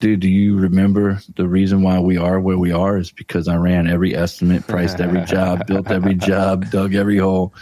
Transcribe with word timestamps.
Dude, 0.00 0.20
do 0.20 0.28
you 0.30 0.58
remember 0.58 1.20
the 1.36 1.46
reason 1.46 1.82
why 1.82 2.00
we 2.00 2.16
are 2.16 2.40
where 2.40 2.56
we 2.56 2.72
are 2.72 2.96
is 2.96 3.12
because 3.12 3.48
I 3.48 3.56
ran 3.56 3.86
every 3.86 4.16
estimate, 4.16 4.66
priced 4.66 4.98
every 4.98 5.20
job, 5.26 5.66
built 5.66 5.90
every 5.90 6.14
job, 6.14 6.70
dug 6.70 6.94
every 6.94 7.18
hole. 7.18 7.52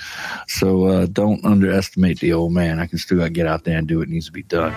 So 0.46 0.84
uh, 0.86 1.06
don't 1.06 1.44
underestimate 1.44 2.20
the 2.20 2.32
old 2.32 2.52
man. 2.52 2.78
I 2.78 2.86
can 2.86 2.98
still 2.98 3.28
get 3.28 3.48
out 3.48 3.64
there 3.64 3.76
and 3.76 3.88
do 3.88 3.98
what 3.98 4.08
needs 4.08 4.26
to 4.26 4.32
be 4.32 4.44
done. 4.44 4.72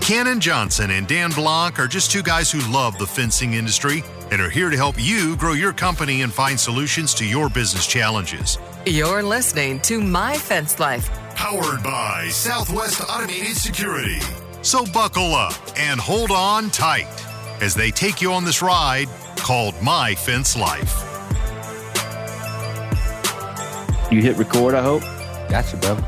Cannon 0.00 0.40
Johnson 0.40 0.90
and 0.92 1.06
Dan 1.06 1.30
Blanc 1.32 1.78
are 1.78 1.86
just 1.86 2.10
two 2.10 2.22
guys 2.22 2.50
who 2.50 2.60
love 2.72 2.96
the 2.96 3.06
fencing 3.06 3.52
industry 3.52 4.02
and 4.30 4.40
are 4.40 4.48
here 4.48 4.70
to 4.70 4.76
help 4.78 4.94
you 4.98 5.36
grow 5.36 5.52
your 5.52 5.74
company 5.74 6.22
and 6.22 6.32
find 6.32 6.58
solutions 6.58 7.12
to 7.12 7.26
your 7.26 7.50
business 7.50 7.86
challenges. 7.86 8.56
You're 8.88 9.22
listening 9.22 9.80
to 9.80 10.00
My 10.00 10.34
Fence 10.34 10.80
Life, 10.80 11.10
Powered 11.34 11.82
by 11.82 12.26
Southwest 12.30 13.02
Automated 13.06 13.54
Security. 13.54 14.18
So 14.62 14.86
buckle 14.86 15.34
up 15.34 15.52
and 15.76 16.00
hold 16.00 16.30
on 16.30 16.70
tight 16.70 17.06
as 17.60 17.74
they 17.74 17.90
take 17.90 18.22
you 18.22 18.32
on 18.32 18.46
this 18.46 18.62
ride 18.62 19.08
called 19.36 19.74
My 19.82 20.14
Fence 20.14 20.56
Life. 20.56 21.04
You 24.10 24.22
hit 24.22 24.38
record, 24.38 24.74
I 24.74 24.80
hope. 24.80 25.02
Gotcha, 25.50 25.76
brother. 25.76 26.02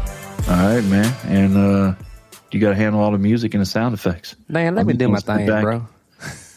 All 0.49 0.75
right, 0.75 0.85
man. 0.85 1.15
And 1.27 1.57
uh, 1.59 1.95
you 2.51 2.61
got 2.61 2.71
to 2.71 2.77
handle 2.77 3.03
all 3.03 3.11
the 3.11 3.19
music 3.19 3.53
and 3.53 3.61
the 3.61 3.67
sound 3.67 3.93
effects. 3.93 4.37
Man, 4.49 4.75
let 4.75 4.81
I'm 4.83 4.87
me 4.87 4.95
do 4.95 5.09
my 5.09 5.19
thing, 5.21 5.47
back. 5.47 5.63
bro. 5.63 5.87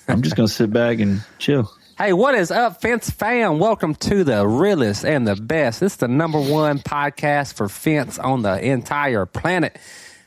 I'm 0.08 0.22
just 0.22 0.38
going 0.38 0.48
to 0.48 0.54
sit 0.54 0.72
back 0.72 1.00
and 1.00 1.22
chill. 1.38 1.70
Hey, 1.96 2.12
what 2.12 2.34
is 2.34 2.50
up, 2.50 2.82
Fence 2.82 3.12
fam? 3.12 3.60
Welcome 3.60 3.94
to 3.94 4.24
the 4.24 4.48
realest 4.48 5.06
and 5.06 5.28
the 5.28 5.36
best. 5.36 5.84
Is 5.84 5.98
the 5.98 6.08
number 6.08 6.42
one 6.42 6.80
podcast 6.80 7.54
for 7.54 7.70
fence 7.70 8.18
on 8.18 8.42
the 8.42 8.60
entire 8.60 9.28
planet. 9.28 9.78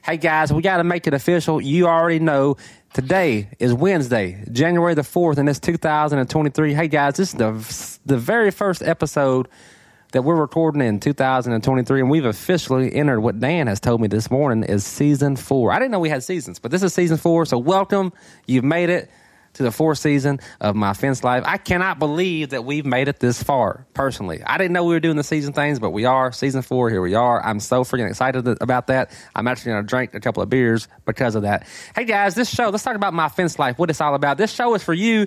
Hey, 0.04 0.16
guys, 0.16 0.52
we 0.52 0.62
got 0.62 0.76
to 0.76 0.84
make 0.84 1.08
it 1.08 1.12
official. 1.12 1.60
You 1.60 1.88
already 1.88 2.20
know 2.20 2.56
today 2.92 3.48
is 3.58 3.74
Wednesday, 3.74 4.44
January 4.52 4.94
the 4.94 5.02
4th, 5.02 5.38
and 5.38 5.48
it's 5.48 5.58
2023. 5.58 6.72
Hey, 6.72 6.86
guys, 6.86 7.14
this 7.14 7.32
is 7.32 7.34
the, 7.34 7.98
the 8.06 8.16
very 8.16 8.52
first 8.52 8.80
episode 8.80 9.48
that 10.12 10.22
we're 10.22 10.36
recording 10.36 10.82
in 10.82 11.00
2023, 11.00 12.00
and 12.00 12.08
we've 12.08 12.26
officially 12.26 12.94
entered 12.94 13.20
what 13.20 13.40
Dan 13.40 13.66
has 13.66 13.80
told 13.80 14.00
me 14.00 14.06
this 14.06 14.30
morning 14.30 14.62
is 14.62 14.86
season 14.86 15.34
four. 15.34 15.72
I 15.72 15.80
didn't 15.80 15.90
know 15.90 15.98
we 15.98 16.10
had 16.10 16.22
seasons, 16.22 16.60
but 16.60 16.70
this 16.70 16.84
is 16.84 16.94
season 16.94 17.16
four, 17.16 17.44
so 17.44 17.58
welcome. 17.58 18.12
You've 18.46 18.62
made 18.62 18.88
it 18.88 19.10
to 19.56 19.62
the 19.62 19.70
fourth 19.70 19.98
season 19.98 20.40
of 20.60 20.76
my 20.76 20.92
fence 20.92 21.24
life. 21.24 21.42
I 21.46 21.56
cannot 21.56 21.98
believe 21.98 22.50
that 22.50 22.64
we've 22.64 22.86
made 22.86 23.08
it 23.08 23.18
this 23.20 23.42
far. 23.42 23.86
Personally, 23.94 24.42
I 24.44 24.58
didn't 24.58 24.72
know 24.72 24.84
we 24.84 24.94
were 24.94 25.00
doing 25.00 25.16
the 25.16 25.24
season 25.24 25.52
things, 25.52 25.78
but 25.78 25.90
we 25.90 26.04
are 26.04 26.32
season 26.32 26.62
four. 26.62 26.90
Here 26.90 27.00
we 27.00 27.14
are. 27.14 27.44
I'm 27.44 27.60
so 27.60 27.84
freaking 27.84 28.08
excited 28.08 28.46
about 28.60 28.88
that. 28.88 29.10
I'm 29.34 29.48
actually 29.48 29.72
going 29.72 29.84
to 29.84 29.88
drink 29.88 30.14
a 30.14 30.20
couple 30.20 30.42
of 30.42 30.48
beers 30.48 30.88
because 31.04 31.34
of 31.34 31.42
that. 31.42 31.66
Hey 31.94 32.04
guys, 32.04 32.34
this 32.34 32.48
show. 32.48 32.68
Let's 32.68 32.84
talk 32.84 32.96
about 32.96 33.14
my 33.14 33.28
fence 33.28 33.58
life. 33.58 33.78
What 33.78 33.90
it's 33.90 34.00
all 34.00 34.14
about. 34.14 34.38
This 34.38 34.52
show 34.52 34.74
is 34.74 34.82
for 34.82 34.94
you. 34.94 35.26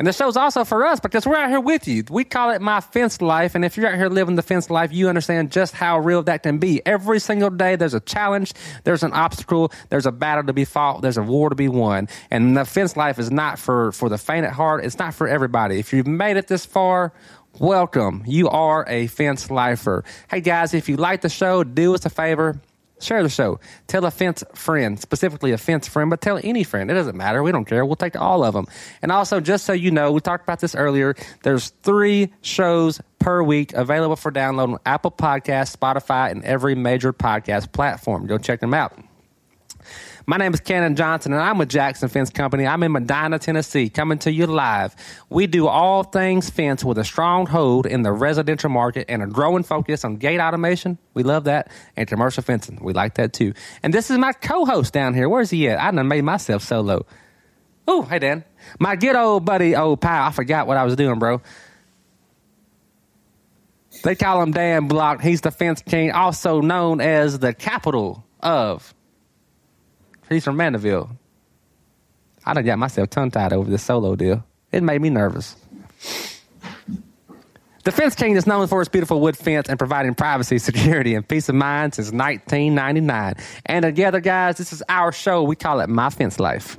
And 0.00 0.06
the 0.06 0.14
show's 0.14 0.34
also 0.34 0.64
for 0.64 0.86
us 0.86 0.98
because 0.98 1.26
we're 1.26 1.36
out 1.36 1.50
here 1.50 1.60
with 1.60 1.86
you. 1.86 2.04
We 2.08 2.24
call 2.24 2.52
it 2.52 2.62
My 2.62 2.80
Fence 2.80 3.20
Life. 3.20 3.54
And 3.54 3.66
if 3.66 3.76
you're 3.76 3.86
out 3.86 3.96
here 3.96 4.08
living 4.08 4.34
the 4.34 4.40
fence 4.40 4.70
life, 4.70 4.94
you 4.94 5.10
understand 5.10 5.52
just 5.52 5.74
how 5.74 5.98
real 5.98 6.22
that 6.22 6.42
can 6.42 6.56
be. 6.56 6.80
Every 6.86 7.20
single 7.20 7.50
day, 7.50 7.76
there's 7.76 7.92
a 7.92 8.00
challenge, 8.00 8.54
there's 8.84 9.02
an 9.02 9.12
obstacle, 9.12 9.70
there's 9.90 10.06
a 10.06 10.10
battle 10.10 10.44
to 10.44 10.54
be 10.54 10.64
fought, 10.64 11.02
there's 11.02 11.18
a 11.18 11.22
war 11.22 11.50
to 11.50 11.54
be 11.54 11.68
won. 11.68 12.08
And 12.30 12.56
the 12.56 12.64
fence 12.64 12.96
life 12.96 13.18
is 13.18 13.30
not 13.30 13.58
for, 13.58 13.92
for 13.92 14.08
the 14.08 14.16
faint 14.16 14.46
at 14.46 14.54
heart, 14.54 14.86
it's 14.86 14.98
not 14.98 15.12
for 15.12 15.28
everybody. 15.28 15.78
If 15.78 15.92
you've 15.92 16.06
made 16.06 16.38
it 16.38 16.46
this 16.46 16.64
far, 16.64 17.12
welcome. 17.58 18.24
You 18.26 18.48
are 18.48 18.86
a 18.88 19.06
fence 19.06 19.50
lifer. 19.50 20.04
Hey 20.30 20.40
guys, 20.40 20.72
if 20.72 20.88
you 20.88 20.96
like 20.96 21.20
the 21.20 21.28
show, 21.28 21.62
do 21.62 21.94
us 21.94 22.06
a 22.06 22.10
favor. 22.10 22.58
Share 23.00 23.22
the 23.22 23.28
show. 23.28 23.60
Tell 23.86 24.04
a 24.04 24.10
fence 24.10 24.44
friend, 24.54 24.98
specifically 25.00 25.52
a 25.52 25.58
fence 25.58 25.88
friend, 25.88 26.10
but 26.10 26.20
tell 26.20 26.38
any 26.42 26.64
friend. 26.64 26.90
It 26.90 26.94
doesn't 26.94 27.16
matter. 27.16 27.42
We 27.42 27.52
don't 27.52 27.64
care. 27.64 27.84
We'll 27.84 27.96
take 27.96 28.16
all 28.16 28.44
of 28.44 28.54
them. 28.54 28.66
And 29.02 29.10
also, 29.10 29.40
just 29.40 29.64
so 29.64 29.72
you 29.72 29.90
know, 29.90 30.12
we 30.12 30.20
talked 30.20 30.44
about 30.44 30.60
this 30.60 30.74
earlier. 30.74 31.14
There's 31.42 31.70
three 31.82 32.32
shows 32.42 33.00
per 33.18 33.42
week 33.42 33.72
available 33.72 34.16
for 34.16 34.30
download 34.30 34.74
on 34.74 34.78
Apple 34.86 35.10
Podcasts, 35.10 35.76
Spotify, 35.76 36.30
and 36.30 36.44
every 36.44 36.74
major 36.74 37.12
podcast 37.12 37.72
platform. 37.72 38.26
Go 38.26 38.38
check 38.38 38.60
them 38.60 38.74
out. 38.74 38.96
My 40.30 40.36
name 40.36 40.54
is 40.54 40.60
Cannon 40.60 40.94
Johnson, 40.94 41.32
and 41.32 41.42
I'm 41.42 41.58
with 41.58 41.68
Jackson 41.70 42.08
Fence 42.08 42.30
Company. 42.30 42.64
I'm 42.64 42.84
in 42.84 42.92
Medina, 42.92 43.40
Tennessee, 43.40 43.88
coming 43.88 44.16
to 44.20 44.30
you 44.30 44.46
live. 44.46 44.94
We 45.28 45.48
do 45.48 45.66
all 45.66 46.04
things 46.04 46.48
fence 46.48 46.84
with 46.84 46.98
a 46.98 47.04
strong 47.04 47.46
hold 47.46 47.84
in 47.84 48.02
the 48.02 48.12
residential 48.12 48.70
market 48.70 49.06
and 49.08 49.24
a 49.24 49.26
growing 49.26 49.64
focus 49.64 50.04
on 50.04 50.18
gate 50.18 50.38
automation. 50.38 50.98
We 51.14 51.24
love 51.24 51.42
that. 51.44 51.72
And 51.96 52.06
commercial 52.06 52.44
fencing. 52.44 52.78
We 52.80 52.92
like 52.92 53.14
that 53.14 53.32
too. 53.32 53.54
And 53.82 53.92
this 53.92 54.08
is 54.08 54.18
my 54.18 54.32
co 54.32 54.64
host 54.64 54.92
down 54.92 55.14
here. 55.14 55.28
Where's 55.28 55.50
he 55.50 55.68
at? 55.68 55.80
I 55.80 55.90
done 55.90 56.06
made 56.06 56.22
myself 56.22 56.62
solo. 56.62 57.06
Oh, 57.88 58.02
hey, 58.02 58.20
Dan. 58.20 58.44
My 58.78 58.94
good 58.94 59.16
old 59.16 59.44
buddy, 59.44 59.74
old 59.74 60.00
pal. 60.00 60.28
I 60.28 60.30
forgot 60.30 60.68
what 60.68 60.76
I 60.76 60.84
was 60.84 60.94
doing, 60.94 61.18
bro. 61.18 61.42
They 64.04 64.14
call 64.14 64.40
him 64.40 64.52
Dan 64.52 64.86
Blanc. 64.86 65.22
He's 65.22 65.40
the 65.40 65.50
fence 65.50 65.82
king, 65.82 66.12
also 66.12 66.60
known 66.60 67.00
as 67.00 67.40
the 67.40 67.52
capital 67.52 68.24
of 68.38 68.94
He's 70.30 70.44
from 70.44 70.56
Mandeville. 70.56 71.10
I 72.46 72.54
done 72.54 72.64
got 72.64 72.78
myself 72.78 73.10
tongue 73.10 73.30
tied 73.30 73.52
over 73.52 73.68
this 73.68 73.82
solo 73.82 74.16
deal. 74.16 74.44
It 74.72 74.82
made 74.82 75.02
me 75.02 75.10
nervous. 75.10 75.56
The 77.82 77.92
Fence 77.92 78.14
King 78.14 78.36
is 78.36 78.46
known 78.46 78.66
for 78.68 78.80
its 78.80 78.88
beautiful 78.88 79.20
wood 79.20 79.36
fence 79.36 79.68
and 79.68 79.78
providing 79.78 80.14
privacy, 80.14 80.58
security, 80.58 81.14
and 81.14 81.26
peace 81.26 81.48
of 81.48 81.54
mind 81.56 81.94
since 81.94 82.12
1999. 82.12 83.34
And 83.66 83.82
together, 83.82 84.20
guys, 84.20 84.58
this 84.58 84.72
is 84.72 84.82
our 84.88 85.12
show. 85.12 85.42
We 85.42 85.56
call 85.56 85.80
it 85.80 85.88
My 85.88 86.10
Fence 86.10 86.38
Life. 86.38 86.78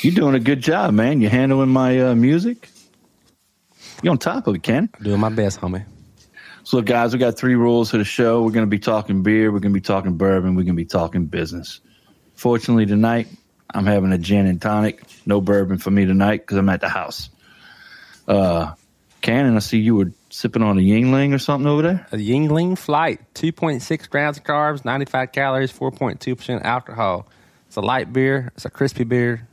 You're 0.00 0.14
doing 0.14 0.36
a 0.36 0.40
good 0.40 0.60
job, 0.60 0.94
man. 0.94 1.20
You're 1.20 1.30
handling 1.30 1.70
my 1.70 1.98
uh, 2.00 2.14
music. 2.14 2.68
You're 4.00 4.12
on 4.12 4.18
top 4.18 4.46
of 4.46 4.54
it, 4.54 4.62
Ken. 4.62 4.88
Doing 5.02 5.18
my 5.18 5.28
best, 5.28 5.60
homie. 5.60 5.84
So, 6.62 6.76
look, 6.76 6.86
guys, 6.86 7.12
we 7.12 7.18
got 7.18 7.36
three 7.36 7.56
rules 7.56 7.90
to 7.90 7.98
the 7.98 8.04
show. 8.04 8.42
We're 8.42 8.52
going 8.52 8.66
to 8.66 8.70
be 8.70 8.78
talking 8.78 9.24
beer. 9.24 9.50
We're 9.50 9.58
going 9.58 9.72
to 9.72 9.76
be 9.76 9.84
talking 9.84 10.16
bourbon. 10.16 10.54
We're 10.54 10.62
going 10.62 10.76
to 10.76 10.82
be 10.82 10.84
talking 10.84 11.26
business. 11.26 11.80
Fortunately, 12.34 12.86
tonight, 12.86 13.26
I'm 13.74 13.86
having 13.86 14.12
a 14.12 14.18
gin 14.18 14.46
and 14.46 14.62
tonic. 14.62 15.02
No 15.26 15.40
bourbon 15.40 15.78
for 15.78 15.90
me 15.90 16.04
tonight 16.04 16.42
because 16.42 16.58
I'm 16.58 16.68
at 16.68 16.80
the 16.80 16.88
house. 16.88 17.30
Uh, 18.28 18.74
Cannon, 19.20 19.56
I 19.56 19.58
see 19.58 19.78
you 19.78 19.96
were 19.96 20.12
sipping 20.30 20.62
on 20.62 20.78
a 20.78 20.80
Yuengling 20.80 21.34
or 21.34 21.38
something 21.38 21.66
over 21.66 21.82
there. 21.82 22.06
A 22.12 22.16
Yuengling 22.16 22.78
Flight, 22.78 23.20
2.6 23.34 24.08
grams 24.08 24.36
of 24.36 24.44
carbs, 24.44 24.84
95 24.84 25.32
calories, 25.32 25.72
4.2% 25.72 26.62
alcohol. 26.62 27.26
It's 27.66 27.76
a 27.76 27.80
light 27.80 28.12
beer. 28.12 28.52
It's 28.54 28.64
a 28.64 28.70
crispy 28.70 29.02
beer. 29.02 29.47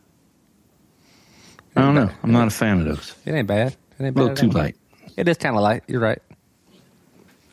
I 1.75 1.81
don't 1.81 1.95
know. 1.95 2.09
I'm 2.23 2.31
not 2.31 2.47
a 2.47 2.51
fan 2.51 2.79
of 2.79 2.85
those. 2.85 3.15
It 3.25 3.33
ain't 3.33 3.47
bad. 3.47 3.75
It 3.99 4.03
ain't 4.05 4.15
bad. 4.15 4.21
A 4.21 4.25
little 4.27 4.35
too 4.35 4.57
light. 4.57 4.75
It 5.17 5.27
is 5.27 5.37
kind 5.37 5.55
of 5.55 5.61
light. 5.61 5.83
You're 5.87 6.01
right. 6.01 6.19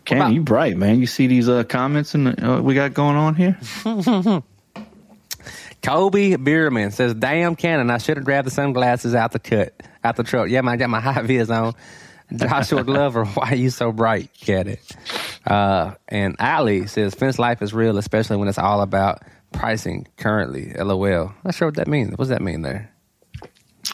Cannon, 0.05 0.23
about- 0.23 0.35
you 0.35 0.43
bright, 0.43 0.77
man. 0.77 0.99
You 1.01 1.07
see 1.07 1.27
these 1.27 1.49
uh, 1.49 1.65
comments 1.65 2.15
and 2.15 2.29
uh, 2.43 2.61
we 2.63 2.75
got 2.75 2.93
going 2.95 3.17
on 3.17 3.35
here? 3.35 3.59
Kobe 5.83 6.37
Bierman 6.37 6.93
says, 6.93 7.15
"Damn 7.15 7.57
Cannon, 7.57 7.91
I 7.91 7.99
should 7.99 8.17
have 8.17 8.25
grabbed 8.25 8.47
the 8.47 8.51
sunglasses 8.53 9.15
out 9.15 9.33
the 9.33 9.39
cut, 9.41 9.75
out 10.05 10.17
the 10.17 10.23
truck. 10.23 10.49
Yeah, 10.49 10.61
man, 10.61 10.75
I 10.75 10.77
got 10.77 10.91
my 10.91 11.01
high 11.13 11.23
vis 11.23 11.51
on. 11.51 11.75
Joshua 12.35 12.83
Glover, 12.85 13.25
why 13.27 13.51
are 13.51 13.57
you 13.57 13.71
so 13.71 13.91
bright? 13.93 14.31
Get 14.41 14.69
it." 14.69 14.97
Uh, 15.45 15.95
and 16.09 16.37
Ali 16.39 16.87
says, 16.87 17.15
"Fence 17.15 17.39
life 17.39 17.63
is 17.63 17.75
real, 17.75 17.99
especially 17.99 18.37
when 18.37 18.49
it's 18.49 18.59
all 18.59 18.81
about 18.81 19.23
pricing 19.53 20.07
currently." 20.17 20.73
LOL. 20.75 21.35
Not 21.45 21.55
sure 21.55 21.67
what 21.69 21.75
that 21.77 21.89
means. 21.89 22.11
What 22.11 22.19
does 22.19 22.29
that 22.29 22.43
mean 22.43 22.63
there? 22.63 22.92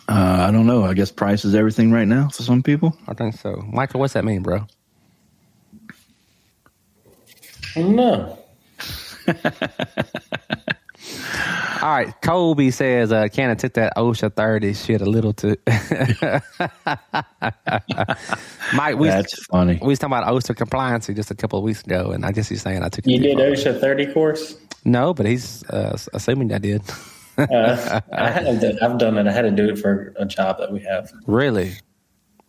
Uh, 0.08 0.46
I 0.48 0.50
don't 0.50 0.66
know. 0.66 0.84
I 0.84 0.94
guess 0.94 1.10
price 1.10 1.44
is 1.44 1.54
everything 1.54 1.92
right 1.92 2.08
now 2.08 2.28
for 2.30 2.42
some 2.42 2.62
people. 2.62 2.96
I 3.06 3.14
think 3.14 3.36
so. 3.36 3.62
Michael, 3.70 4.00
what's 4.00 4.14
that 4.14 4.24
mean, 4.24 4.42
bro? 4.42 4.66
No. 7.76 8.38
All 11.80 11.90
right, 11.90 12.12
Kobe 12.22 12.70
says, 12.70 13.12
uh, 13.12 13.28
Cannon 13.28 13.56
took 13.56 13.74
that 13.74 13.94
OSHA 13.96 14.34
30 14.34 14.74
shit 14.74 15.00
a 15.00 15.04
little 15.06 15.32
too. 15.32 15.54
Mike, 18.74 18.98
we, 18.98 19.06
That's 19.08 19.44
funny. 19.46 19.78
we 19.80 19.88
was 19.88 19.98
talking 20.00 20.16
about 20.16 20.32
OSHA 20.32 20.56
compliance 20.56 21.06
just 21.06 21.30
a 21.30 21.36
couple 21.36 21.58
of 21.58 21.64
weeks 21.64 21.82
ago, 21.84 22.10
and 22.10 22.24
I 22.26 22.32
guess 22.32 22.48
he's 22.48 22.62
saying 22.62 22.82
I 22.82 22.88
took 22.88 23.06
it 23.06 23.10
You 23.12 23.20
did. 23.20 23.38
OSHA 23.38 23.78
30 23.80 24.12
course? 24.12 24.56
No, 24.84 25.14
but 25.14 25.26
he's 25.26 25.62
uh, 25.70 25.96
assuming 26.14 26.52
I 26.52 26.58
did. 26.58 26.82
Uh, 27.38 28.00
I 28.12 28.30
have 28.30 28.60
done, 28.60 28.78
I've 28.82 28.98
done 28.98 29.18
it. 29.18 29.26
I 29.26 29.32
had 29.32 29.42
to 29.42 29.50
do 29.50 29.68
it 29.68 29.78
for 29.78 30.12
a 30.16 30.24
job 30.24 30.58
that 30.58 30.72
we 30.72 30.80
have. 30.80 31.12
really? 31.26 31.74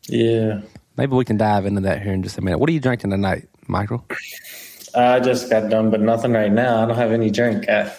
Yeah. 0.07 0.61
Maybe 0.97 1.15
we 1.15 1.23
can 1.23 1.37
dive 1.37 1.65
into 1.65 1.81
that 1.81 2.01
here 2.01 2.11
in 2.11 2.23
just 2.23 2.37
a 2.37 2.41
minute. 2.41 2.57
What 2.57 2.69
are 2.69 2.73
you 2.73 2.79
drinking 2.79 3.11
tonight, 3.11 3.47
Michael? 3.67 4.05
I 4.95 5.19
just 5.19 5.49
got 5.49 5.69
done, 5.69 5.91
but 5.91 6.01
nothing 6.01 6.33
right 6.33 6.51
now. 6.51 6.83
I 6.83 6.87
don't 6.87 6.97
have 6.97 7.11
any 7.11 7.29
drink. 7.29 7.69
I, 7.69 7.91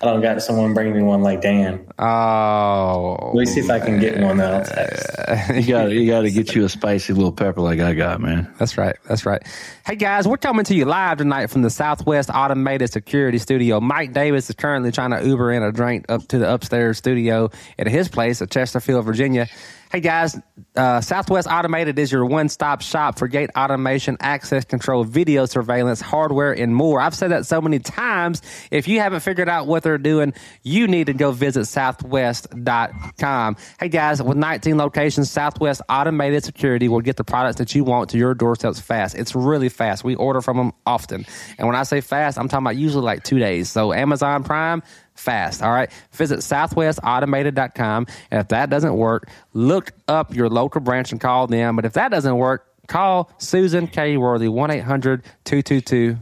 I 0.00 0.06
don't 0.06 0.20
got 0.20 0.40
someone 0.42 0.74
bring 0.74 0.92
me 0.92 1.02
one 1.02 1.22
like 1.22 1.40
Dan. 1.40 1.86
Oh, 1.98 3.32
Let 3.34 3.34
me 3.34 3.46
see 3.46 3.60
if 3.60 3.70
I 3.70 3.80
can 3.80 3.98
get 3.98 4.20
one 4.20 4.36
that 4.38 4.54
I'll 4.54 4.64
text. 4.64 5.66
You 5.66 5.72
got 5.74 5.90
you 5.90 6.06
got 6.06 6.22
to 6.22 6.30
get 6.30 6.54
you 6.54 6.64
a 6.64 6.68
spicy 6.68 7.12
little 7.12 7.32
pepper 7.32 7.60
like 7.60 7.80
I 7.80 7.94
got, 7.94 8.20
man. 8.20 8.52
That's 8.58 8.78
right. 8.78 8.96
That's 9.06 9.26
right. 9.26 9.42
Hey 9.86 9.96
guys, 9.96 10.28
we're 10.28 10.36
coming 10.36 10.64
to 10.66 10.74
you 10.74 10.84
live 10.84 11.18
tonight 11.18 11.48
from 11.48 11.62
the 11.62 11.70
Southwest 11.70 12.30
Automated 12.32 12.92
Security 12.92 13.38
Studio. 13.38 13.80
Mike 13.80 14.12
Davis 14.12 14.48
is 14.48 14.56
currently 14.56 14.92
trying 14.92 15.10
to 15.10 15.26
Uber 15.26 15.52
in 15.52 15.62
a 15.62 15.72
drink 15.72 16.06
up 16.08 16.26
to 16.28 16.38
the 16.38 16.52
upstairs 16.52 16.98
studio 16.98 17.50
at 17.78 17.86
his 17.86 18.08
place 18.08 18.40
at 18.42 18.50
Chesterfield, 18.50 19.04
Virginia. 19.04 19.48
Hey 19.90 20.00
guys, 20.00 20.38
uh, 20.76 21.00
Southwest 21.00 21.48
Automated 21.48 21.98
is 21.98 22.12
your 22.12 22.26
one-stop 22.26 22.82
shop 22.82 23.18
for 23.18 23.26
gate 23.26 23.48
automation, 23.56 24.18
access 24.20 24.66
control, 24.66 25.02
video 25.02 25.46
surveillance, 25.46 26.02
hardware, 26.02 26.52
and 26.52 26.76
more. 26.76 27.00
I've 27.00 27.14
said 27.14 27.30
that 27.30 27.46
so 27.46 27.62
many 27.62 27.78
times. 27.78 28.42
If 28.70 28.86
you 28.86 29.00
haven't 29.00 29.20
figured 29.20 29.48
out 29.48 29.66
what 29.66 29.82
they're 29.82 29.96
doing, 29.96 30.34
you 30.62 30.88
need 30.88 31.06
to 31.06 31.14
go 31.14 31.32
visit 31.32 31.64
southwest.com. 31.64 33.56
Hey 33.80 33.88
guys, 33.88 34.22
with 34.22 34.36
19 34.36 34.76
locations, 34.76 35.30
Southwest 35.30 35.80
Automated 35.88 36.44
Security 36.44 36.88
will 36.88 37.00
get 37.00 37.16
the 37.16 37.24
products 37.24 37.56
that 37.56 37.74
you 37.74 37.82
want 37.82 38.10
to 38.10 38.18
your 38.18 38.34
doorsteps 38.34 38.78
fast. 38.78 39.14
It's 39.14 39.34
really 39.34 39.70
fast. 39.70 40.04
We 40.04 40.16
order 40.16 40.42
from 40.42 40.58
them 40.58 40.72
often. 40.84 41.24
And 41.56 41.66
when 41.66 41.76
I 41.76 41.84
say 41.84 42.02
fast, 42.02 42.38
I'm 42.38 42.48
talking 42.48 42.66
about 42.66 42.76
usually 42.76 43.04
like 43.04 43.24
two 43.24 43.38
days. 43.38 43.70
So 43.70 43.94
Amazon 43.94 44.44
Prime, 44.44 44.82
fast. 45.18 45.62
All 45.62 45.72
right. 45.72 45.90
Visit 46.12 46.40
southwestautomated.com. 46.40 48.06
And 48.30 48.40
if 48.40 48.48
that 48.48 48.70
doesn't 48.70 48.96
work, 48.96 49.28
look 49.52 49.92
up 50.06 50.34
your 50.34 50.48
local 50.48 50.80
branch 50.80 51.12
and 51.12 51.20
call 51.20 51.46
them. 51.46 51.76
But 51.76 51.84
if 51.84 51.92
that 51.94 52.10
doesn't 52.10 52.36
work, 52.36 52.66
call 52.86 53.30
Susan 53.38 53.86
K. 53.86 54.16
Worthy, 54.16 54.48
1 54.48 54.70
800 54.70 55.22
222 55.44 56.18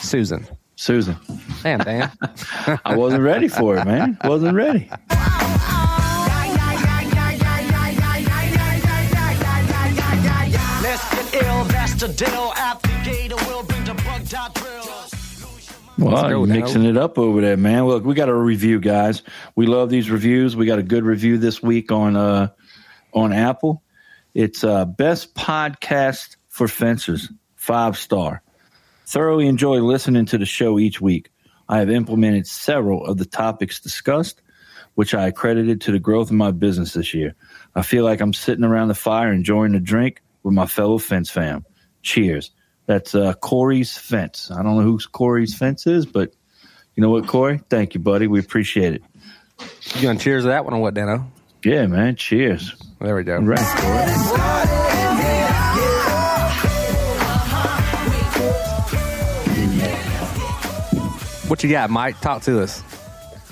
Susan. 0.00 0.46
Susan, 0.76 1.14
Damn, 1.62 1.80
Dan. 1.80 2.10
I 2.86 2.96
wasn't 2.96 3.22
ready 3.22 3.48
for 3.48 3.76
it, 3.76 3.84
man. 3.84 4.16
Wasn't 4.24 4.54
ready. 4.54 4.88
Let's 10.82 11.14
get 11.14 11.44
ill, 11.44 11.64
that's 11.64 11.94
the 12.00 12.08
deal. 12.08 12.50
Applicator 12.56 13.46
will 13.46 13.62
bring 13.64 13.68
the 13.68 13.68
bug 13.68 13.68
dot 13.68 13.68
drill. 13.68 13.69
Well, 16.00 16.46
mixing 16.46 16.84
it 16.84 16.96
up 16.96 17.18
over 17.18 17.40
there, 17.40 17.56
man. 17.56 17.86
Look, 17.86 18.04
we 18.04 18.14
got 18.14 18.28
a 18.28 18.34
review, 18.34 18.80
guys. 18.80 19.22
We 19.54 19.66
love 19.66 19.90
these 19.90 20.10
reviews. 20.10 20.56
We 20.56 20.66
got 20.66 20.78
a 20.78 20.82
good 20.82 21.04
review 21.04 21.38
this 21.38 21.62
week 21.62 21.92
on 21.92 22.16
uh 22.16 22.48
on 23.12 23.32
Apple. 23.32 23.82
It's 24.34 24.64
uh 24.64 24.86
best 24.86 25.34
podcast 25.34 26.36
for 26.48 26.68
fencers, 26.68 27.30
five 27.56 27.98
star. 27.98 28.42
Thoroughly 29.06 29.46
enjoy 29.46 29.80
listening 29.80 30.26
to 30.26 30.38
the 30.38 30.46
show 30.46 30.78
each 30.78 31.00
week. 31.00 31.30
I 31.68 31.78
have 31.78 31.90
implemented 31.90 32.46
several 32.46 33.04
of 33.04 33.18
the 33.18 33.24
topics 33.24 33.80
discussed, 33.80 34.40
which 34.94 35.14
I 35.14 35.26
accredited 35.26 35.80
to 35.82 35.92
the 35.92 35.98
growth 35.98 36.30
of 36.30 36.36
my 36.36 36.50
business 36.50 36.94
this 36.94 37.12
year. 37.14 37.34
I 37.74 37.82
feel 37.82 38.04
like 38.04 38.20
I'm 38.20 38.32
sitting 38.32 38.64
around 38.64 38.88
the 38.88 38.94
fire 38.94 39.32
enjoying 39.32 39.74
a 39.74 39.80
drink 39.80 40.22
with 40.42 40.54
my 40.54 40.66
fellow 40.66 40.98
fence 40.98 41.30
fam. 41.30 41.64
Cheers. 42.02 42.50
That's 42.90 43.14
uh, 43.14 43.34
Corey's 43.34 43.96
Fence. 43.96 44.50
I 44.50 44.64
don't 44.64 44.76
know 44.76 44.82
who 44.82 44.98
Corey's 45.12 45.56
Fence 45.56 45.86
is, 45.86 46.06
but 46.06 46.34
you 46.96 47.00
know 47.00 47.10
what, 47.10 47.28
Corey? 47.28 47.60
Thank 47.70 47.94
you, 47.94 48.00
buddy. 48.00 48.26
We 48.26 48.40
appreciate 48.40 48.94
it. 48.94 49.02
You 49.94 50.02
going 50.02 50.18
to 50.18 50.24
cheers 50.24 50.42
to 50.42 50.48
that 50.48 50.64
one 50.64 50.74
or 50.74 50.80
what, 50.80 50.94
Dano? 50.94 51.30
Yeah, 51.64 51.86
man. 51.86 52.16
Cheers. 52.16 52.74
There 53.00 53.14
we 53.14 53.22
go. 53.22 53.36
All 53.36 53.42
right, 53.42 53.60
Corey. 53.76 54.10
What 61.48 61.62
you 61.62 61.70
got, 61.70 61.90
Mike? 61.90 62.20
Talk 62.20 62.42
to 62.42 62.60
us. 62.60 62.82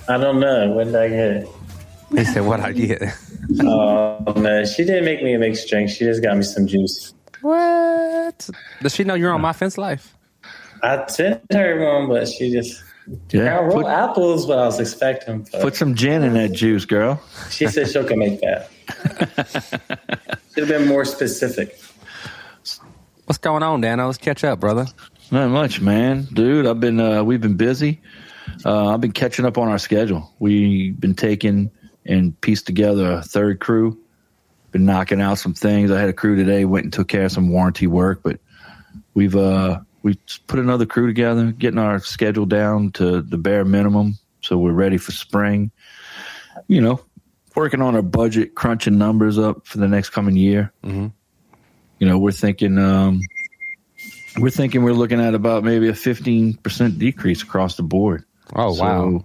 I 0.09 0.19
don't 0.19 0.41
know. 0.41 0.73
When 0.73 0.89
did 0.89 0.97
I 0.97 1.09
get 1.11 1.31
it? 1.31 1.49
He 2.11 2.25
said, 2.25 2.45
What 2.45 2.59
I 2.59 2.73
get. 2.73 3.03
Oh, 3.61 4.35
man. 4.37 4.67
She 4.67 4.85
didn't 4.85 5.07
make 5.07 5.23
me 5.23 5.33
a 5.33 5.39
mixed 5.39 5.71
drink. 5.71 5.89
She 5.89 6.05
just 6.05 6.23
got 6.23 6.37
me 6.37 6.43
some 6.43 6.67
juice. 6.67 7.15
What? 7.43 8.49
Does 8.83 8.95
she 8.95 9.05
know 9.05 9.15
you're 9.15 9.33
on 9.33 9.41
my 9.41 9.53
fence 9.53 9.79
life? 9.79 10.17
I 10.83 11.07
sent 11.09 11.43
her 11.53 11.85
one, 11.99 12.09
but 12.09 12.29
she 12.29 12.53
just. 12.53 12.83
I 13.09 13.17
Yeah. 13.37 13.59
wrote 13.61 13.73
Put, 13.73 13.87
apples, 13.87 14.47
what 14.47 14.59
I 14.59 14.67
was 14.67 14.79
expecting. 14.81 15.47
But 15.51 15.63
put 15.63 15.77
some 15.77 15.95
gin 15.95 16.23
in 16.23 16.35
that 16.35 16.53
juice, 16.53 16.85
girl. 16.85 17.23
she 17.51 17.67
said 17.67 17.89
she 17.89 18.05
can 18.05 18.19
make 18.19 18.41
that. 18.43 18.71
Should 20.55 20.69
have 20.69 20.69
been 20.69 20.87
more 20.89 21.05
specific. 21.07 21.81
What's 23.25 23.39
going 23.39 23.63
on, 23.63 23.81
Dano? 23.81 24.07
Let's 24.07 24.19
catch 24.19 24.45
up, 24.45 24.61
brother. 24.61 24.87
Not 25.31 25.49
much, 25.51 25.81
man. 25.81 26.27
Dude, 26.33 26.67
I've 26.67 26.81
been 26.81 27.01
uh, 27.01 27.23
we've 27.25 27.41
been 27.41 27.57
busy. 27.57 28.01
Uh, 28.65 28.95
I've 28.95 29.01
been 29.01 29.13
catching 29.13 29.45
up 29.45 29.59
on 29.59 29.69
our 29.69 29.79
schedule. 29.79 30.33
We've 30.39 30.99
been 30.99 31.15
taking 31.15 31.71
and 32.07 32.39
pieced 32.41 32.67
together 32.67 33.13
a 33.13 33.23
third 33.23 33.61
crew. 33.61 33.99
Been 34.71 34.85
knocking 34.85 35.21
out 35.21 35.39
some 35.39 35.55
things. 35.55 35.91
I 35.91 35.99
had 35.99 36.09
a 36.09 36.13
crew 36.13 36.37
today, 36.37 36.65
went 36.65 36.85
and 36.85 36.93
took 36.93 37.09
care 37.09 37.25
of 37.25 37.33
some 37.33 37.49
warranty 37.49 37.87
work, 37.87 38.21
but 38.23 38.39
we've 39.15 39.37
uh 39.37 39.81
we 40.03 40.15
put 40.47 40.59
another 40.59 40.87
crew 40.87 41.07
together, 41.07 41.53
getting 41.53 41.79
our 41.79 41.99
schedule 41.99 42.47
down 42.47 42.93
to 42.93 43.21
the 43.23 43.39
bare 43.39 43.65
minimum, 43.65 44.19
so 44.41 44.59
we're 44.59 44.73
ready 44.73 44.99
for 44.99 45.13
spring. 45.13 45.71
You 46.67 46.81
know, 46.81 47.01
working 47.55 47.83
on 47.83 47.97
our 47.97 48.03
budget, 48.03 48.55
crunching 48.55 48.99
numbers 48.99 49.39
up 49.39 49.67
for 49.67 49.79
the 49.79 49.89
next 49.89 50.11
coming 50.11 50.37
year. 50.37 50.73
Mhm. 50.85 51.13
You 51.99 52.07
know, 52.07 52.19
we're 52.19 52.33
thinking 52.33 52.79
um, 52.79 53.23
we're 54.39 54.51
thinking 54.51 54.83
we're 54.83 54.93
looking 54.93 55.21
at 55.21 55.35
about 55.35 55.65
maybe 55.65 55.89
a 55.89 55.93
15% 55.93 56.99
decrease 56.99 57.43
across 57.43 57.77
the 57.77 57.83
board. 57.83 58.25
Oh, 58.55 58.75
wow. 58.75 59.25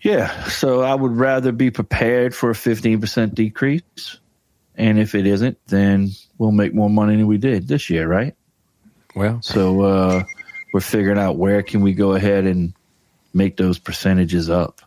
Yeah. 0.00 0.44
So 0.44 0.82
I 0.82 0.94
would 0.94 1.16
rather 1.16 1.52
be 1.52 1.70
prepared 1.70 2.34
for 2.34 2.50
a 2.50 2.54
15% 2.54 3.34
decrease. 3.34 4.18
And 4.76 4.98
if 4.98 5.14
it 5.14 5.26
isn't, 5.26 5.58
then 5.66 6.10
we'll 6.38 6.52
make 6.52 6.72
more 6.72 6.90
money 6.90 7.16
than 7.16 7.26
we 7.26 7.38
did 7.38 7.66
this 7.66 7.90
year, 7.90 8.06
right? 8.06 8.36
Well, 9.16 9.42
So 9.42 9.82
uh, 9.82 10.24
we're 10.72 10.80
figuring 10.80 11.18
out 11.18 11.36
where 11.36 11.62
can 11.62 11.80
we 11.80 11.94
go 11.94 12.12
ahead 12.12 12.44
and 12.44 12.74
make 13.34 13.56
those 13.56 13.78
percentages 13.78 14.48
up. 14.48 14.80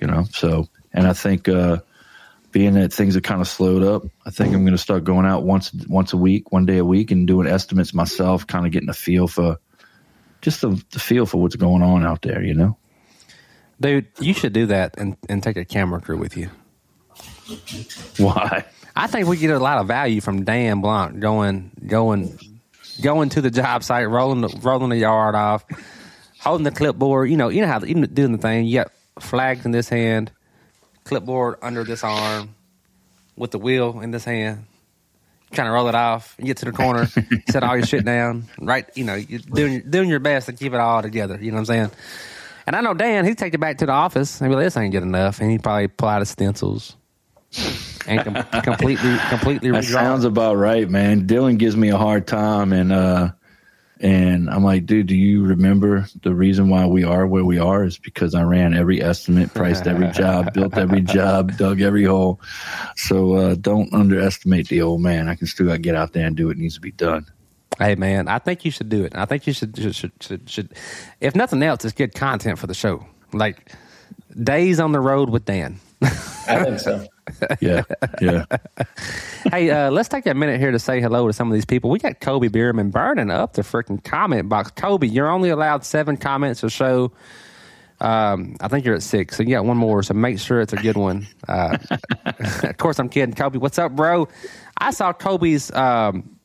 You 0.00 0.06
know, 0.06 0.24
so 0.32 0.66
and 0.92 1.06
I 1.06 1.12
think 1.12 1.48
uh, 1.48 1.78
being 2.52 2.74
that 2.74 2.92
things 2.92 3.16
are 3.16 3.20
kind 3.20 3.40
of 3.40 3.48
slowed 3.48 3.82
up, 3.82 4.02
I 4.26 4.30
think 4.30 4.54
I'm 4.54 4.62
going 4.62 4.72
to 4.72 4.78
start 4.78 5.04
going 5.04 5.26
out 5.26 5.44
once 5.44 5.72
once 5.88 6.12
a 6.12 6.16
week, 6.16 6.50
one 6.52 6.66
day 6.66 6.78
a 6.78 6.84
week, 6.84 7.10
and 7.10 7.26
doing 7.26 7.46
estimates 7.46 7.92
myself, 7.92 8.46
kind 8.46 8.66
of 8.66 8.72
getting 8.72 8.88
a 8.88 8.94
feel 8.94 9.28
for 9.28 9.58
just 10.40 10.62
the, 10.62 10.82
the 10.90 10.98
feel 10.98 11.26
for 11.26 11.40
what's 11.40 11.56
going 11.56 11.82
on 11.82 12.04
out 12.04 12.22
there. 12.22 12.42
You 12.42 12.54
know, 12.54 12.78
dude, 13.80 14.06
you 14.20 14.34
should 14.34 14.52
do 14.52 14.66
that 14.66 14.96
and, 14.98 15.16
and 15.28 15.42
take 15.42 15.56
a 15.56 15.64
camera 15.64 16.00
crew 16.00 16.18
with 16.18 16.36
you. 16.36 16.50
why? 18.18 18.64
I 18.94 19.06
think 19.06 19.28
we 19.28 19.36
get 19.36 19.50
a 19.50 19.58
lot 19.58 19.78
of 19.78 19.86
value 19.86 20.20
from 20.20 20.44
Dan 20.44 20.80
Blanc 20.80 21.20
going 21.20 21.70
going 21.86 22.38
going 23.02 23.28
to 23.30 23.40
the 23.40 23.50
job 23.50 23.82
site, 23.82 24.08
rolling 24.08 24.40
the 24.42 24.48
rolling 24.62 24.90
the 24.90 24.96
yard 24.96 25.34
off, 25.34 25.64
holding 26.40 26.64
the 26.64 26.70
clipboard. 26.70 27.30
You 27.30 27.36
know, 27.36 27.48
you 27.48 27.60
know 27.62 27.66
how 27.66 27.84
even 27.84 28.02
doing 28.12 28.32
the 28.32 28.38
thing. 28.38 28.66
You 28.66 28.80
got 28.80 28.92
flags 29.18 29.64
in 29.64 29.72
this 29.72 29.88
hand, 29.88 30.30
clipboard 31.04 31.56
under 31.62 31.84
this 31.84 32.04
arm, 32.04 32.54
with 33.36 33.52
the 33.52 33.58
wheel 33.58 34.00
in 34.00 34.10
this 34.10 34.24
hand. 34.24 34.66
Trying 35.52 35.66
to 35.66 35.72
roll 35.72 35.88
it 35.88 35.96
off, 35.96 36.36
you 36.38 36.44
get 36.44 36.58
to 36.58 36.64
the 36.64 36.72
corner, 36.72 37.06
set 37.50 37.64
all 37.64 37.76
your 37.76 37.86
shit 37.86 38.04
down. 38.04 38.44
Right, 38.60 38.88
you 38.94 39.02
know, 39.02 39.16
you're 39.16 39.40
doing 39.40 39.82
doing 39.88 40.08
your 40.08 40.20
best 40.20 40.46
to 40.46 40.52
keep 40.52 40.72
it 40.72 40.78
all 40.78 41.02
together. 41.02 41.38
You 41.40 41.50
know 41.50 41.56
what 41.56 41.70
I'm 41.70 41.90
saying? 41.90 41.90
And 42.66 42.76
I 42.76 42.80
know 42.80 42.94
Dan, 42.94 43.24
he'd 43.24 43.38
take 43.38 43.54
it 43.54 43.58
back 43.60 43.78
to 43.78 43.86
the 43.86 43.92
office 43.92 44.40
and 44.40 44.50
be 44.50 44.56
like, 44.56 44.64
"This 44.64 44.76
ain't 44.76 44.92
good 44.92 45.02
enough," 45.02 45.40
and 45.40 45.50
he'd 45.50 45.62
probably 45.62 45.88
pull 45.88 46.08
out 46.08 46.20
his 46.20 46.28
stencils 46.30 46.96
and 48.06 48.20
com- 48.22 48.62
completely 48.62 49.16
completely 49.28 49.70
That 49.70 49.84
redraw. 49.84 49.92
sounds 49.92 50.24
about 50.24 50.56
right, 50.56 50.88
man. 50.88 51.26
Dylan 51.26 51.58
gives 51.58 51.76
me 51.76 51.88
a 51.90 51.96
hard 51.96 52.26
time, 52.26 52.72
and 52.72 52.92
uh, 52.92 53.30
and 54.00 54.48
I'm 54.48 54.64
like, 54.64 54.86
dude, 54.86 55.08
do 55.08 55.14
you 55.14 55.44
remember 55.44 56.06
the 56.22 56.34
reason 56.34 56.68
why 56.70 56.86
we 56.86 57.04
are 57.04 57.26
where 57.26 57.44
we 57.44 57.58
are 57.58 57.84
is 57.84 57.98
because 57.98 58.34
I 58.34 58.42
ran 58.42 58.72
every 58.72 59.02
estimate, 59.02 59.52
priced 59.52 59.86
every 59.86 60.10
job, 60.10 60.54
built 60.54 60.78
every 60.78 61.02
job, 61.02 61.56
dug 61.58 61.80
every 61.82 62.04
hole. 62.04 62.40
So 62.96 63.34
uh, 63.34 63.54
don't 63.60 63.92
underestimate 63.92 64.68
the 64.68 64.80
old 64.80 65.02
man. 65.02 65.28
I 65.28 65.34
can 65.34 65.46
still 65.46 65.76
get 65.76 65.94
out 65.94 66.12
there 66.14 66.26
and 66.26 66.34
do 66.36 66.46
what 66.46 66.56
needs 66.56 66.76
to 66.76 66.80
be 66.80 66.92
done. 66.92 67.26
Hey 67.80 67.94
man, 67.94 68.28
I 68.28 68.38
think 68.38 68.66
you 68.66 68.70
should 68.70 68.90
do 68.90 69.04
it. 69.04 69.16
I 69.16 69.24
think 69.24 69.46
you 69.46 69.54
should 69.54 69.74
should, 69.76 69.94
should 69.94 70.12
should 70.20 70.50
should 70.50 70.74
if 71.20 71.34
nothing 71.34 71.62
else, 71.62 71.82
it's 71.84 71.94
good 71.94 72.14
content 72.14 72.58
for 72.58 72.66
the 72.66 72.74
show. 72.74 73.06
Like 73.32 73.72
days 74.42 74.78
on 74.78 74.92
the 74.92 75.00
road 75.00 75.30
with 75.30 75.46
Dan. 75.46 75.80
I 76.02 76.08
think 76.64 76.80
so. 76.80 77.06
Yeah, 77.60 77.84
yeah. 78.20 78.44
hey, 79.52 79.70
uh, 79.70 79.92
let's 79.92 80.08
take 80.08 80.26
a 80.26 80.34
minute 80.34 80.58
here 80.58 80.72
to 80.72 80.80
say 80.80 81.00
hello 81.00 81.28
to 81.28 81.32
some 81.32 81.46
of 81.46 81.54
these 81.54 81.64
people. 81.64 81.88
We 81.88 82.00
got 82.00 82.18
Kobe 82.18 82.48
Bierman 82.48 82.90
burning 82.90 83.30
up 83.30 83.52
the 83.52 83.62
freaking 83.62 84.02
comment 84.02 84.48
box. 84.48 84.72
Kobe, 84.72 85.06
you're 85.06 85.30
only 85.30 85.50
allowed 85.50 85.84
seven 85.84 86.16
comments 86.16 86.64
a 86.64 86.70
show. 86.70 87.12
Um, 88.00 88.56
I 88.60 88.66
think 88.66 88.84
you're 88.84 88.96
at 88.96 89.04
six, 89.04 89.36
so 89.36 89.44
you 89.44 89.50
got 89.50 89.64
one 89.64 89.76
more. 89.76 90.02
So 90.02 90.12
make 90.12 90.40
sure 90.40 90.60
it's 90.60 90.72
a 90.72 90.76
good 90.76 90.96
one. 90.96 91.28
Uh, 91.46 91.78
of 92.64 92.76
course, 92.78 92.98
I'm 92.98 93.08
kidding, 93.08 93.36
Kobe. 93.36 93.58
What's 93.58 93.78
up, 93.78 93.94
bro? 93.94 94.26
I 94.78 94.90
saw 94.90 95.12
Kobe's 95.12 95.70
um, 95.70 96.39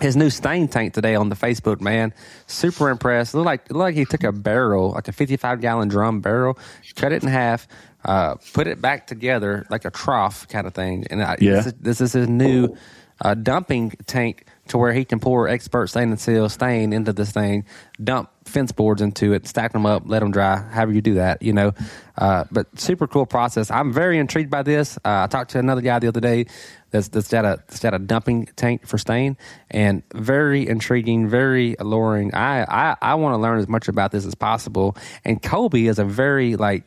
his 0.00 0.16
new 0.16 0.30
stain 0.30 0.68
tank 0.68 0.94
today 0.94 1.14
on 1.14 1.28
the 1.28 1.36
Facebook, 1.36 1.80
man. 1.80 2.12
Super 2.46 2.90
impressed. 2.90 3.34
Looked 3.34 3.46
like 3.46 3.70
looked 3.70 3.78
like 3.80 3.94
he 3.94 4.04
took 4.04 4.24
a 4.24 4.32
barrel, 4.32 4.90
like 4.92 5.08
a 5.08 5.12
55 5.12 5.60
gallon 5.60 5.88
drum 5.88 6.20
barrel, 6.20 6.58
cut 6.96 7.12
it 7.12 7.22
in 7.22 7.28
half, 7.28 7.66
uh, 8.04 8.34
put 8.52 8.66
it 8.66 8.80
back 8.80 9.06
together 9.06 9.66
like 9.70 9.84
a 9.84 9.90
trough 9.90 10.46
kind 10.48 10.66
of 10.66 10.74
thing. 10.74 11.06
And 11.10 11.22
I, 11.22 11.36
Yeah. 11.40 11.52
this, 11.56 11.66
is, 11.66 11.72
this 11.80 12.00
is 12.00 12.12
his 12.12 12.28
new 12.28 12.76
uh, 13.20 13.34
dumping 13.34 13.92
tank 14.06 14.46
to 14.68 14.78
where 14.78 14.92
he 14.92 15.04
can 15.04 15.20
pour 15.20 15.48
expert 15.48 15.88
stain 15.88 16.10
and 16.10 16.20
seal 16.20 16.48
stain 16.48 16.92
into 16.92 17.12
this 17.12 17.30
thing, 17.32 17.64
dump 18.02 18.30
fence 18.44 18.72
boards 18.72 19.02
into 19.02 19.32
it, 19.32 19.46
stack 19.46 19.72
them 19.72 19.86
up, 19.86 20.02
let 20.06 20.20
them 20.20 20.30
dry, 20.30 20.56
however 20.56 20.92
you 20.92 21.02
do 21.02 21.14
that, 21.14 21.42
you 21.42 21.52
know. 21.52 21.72
Uh, 22.16 22.44
but 22.50 22.66
super 22.78 23.06
cool 23.06 23.26
process. 23.26 23.70
I'm 23.70 23.92
very 23.92 24.18
intrigued 24.18 24.50
by 24.50 24.62
this. 24.62 24.96
Uh, 24.98 25.24
I 25.24 25.26
talked 25.26 25.50
to 25.52 25.58
another 25.58 25.82
guy 25.82 25.98
the 25.98 26.08
other 26.08 26.20
day 26.20 26.46
that's, 26.90 27.08
that's 27.08 27.28
got 27.28 27.44
a 27.44 27.62
that's 27.66 27.80
got 27.80 27.94
a 27.94 27.98
dumping 27.98 28.46
tank 28.56 28.86
for 28.86 28.98
stain, 28.98 29.36
and 29.70 30.02
very 30.14 30.66
intriguing, 30.66 31.28
very 31.28 31.76
alluring. 31.78 32.34
I 32.34 32.62
I, 32.62 32.96
I 33.00 33.14
want 33.16 33.34
to 33.34 33.38
learn 33.38 33.58
as 33.58 33.68
much 33.68 33.88
about 33.88 34.10
this 34.10 34.24
as 34.24 34.34
possible. 34.34 34.96
And 35.24 35.42
Kobe 35.42 35.84
is 35.84 35.98
a 35.98 36.04
very 36.04 36.56
like 36.56 36.84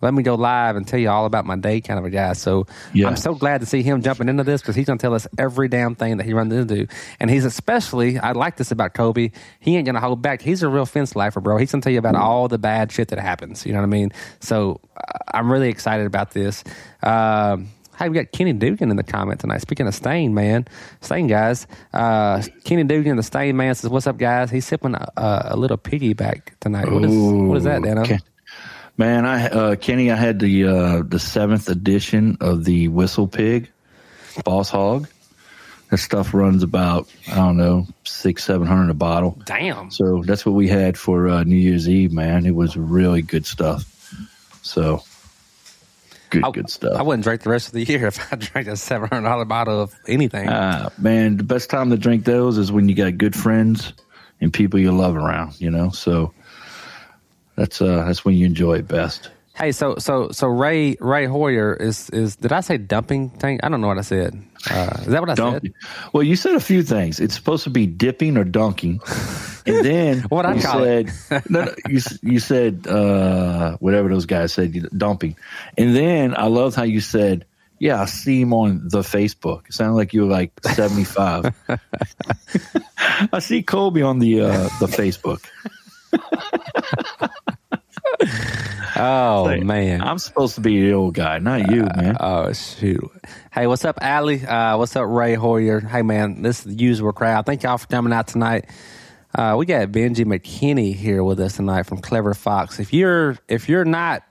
let 0.00 0.12
me 0.12 0.22
go 0.22 0.34
live 0.34 0.76
and 0.76 0.86
tell 0.86 0.98
you 1.00 1.08
all 1.08 1.24
about 1.24 1.46
my 1.46 1.56
day 1.56 1.80
kind 1.80 1.98
of 1.98 2.04
a 2.04 2.10
guy. 2.10 2.34
So 2.34 2.66
Yeah. 2.92 3.08
I'm 3.08 3.16
so 3.16 3.34
glad 3.34 3.60
to 3.60 3.66
see 3.66 3.82
him 3.82 4.02
jumping 4.02 4.28
into 4.28 4.44
this 4.44 4.60
because 4.60 4.76
he's 4.76 4.86
going 4.86 4.98
to 4.98 5.02
tell 5.02 5.14
us 5.14 5.26
every 5.38 5.68
damn 5.68 5.94
thing 5.94 6.18
that 6.18 6.26
he 6.26 6.34
runs 6.34 6.52
into. 6.52 6.86
And 7.20 7.30
he's 7.30 7.44
especially, 7.44 8.18
I 8.18 8.32
like 8.32 8.56
this 8.56 8.70
about 8.70 8.94
Kobe. 8.94 9.30
He 9.60 9.76
ain't 9.76 9.86
going 9.86 9.94
to 9.94 10.00
hold 10.00 10.20
back. 10.20 10.42
He's 10.42 10.62
a 10.62 10.68
real 10.68 10.86
fence 10.86 11.16
lifer, 11.16 11.40
bro. 11.40 11.56
He's 11.56 11.72
going 11.72 11.80
to 11.80 11.86
tell 11.86 11.92
you 11.92 11.98
about 11.98 12.16
all 12.16 12.48
the 12.48 12.58
bad 12.58 12.92
shit 12.92 13.08
that 13.08 13.18
happens. 13.18 13.64
You 13.64 13.72
know 13.72 13.78
what 13.78 13.84
I 13.86 13.88
mean? 13.88 14.12
So 14.40 14.80
I'm 15.32 15.50
really 15.50 15.68
excited 15.70 16.06
about 16.06 16.32
this. 16.32 16.64
Um, 17.02 17.68
Hey, 17.96 18.08
we 18.08 18.16
got 18.16 18.32
Kenny 18.32 18.52
Dugan 18.52 18.90
in 18.90 18.96
the 18.96 19.04
comment 19.04 19.38
tonight. 19.38 19.60
Speaking 19.60 19.86
of 19.86 19.94
Stain, 19.94 20.34
man, 20.34 20.66
Stain 21.00 21.28
guys, 21.28 21.68
uh, 21.92 22.42
Kenny 22.64 22.82
Dugan, 22.82 23.16
the 23.16 23.22
Stain 23.22 23.56
man, 23.56 23.72
says, 23.76 23.88
"What's 23.88 24.08
up, 24.08 24.18
guys?" 24.18 24.50
He's 24.50 24.66
sipping 24.66 24.96
a, 24.96 25.08
a, 25.16 25.42
a 25.50 25.56
little 25.56 25.78
piggyback 25.78 26.58
tonight. 26.58 26.90
What 26.90 27.04
is 27.04 27.14
what 27.14 27.56
is 27.56 27.64
that, 27.64 27.82
Dano? 27.82 28.00
Okay. 28.02 28.18
Man, 28.96 29.26
I 29.26 29.48
uh, 29.48 29.76
Kenny, 29.76 30.10
I 30.12 30.16
had 30.16 30.38
the 30.38 30.64
uh, 30.66 31.02
the 31.02 31.18
seventh 31.18 31.68
edition 31.68 32.38
of 32.40 32.64
the 32.64 32.88
Whistle 32.88 33.26
Pig, 33.26 33.70
Boss 34.44 34.70
Hog. 34.70 35.08
That 35.90 35.98
stuff 35.98 36.32
runs 36.32 36.62
about 36.62 37.08
I 37.30 37.36
don't 37.36 37.56
know 37.56 37.86
six 38.04 38.44
seven 38.44 38.66
hundred 38.66 38.90
a 38.90 38.94
bottle. 38.94 39.38
Damn. 39.44 39.90
So 39.90 40.22
that's 40.24 40.46
what 40.46 40.54
we 40.54 40.68
had 40.68 40.96
for 40.96 41.28
uh, 41.28 41.42
New 41.42 41.56
Year's 41.56 41.88
Eve, 41.88 42.12
man. 42.12 42.46
It 42.46 42.54
was 42.54 42.76
really 42.76 43.22
good 43.22 43.46
stuff. 43.46 43.90
So 44.62 45.02
good, 46.30 46.44
I, 46.44 46.50
good 46.52 46.70
stuff. 46.70 46.96
I 46.96 47.02
wouldn't 47.02 47.24
drink 47.24 47.42
the 47.42 47.50
rest 47.50 47.68
of 47.68 47.74
the 47.74 47.84
year 47.84 48.06
if 48.06 48.32
I 48.32 48.36
drank 48.36 48.68
a 48.68 48.76
seven 48.76 49.08
hundred 49.08 49.28
dollar 49.28 49.44
bottle 49.44 49.82
of 49.82 49.94
anything. 50.06 50.48
Ah, 50.48 50.90
man, 50.98 51.36
the 51.36 51.44
best 51.44 51.68
time 51.68 51.90
to 51.90 51.96
drink 51.96 52.24
those 52.24 52.58
is 52.58 52.70
when 52.70 52.88
you 52.88 52.94
got 52.94 53.18
good 53.18 53.34
friends 53.34 53.92
and 54.40 54.52
people 54.52 54.78
you 54.78 54.92
love 54.92 55.16
around. 55.16 55.60
You 55.60 55.70
know, 55.70 55.90
so 55.90 56.32
that's 57.56 57.80
uh 57.80 58.04
that's 58.04 58.24
when 58.24 58.34
you 58.34 58.46
enjoy 58.46 58.74
it 58.78 58.88
best. 58.88 59.30
hey, 59.54 59.72
so 59.72 59.96
so 59.98 60.30
so 60.30 60.48
Ray 60.48 60.96
Ray 61.00 61.26
Hoyer 61.26 61.74
is 61.74 62.10
is 62.10 62.36
did 62.36 62.52
I 62.52 62.60
say 62.60 62.76
dumping 62.78 63.30
tank? 63.30 63.60
I 63.62 63.68
don't 63.68 63.80
know 63.80 63.88
what 63.88 63.98
I 63.98 64.02
said. 64.02 64.42
Uh, 64.70 64.96
is 65.00 65.06
that 65.08 65.20
what 65.20 65.30
I 65.30 65.34
said? 65.34 65.74
Well, 66.12 66.22
you 66.22 66.36
said 66.36 66.54
a 66.54 66.60
few 66.60 66.82
things. 66.82 67.20
It's 67.20 67.34
supposed 67.34 67.64
to 67.64 67.70
be 67.70 67.86
dipping 67.86 68.36
or 68.36 68.44
dunking, 68.44 69.00
and 69.66 69.84
then 69.84 70.20
What'd 70.30 70.50
I 70.50 70.58
said 70.58 71.12
no, 71.50 71.64
no, 71.64 71.74
you 71.88 72.00
you 72.22 72.40
said 72.40 72.86
uh, 72.86 73.76
whatever 73.78 74.08
those 74.08 74.26
guys 74.26 74.52
said, 74.52 74.88
dumping, 74.96 75.36
and 75.76 75.94
then 75.94 76.34
I 76.36 76.46
loved 76.46 76.76
how 76.76 76.84
you 76.84 77.00
said. 77.00 77.46
Yeah, 77.80 78.00
I 78.00 78.06
see 78.06 78.40
him 78.40 78.54
on 78.54 78.88
the 78.88 79.00
Facebook. 79.00 79.66
It 79.66 79.74
sounded 79.74 79.96
like 79.96 80.14
you 80.14 80.22
were 80.22 80.32
like 80.32 80.52
seventy 80.64 81.04
five. 81.04 81.54
I 83.32 83.40
see 83.40 83.62
Kobe 83.62 84.00
on 84.00 84.20
the 84.20 84.42
uh, 84.42 84.68
the 84.80 84.86
Facebook. 84.86 85.44
Oh 88.96 89.44
Like, 89.46 89.62
man. 89.62 90.02
I'm 90.02 90.18
supposed 90.18 90.54
to 90.54 90.60
be 90.60 90.80
the 90.80 90.92
old 90.92 91.14
guy, 91.14 91.38
not 91.40 91.70
you, 91.70 91.82
man. 91.96 92.16
Oh 92.20 92.52
shoot! 92.52 93.10
Hey, 93.52 93.66
what's 93.66 93.84
up, 93.84 93.98
Allie? 94.00 94.44
Uh, 94.46 94.78
what's 94.78 94.94
up, 94.94 95.06
Ray 95.08 95.34
Hoyer? 95.34 95.80
Hey, 95.80 96.02
man, 96.02 96.42
this 96.42 96.60
is 96.60 96.76
the 96.76 96.82
usual 96.82 97.12
crowd. 97.12 97.44
Thank 97.44 97.64
y'all 97.64 97.78
for 97.78 97.88
coming 97.88 98.12
out 98.12 98.28
tonight. 98.28 98.66
Uh, 99.34 99.56
we 99.58 99.66
got 99.66 99.88
Benji 99.88 100.24
McKinney 100.24 100.94
here 100.94 101.24
with 101.24 101.40
us 101.40 101.56
tonight 101.56 101.84
from 101.84 101.98
Clever 101.98 102.34
Fox. 102.34 102.78
If 102.78 102.92
you're 102.92 103.36
if 103.48 103.68
you're 103.68 103.84
not 103.84 104.22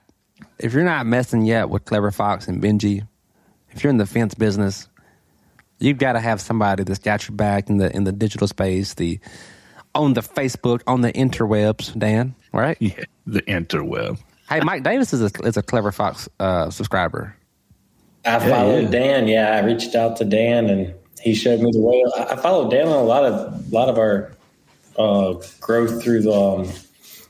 if 0.58 0.72
you're 0.72 0.84
not 0.84 1.04
messing 1.04 1.44
yet 1.44 1.68
with 1.68 1.84
Clever 1.84 2.10
Fox 2.10 2.48
and 2.48 2.62
Benji, 2.62 3.06
if 3.70 3.84
you're 3.84 3.90
in 3.90 3.98
the 3.98 4.06
fence 4.06 4.34
business, 4.34 4.88
you've 5.78 5.98
got 5.98 6.14
to 6.14 6.20
have 6.20 6.40
somebody 6.40 6.84
that's 6.84 7.00
got 7.00 7.28
your 7.28 7.36
back 7.36 7.68
in 7.68 7.76
the 7.76 7.94
in 7.94 8.04
the 8.04 8.12
digital 8.12 8.48
space, 8.48 8.94
the 8.94 9.20
on 9.94 10.14
the 10.14 10.22
Facebook, 10.22 10.80
on 10.86 11.02
the 11.02 11.12
interwebs. 11.12 11.96
Dan, 11.98 12.34
right? 12.54 12.76
yeah, 12.80 13.04
the 13.26 13.42
interweb. 13.42 14.18
Hey, 14.48 14.60
Mike 14.60 14.82
Davis 14.82 15.12
is 15.12 15.22
a 15.22 15.30
is 15.44 15.56
a 15.56 15.62
Clever 15.62 15.92
Fox 15.92 16.28
uh, 16.40 16.70
subscriber. 16.70 17.36
I 18.26 18.38
followed 18.38 18.84
yeah. 18.84 18.90
Dan. 18.90 19.28
Yeah, 19.28 19.56
I 19.56 19.64
reached 19.64 19.94
out 19.94 20.16
to 20.18 20.24
Dan, 20.24 20.70
and 20.70 20.94
he 21.20 21.34
showed 21.34 21.60
me 21.60 21.70
the 21.72 21.80
way. 21.80 22.04
I 22.16 22.34
I 22.34 22.36
followed 22.36 22.70
Dan 22.70 22.88
on 22.88 22.96
a 22.96 23.02
lot 23.02 23.24
of 23.24 23.34
a 23.34 23.74
lot 23.74 23.88
of 23.88 23.98
our 23.98 24.32
uh, 24.98 25.34
growth 25.60 26.02
through 26.02 26.22
the 26.22 26.32
um, 26.32 26.68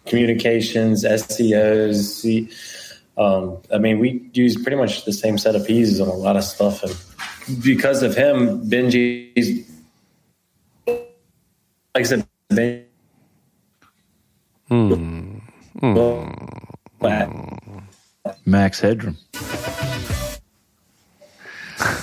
communications, 0.07 1.05
SEOs. 1.05 2.51
Um, 3.17 3.59
I 3.73 3.79
mean, 3.79 4.01
we 4.01 4.29
use 4.33 4.61
pretty 4.61 4.77
much 4.77 5.05
the 5.05 5.13
same 5.13 5.39
set 5.39 5.55
of 5.55 5.65
pieces 5.67 6.01
on 6.01 6.09
a 6.09 6.15
lot 6.15 6.37
of 6.37 6.45
stuff, 6.45 6.83
and 6.83 7.63
because 7.63 8.03
of 8.03 8.17
him, 8.17 8.69
Benji's 8.69 9.71
like 10.87 11.07
I 11.95 12.03
said, 12.03 12.27
Ben, 14.69 15.43
But 15.81 16.89
Max 18.47 18.81
Headroom. 18.81 19.17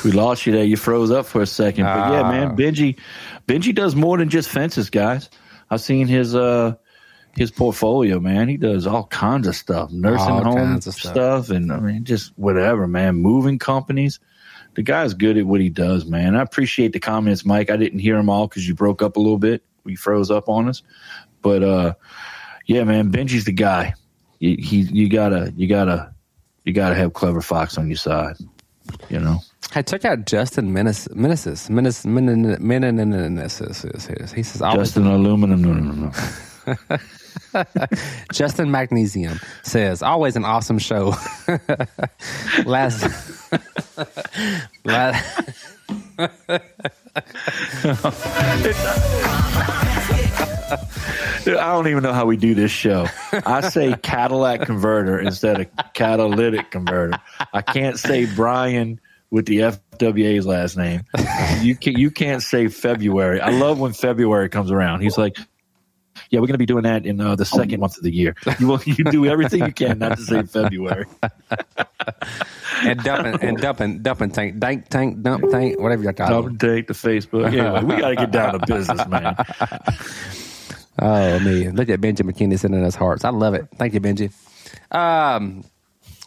we 0.03 0.11
lost 0.11 0.45
you 0.45 0.53
there. 0.53 0.63
You 0.63 0.77
froze 0.77 1.11
up 1.11 1.25
for 1.25 1.41
a 1.41 1.47
second. 1.47 1.85
But 1.85 2.11
yeah, 2.11 2.23
man, 2.23 2.55
Benji 2.55 2.97
Benji 3.47 3.73
does 3.73 3.95
more 3.95 4.17
than 4.17 4.29
just 4.29 4.49
fences, 4.49 4.89
guys. 4.89 5.29
I've 5.69 5.81
seen 5.81 6.07
his 6.07 6.35
uh 6.35 6.75
his 7.37 7.49
portfolio, 7.49 8.19
man. 8.19 8.49
He 8.49 8.57
does 8.57 8.85
all 8.85 9.05
kinds 9.07 9.47
of 9.47 9.55
stuff. 9.55 9.91
Nursing 9.91 10.31
All 10.31 10.43
home 10.43 10.57
kinds 10.57 10.87
of 10.87 10.93
stuff. 10.93 11.13
stuff. 11.13 11.49
and 11.49 11.71
I 11.71 11.79
mean 11.79 12.03
just 12.03 12.33
whatever, 12.37 12.87
man. 12.87 13.15
Moving 13.15 13.57
companies. 13.57 14.19
The 14.75 14.83
guy's 14.83 15.13
good 15.13 15.37
at 15.37 15.45
what 15.45 15.59
he 15.59 15.67
does, 15.69 16.05
man. 16.05 16.35
I 16.35 16.41
appreciate 16.41 16.93
the 16.93 16.99
comments, 16.99 17.45
Mike. 17.45 17.69
I 17.69 17.75
didn't 17.75 17.99
hear 17.99 18.15
them 18.15 18.29
all 18.29 18.47
because 18.47 18.65
you 18.67 18.73
broke 18.73 19.01
up 19.01 19.17
a 19.17 19.19
little 19.19 19.37
bit. 19.37 19.63
We 19.83 19.95
froze 19.95 20.31
up 20.31 20.47
on 20.47 20.69
us. 20.69 20.81
But 21.41 21.63
uh 21.63 21.93
yeah, 22.75 22.83
man, 22.83 23.11
Benji's 23.11 23.45
the 23.45 23.51
guy. 23.51 23.93
You, 24.39 24.57
he, 24.57 24.81
you 24.81 25.09
gotta, 25.09 25.53
you 25.55 25.67
gotta, 25.67 26.13
you 26.63 26.73
gotta 26.73 26.95
have 26.95 27.13
clever 27.13 27.41
fox 27.41 27.77
on 27.77 27.87
your 27.87 27.97
side. 27.97 28.35
You 29.09 29.19
know, 29.19 29.39
Hey, 29.73 29.83
check 29.83 30.03
out 30.03 30.25
Justin 30.25 30.73
Meneses. 30.73 31.07
Meneses. 31.15 31.69
Meneses. 31.69 32.05
Meneses. 32.59 34.33
He 34.33 34.43
says, 34.43 34.61
Justin 34.73 35.07
Aluminum. 35.07 35.61
No, 35.61 35.73
no, 35.73 35.93
no, 35.93 36.11
no. 36.11 36.97
Justin 38.33 38.69
Magnesium 38.69 39.39
says, 39.63 40.03
always 40.03 40.35
an 40.35 40.43
awesome 40.43 40.77
show. 40.77 41.15
last, 42.65 43.07
last, 44.83 45.23
I 51.47 51.73
don't 51.73 51.87
even 51.87 52.03
know 52.03 52.13
how 52.13 52.25
we 52.25 52.37
do 52.37 52.53
this 52.53 52.71
show. 52.71 53.07
I 53.31 53.61
say 53.69 53.95
Cadillac 54.01 54.61
converter 54.61 55.19
instead 55.19 55.61
of 55.61 55.67
catalytic 55.93 56.71
converter. 56.71 57.19
I 57.53 57.61
can't 57.61 57.97
say 57.97 58.25
Brian 58.25 58.99
with 59.29 59.45
the 59.45 59.59
FWA's 59.59 60.45
last 60.45 60.77
name. 60.77 61.03
You 61.61 61.75
can 61.75 61.97
you 61.97 62.11
can't 62.11 62.43
say 62.43 62.67
February. 62.67 63.41
I 63.41 63.49
love 63.51 63.79
when 63.79 63.93
February 63.93 64.49
comes 64.49 64.71
around. 64.71 65.01
He's 65.01 65.17
like, 65.17 65.37
"Yeah, 66.29 66.39
we're 66.39 66.47
going 66.47 66.53
to 66.53 66.57
be 66.59 66.65
doing 66.65 66.83
that 66.83 67.05
in 67.05 67.19
uh, 67.21 67.35
the 67.35 67.45
second 67.45 67.79
month 67.79 67.97
of 67.97 68.03
the 68.03 68.13
year. 68.13 68.35
You 68.59 68.67
will 68.67 68.81
you 68.85 69.03
do 69.05 69.25
everything 69.25 69.65
you 69.65 69.73
can 69.73 69.99
not 69.99 70.17
to 70.17 70.23
say 70.23 70.43
February." 70.43 71.05
and 72.83 72.99
dumping, 73.03 73.47
and 73.47 73.57
dumping, 73.57 74.01
dumping 74.01 74.31
tank, 74.31 74.59
dank 74.59 74.89
tank, 74.89 75.21
dump 75.21 75.49
tank, 75.49 75.79
whatever 75.79 76.03
you 76.03 76.13
call 76.13 76.27
Top 76.27 76.43
it. 76.45 76.47
and 76.47 76.59
take 76.59 76.87
the 76.87 76.93
Facebook. 76.93 77.47
Anyway, 77.47 77.83
we 77.83 78.01
got 78.01 78.09
to 78.09 78.15
get 78.15 78.31
down 78.31 78.59
to 78.59 78.65
business, 78.65 79.07
man. 79.07 79.35
Oh 80.99 81.39
man, 81.39 81.75
look 81.75 81.89
at 81.89 82.01
Benji 82.01 82.21
McKinney 82.21 82.59
sending 82.59 82.83
us 82.83 82.95
hearts. 82.95 83.23
I 83.23 83.29
love 83.29 83.53
it. 83.53 83.67
Thank 83.75 83.93
you, 83.93 84.01
Benji. 84.01 84.31
Um, 84.95 85.63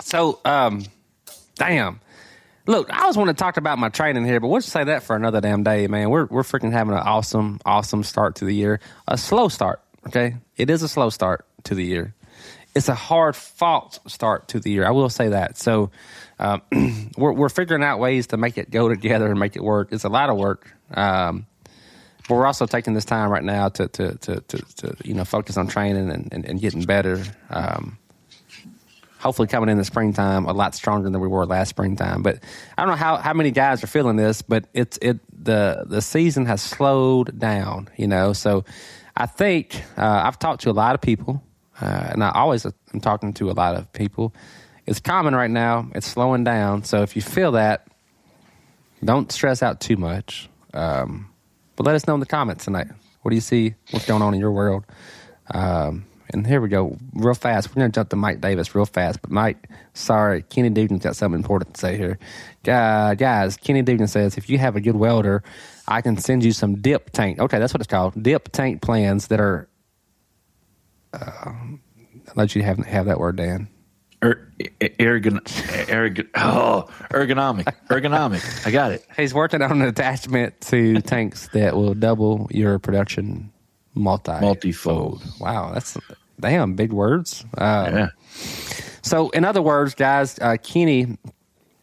so 0.01 0.41
um, 0.45 0.85
damn. 1.57 2.01
Look, 2.67 2.91
I 2.91 3.03
always 3.03 3.17
want 3.17 3.29
to 3.29 3.35
talk 3.35 3.59
about 3.59 3.79
my 3.79 3.91
training 3.91 4.25
here, 4.25 4.41
but 4.41 4.49
we'll 4.49 4.61
just 4.61 4.73
say 4.73 4.85
that 4.85 5.03
for 5.03 5.15
another 5.15 5.43
damn 5.43 5.65
day, 5.65 5.87
man. 5.87 6.09
We're 6.09 6.25
we're 6.27 6.43
freaking 6.43 6.73
having 6.73 6.95
an 6.95 7.01
awesome, 7.01 7.61
awesome 7.67 8.03
start 8.03 8.37
to 8.37 8.47
the 8.47 8.55
year. 8.55 8.81
A 9.07 9.19
slow 9.19 9.49
start, 9.49 9.83
okay? 10.07 10.37
It 10.57 10.71
is 10.71 10.83
a 10.83 10.89
slow 10.89 11.11
start 11.11 11.45
to 11.65 11.75
the 11.75 11.85
year. 11.85 12.15
It's 12.75 12.89
a 12.89 12.95
hard 12.95 13.37
fought 13.37 13.99
start 14.11 14.49
to 14.49 14.61
the 14.61 14.71
year. 14.71 14.87
I 14.87 14.93
will 14.93 15.11
say 15.11 15.29
that. 15.29 15.59
So 15.59 15.91
um, 16.39 16.63
we're 17.19 17.33
we're 17.33 17.49
figuring 17.51 17.85
out 17.85 17.99
ways 17.99 18.29
to 18.29 18.39
make 18.39 18.57
it 18.57 18.71
go 18.71 18.89
together 18.89 19.27
and 19.27 19.39
make 19.39 19.57
it 19.57 19.63
work. 19.63 19.89
It's 19.93 20.05
a 20.05 20.09
lot 20.09 20.31
of 20.31 20.39
work. 20.39 20.75
Um, 20.91 21.47
but 22.29 22.37
we're 22.37 22.47
also 22.47 22.67
taking 22.67 22.95
this 22.95 23.05
time 23.05 23.31
right 23.31 23.45
now 23.45 23.69
to 23.69 23.89
to 23.89 24.15
to, 24.19 24.41
to, 24.41 24.59
to 24.77 24.97
you 25.05 25.15
know 25.15 25.25
focus 25.25 25.57
on 25.57 25.67
training 25.67 26.11
and, 26.11 26.33
and, 26.33 26.45
and 26.45 26.61
getting 26.61 26.83
better. 26.83 27.23
Um, 27.51 27.99
hopefully, 29.19 29.49
coming 29.49 29.71
in 29.71 29.79
the 29.79 29.85
springtime, 29.85 30.45
a 30.45 30.53
lot 30.53 30.75
stronger 30.75 31.09
than 31.09 31.21
we 31.21 31.29
were 31.29 31.47
last 31.47 31.71
springtime. 31.71 32.23
But 32.23 32.41
I 32.77 32.83
don't 32.83 32.91
know 32.91 32.97
how, 32.97 33.17
how 33.17 33.33
many 33.33 33.51
guys 33.51 33.83
are 33.83 33.87
feeling 33.87 34.17
this, 34.17 34.43
but 34.43 34.67
it's 34.75 34.99
it 35.03 35.19
the 35.45 35.85
the 35.87 36.03
season 36.03 36.47
has 36.47 36.63
slowed 36.63 37.39
down. 37.39 37.89
You 37.97 38.07
know, 38.07 38.33
so 38.33 38.65
I 39.17 39.27
think 39.27 39.83
uh, 39.97 40.23
I've 40.25 40.39
talked 40.39 40.63
to 40.63 40.71
a 40.71 40.73
lot 40.73 40.95
of 40.95 41.01
people, 41.01 41.43
uh, 41.81 42.09
and 42.13 42.23
I 42.23 42.31
always 42.33 42.67
am 42.67 43.01
talking 43.01 43.33
to 43.35 43.51
a 43.51 43.53
lot 43.53 43.75
of 43.75 43.93
people. 43.93 44.35
It's 44.87 45.01
common 45.01 45.35
right 45.35 45.51
now. 45.51 45.89
It's 45.95 46.07
slowing 46.07 46.45
down. 46.45 46.85
So 46.85 47.03
if 47.03 47.17
you 47.17 47.23
feel 47.23 47.53
that, 47.53 47.87
don't 49.03 49.33
stress 49.33 49.63
out 49.63 49.81
too 49.81 49.97
much. 49.97 50.51
Um, 50.75 51.31
but 51.77 51.87
let 51.87 51.95
us 51.95 52.07
know 52.07 52.15
in 52.15 52.21
the 52.21 52.27
comments 52.27 52.65
tonight. 52.65 52.89
What 53.23 53.31
do 53.31 53.35
you 53.35 53.41
see? 53.41 53.75
What's 53.91 54.07
going 54.07 54.23
on 54.23 54.35
in 54.35 54.41
your 54.41 54.53
world? 54.53 54.85
Um, 55.53 56.07
and 56.31 56.47
here 56.47 56.61
we 56.61 56.69
go, 56.69 56.97
real 57.13 57.35
fast. 57.35 57.69
We're 57.69 57.81
going 57.81 57.93
to 57.93 57.95
jump 57.95 58.11
to 58.11 58.17
Mike 58.17 58.41
Davis 58.41 58.75
real 58.75 58.87
fast. 58.87 59.21
But 59.23 59.31
Mike, 59.31 59.69
sorry, 59.93 60.43
Kenny 60.43 60.71
Dugan's 60.71 61.03
got 61.03 61.17
something 61.17 61.39
important 61.39 61.75
to 61.75 61.81
say 61.81 61.97
here. 61.97 62.19
Uh, 62.67 63.15
guys, 63.15 63.57
Kenny 63.57 63.83
Dugan 63.83 64.09
says 64.09 64.37
if 64.37 64.49
you 64.49 64.59
have 64.59 64.77
a 64.77 64.81
good 64.81 64.97
welder, 64.97 65.43
I 65.87 66.01
can 66.01 66.17
send 66.17 66.43
you 66.45 66.53
some 66.53 66.77
dip 66.81 67.11
tank. 67.11 67.39
Okay, 67.39 67.59
that's 67.59 67.75
what 67.75 67.81
it's 67.81 67.91
called. 67.91 68.21
Dip 68.23 68.51
tank 68.53 68.83
plans 68.83 69.29
that 69.29 69.41
are. 69.41 69.69
Uh, 71.13 71.53
I'll 72.27 72.35
let 72.35 72.57
you 72.57 72.63
have 72.63 72.79
have 72.79 73.07
that 73.07 73.21
word, 73.21 73.37
Dan. 73.37 73.69
Er, 74.25 74.49
ergon, 74.81 75.41
ergon, 75.87 76.29
oh, 76.35 76.89
ergonomic, 77.11 77.65
ergonomic. 77.91 78.67
I 78.67 78.71
got 78.71 78.93
it. 78.93 79.05
He's 79.19 79.35
working 79.35 79.61
on 79.61 79.83
an 79.83 79.83
attachment 79.83 80.59
to 80.63 81.03
tanks 81.03 81.49
that 81.53 81.77
will 81.77 81.93
double 81.93 82.49
your 82.51 82.79
production 82.79 83.53
multi 83.95 84.33
Multifold. 84.41 85.23
Wow, 85.39 85.73
that's 85.75 85.99
damn 86.41 86.75
big 86.75 86.91
words. 86.91 87.45
Uh, 87.57 87.91
Yeah. 87.93 88.09
So, 89.03 89.29
in 89.31 89.45
other 89.45 89.61
words, 89.61 89.95
guys, 89.95 90.39
uh, 90.41 90.57
Kenny 90.63 91.19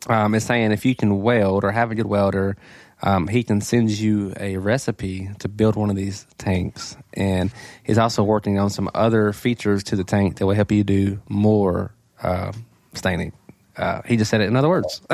um, 0.08 0.34
is 0.34 0.44
saying 0.44 0.72
if 0.72 0.84
you 0.84 0.96
can 0.96 1.22
weld 1.22 1.64
or 1.64 1.72
have 1.72 1.92
a 1.92 1.96
good 1.96 2.08
welder, 2.08 2.58
um, 3.04 3.28
he 3.28 3.44
can 3.44 3.62
send 3.62 3.92
you 3.92 4.34
a 4.40 4.58
recipe 4.58 5.30
to 5.40 5.48
build 5.48 5.76
one 5.76 5.92
of 5.92 5.96
these 5.96 6.26
tanks. 6.40 6.98
And 7.14 7.52
he's 7.84 8.00
also 8.00 8.24
working 8.24 8.58
on 8.58 8.72
some 8.72 8.90
other 8.96 9.34
features 9.34 9.84
to 9.86 9.96
the 9.96 10.04
tank 10.04 10.38
that 10.38 10.48
will 10.48 10.56
help 10.56 10.72
you 10.72 10.84
do 10.84 11.22
more 11.30 11.94
uh, 12.22 12.52
staining. 12.94 13.32
Uh, 13.78 14.02
he 14.06 14.18
just 14.18 14.30
said 14.30 14.42
it 14.42 14.46
in 14.48 14.56
other 14.56 14.70
words. 14.70 15.02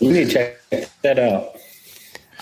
You 0.00 0.12
need 0.12 0.30
to 0.30 0.32
check 0.32 0.90
that 1.02 1.18
out. 1.18 1.56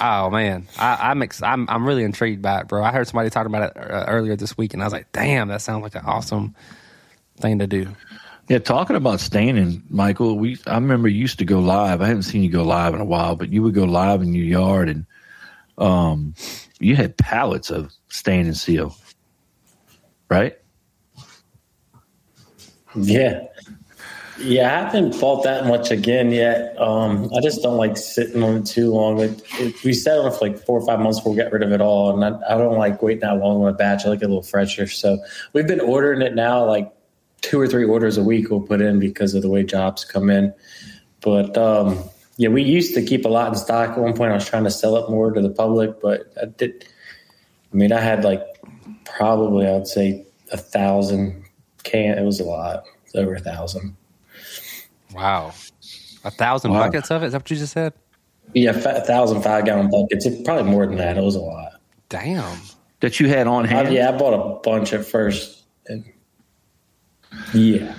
Oh 0.00 0.30
man, 0.30 0.66
I, 0.78 1.11
I'm 1.11 1.21
ex- 1.23 1.42
I'm 1.42 1.69
I'm 1.69 1.87
really 1.87 2.04
intrigued 2.04 2.40
by 2.40 2.61
it, 2.61 2.69
bro. 2.69 2.83
I 2.83 2.90
heard 2.90 3.07
somebody 3.07 3.28
talking 3.28 3.54
about 3.54 3.71
it 3.71 3.76
uh, 3.76 4.07
earlier 4.09 4.37
this 4.37 4.57
week, 4.57 4.73
and 4.73 4.83
I 4.83 4.87
was 4.87 4.92
like, 4.95 5.12
"Damn, 5.12 5.49
that 5.49 5.61
sounds 5.61 5.83
like 5.83 5.95
an 5.95 6.04
awesome 6.07 6.54
thing 7.38 7.59
to 7.59 7.66
do." 7.66 7.88
Yeah, 8.49 8.59
talking 8.61 8.97
about 8.97 9.21
staining, 9.21 9.83
Michael. 9.90 10.38
We 10.38 10.57
I 10.66 10.75
remember 10.75 11.09
you 11.09 11.21
used 11.21 11.38
to 11.40 11.45
go 11.45 11.59
live. 11.59 12.00
I 12.00 12.07
haven't 12.07 12.23
seen 12.23 12.42
you 12.42 12.50
go 12.50 12.62
live 12.62 12.95
in 12.95 13.00
a 13.00 13.04
while, 13.04 13.37
but 13.37 13.52
you 13.52 13.62
would 13.62 13.75
go 13.75 13.85
live 13.85 14.23
in 14.23 14.33
your 14.33 14.47
yard, 14.47 14.88
and 14.88 15.07
um, 15.76 16.35
you 16.78 16.97
had 16.97 17.16
pallets 17.19 17.71
of 17.71 17.92
stain 18.09 18.47
and 18.47 18.57
seal, 18.57 18.97
right? 20.30 20.57
Yeah. 22.94 23.47
Yeah, 24.38 24.75
I 24.75 24.85
haven't 24.85 25.20
bought 25.20 25.44
that 25.44 25.66
much 25.66 25.90
again 25.90 26.30
yet. 26.30 26.75
Um, 26.80 27.30
I 27.37 27.40
just 27.42 27.62
don't 27.62 27.76
like 27.76 27.99
sitting 27.99 28.42
on 28.42 28.56
it 28.56 28.66
too 28.66 28.90
long. 28.90 29.20
It, 29.20 29.42
it, 29.59 29.85
we 29.85 29.92
sat 29.92 30.18
on 30.18 30.28
it 30.28 30.35
for 30.35 30.49
like 30.49 30.59
four 30.64 30.80
or 30.80 30.87
five 30.87 30.99
months 30.99 31.18
before 31.18 31.32
we 31.32 31.38
got 31.38 31.52
rid 31.52 31.62
of 31.62 31.73
it 31.73 31.82
all, 31.82 32.14
and 32.14 32.25
I, 32.25 32.54
I 32.54 32.56
don't 32.56 32.78
like 32.78 33.02
waiting 33.02 33.20
that 33.20 33.37
long 33.37 33.62
on 33.62 33.68
a 33.68 33.75
batch. 33.75 34.06
I 34.06 34.09
like 34.09 34.23
it 34.23 34.25
a 34.25 34.28
little 34.28 34.42
fresher. 34.42 34.87
So 34.87 35.18
we've 35.52 35.66
been 35.66 35.80
ordering 35.80 36.23
it 36.23 36.35
now, 36.35 36.64
like 36.64 36.91
two 37.43 37.60
or 37.60 37.69
three 37.69 37.84
orders 37.84 38.17
a 38.17 38.25
week 38.25 38.50
we'll 38.50 38.62
put 38.62 38.80
in 38.80 38.99
because 38.99 39.34
of 39.34 39.43
the 39.43 39.50
way 39.50 39.62
jobs 39.62 40.04
come 40.06 40.30
in. 40.30 40.54
But 41.21 41.58
um, 41.58 42.02
yeah, 42.38 42.49
we 42.49 42.62
used 42.62 42.95
to 42.95 43.02
keep 43.02 43.26
a 43.26 43.28
lot 43.28 43.49
in 43.49 43.56
stock. 43.56 43.91
At 43.91 43.99
one 43.99 44.17
point, 44.17 44.32
I 44.32 44.34
was 44.34 44.49
trying 44.49 44.64
to 44.64 44.71
sell 44.71 44.97
it 44.97 45.10
more 45.10 45.30
to 45.32 45.43
the 45.43 45.50
public, 45.50 46.00
but 46.00 46.32
I 46.41 46.47
did. 46.47 46.86
I 47.73 47.76
mean, 47.76 47.93
I 47.93 48.00
had 48.00 48.25
like 48.25 48.43
probably 49.04 49.67
I'd 49.67 49.86
say 49.86 50.25
a 50.50 50.56
thousand 50.56 51.45
can. 51.82 52.19
It 52.19 52.25
was 52.25 52.40
a 52.40 52.45
lot. 52.45 52.84
It 53.12 53.19
over 53.19 53.34
a 53.34 53.40
thousand. 53.40 53.97
Wow, 55.14 55.52
a 56.25 56.30
thousand 56.30 56.73
Wow. 56.73 56.84
buckets 56.84 57.10
of 57.10 57.23
it. 57.23 57.26
Is 57.26 57.32
that 57.32 57.43
what 57.43 57.50
you 57.50 57.56
just 57.56 57.73
said? 57.73 57.93
Yeah, 58.54 58.71
a 58.71 59.00
thousand 59.04 59.43
five 59.43 59.64
gallon 59.64 59.90
buckets. 59.90 60.26
It, 60.26 60.45
probably 60.45 60.71
more 60.71 60.86
than 60.86 60.97
that. 60.97 61.16
It 61.16 61.23
was 61.23 61.34
a 61.36 61.40
lot. 61.40 61.73
Damn. 62.08 62.58
That 63.00 63.19
you 63.19 63.28
had 63.28 63.47
on 63.47 63.64
I, 63.64 63.69
hand. 63.69 63.93
yeah, 63.93 64.10
I 64.10 64.12
bought 64.16 64.34
a 64.34 64.60
bunch 64.60 64.93
at 64.93 65.04
first. 65.06 65.62
And 65.88 66.04
yeah, 67.54 67.95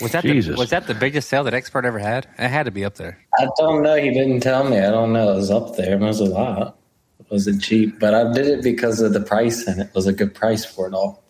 Was 0.00 0.12
that 0.12 0.22
the, 0.24 0.54
was 0.56 0.70
that 0.70 0.86
the 0.86 0.94
biggest 0.94 1.28
sale 1.28 1.44
that 1.44 1.54
Expert 1.54 1.84
ever 1.84 1.98
had? 1.98 2.26
It 2.38 2.48
had 2.48 2.64
to 2.64 2.70
be 2.70 2.84
up 2.84 2.96
there. 2.96 3.18
I 3.38 3.48
don't 3.58 3.82
know. 3.82 3.96
He 3.96 4.10
didn't 4.12 4.40
tell 4.40 4.68
me. 4.68 4.78
I 4.78 4.90
don't 4.90 5.12
know. 5.12 5.32
It 5.32 5.36
was 5.36 5.50
up 5.50 5.76
there. 5.76 5.94
It 5.94 6.00
was 6.00 6.20
a 6.20 6.26
lot. 6.26 6.76
It 7.20 7.26
wasn't 7.30 7.62
cheap, 7.62 7.98
but 7.98 8.12
I 8.14 8.30
did 8.32 8.46
it 8.46 8.62
because 8.62 9.00
of 9.00 9.12
the 9.14 9.20
price, 9.20 9.66
and 9.66 9.80
it 9.80 9.90
was 9.94 10.06
a 10.06 10.12
good 10.12 10.34
price 10.34 10.64
for 10.64 10.86
it 10.86 10.92
all. 10.94 11.22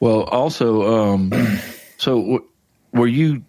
Well, 0.00 0.22
also, 0.24 1.10
um, 1.12 1.32
so 1.96 2.20
w- 2.20 2.44
were 2.92 3.06
you 3.06 3.42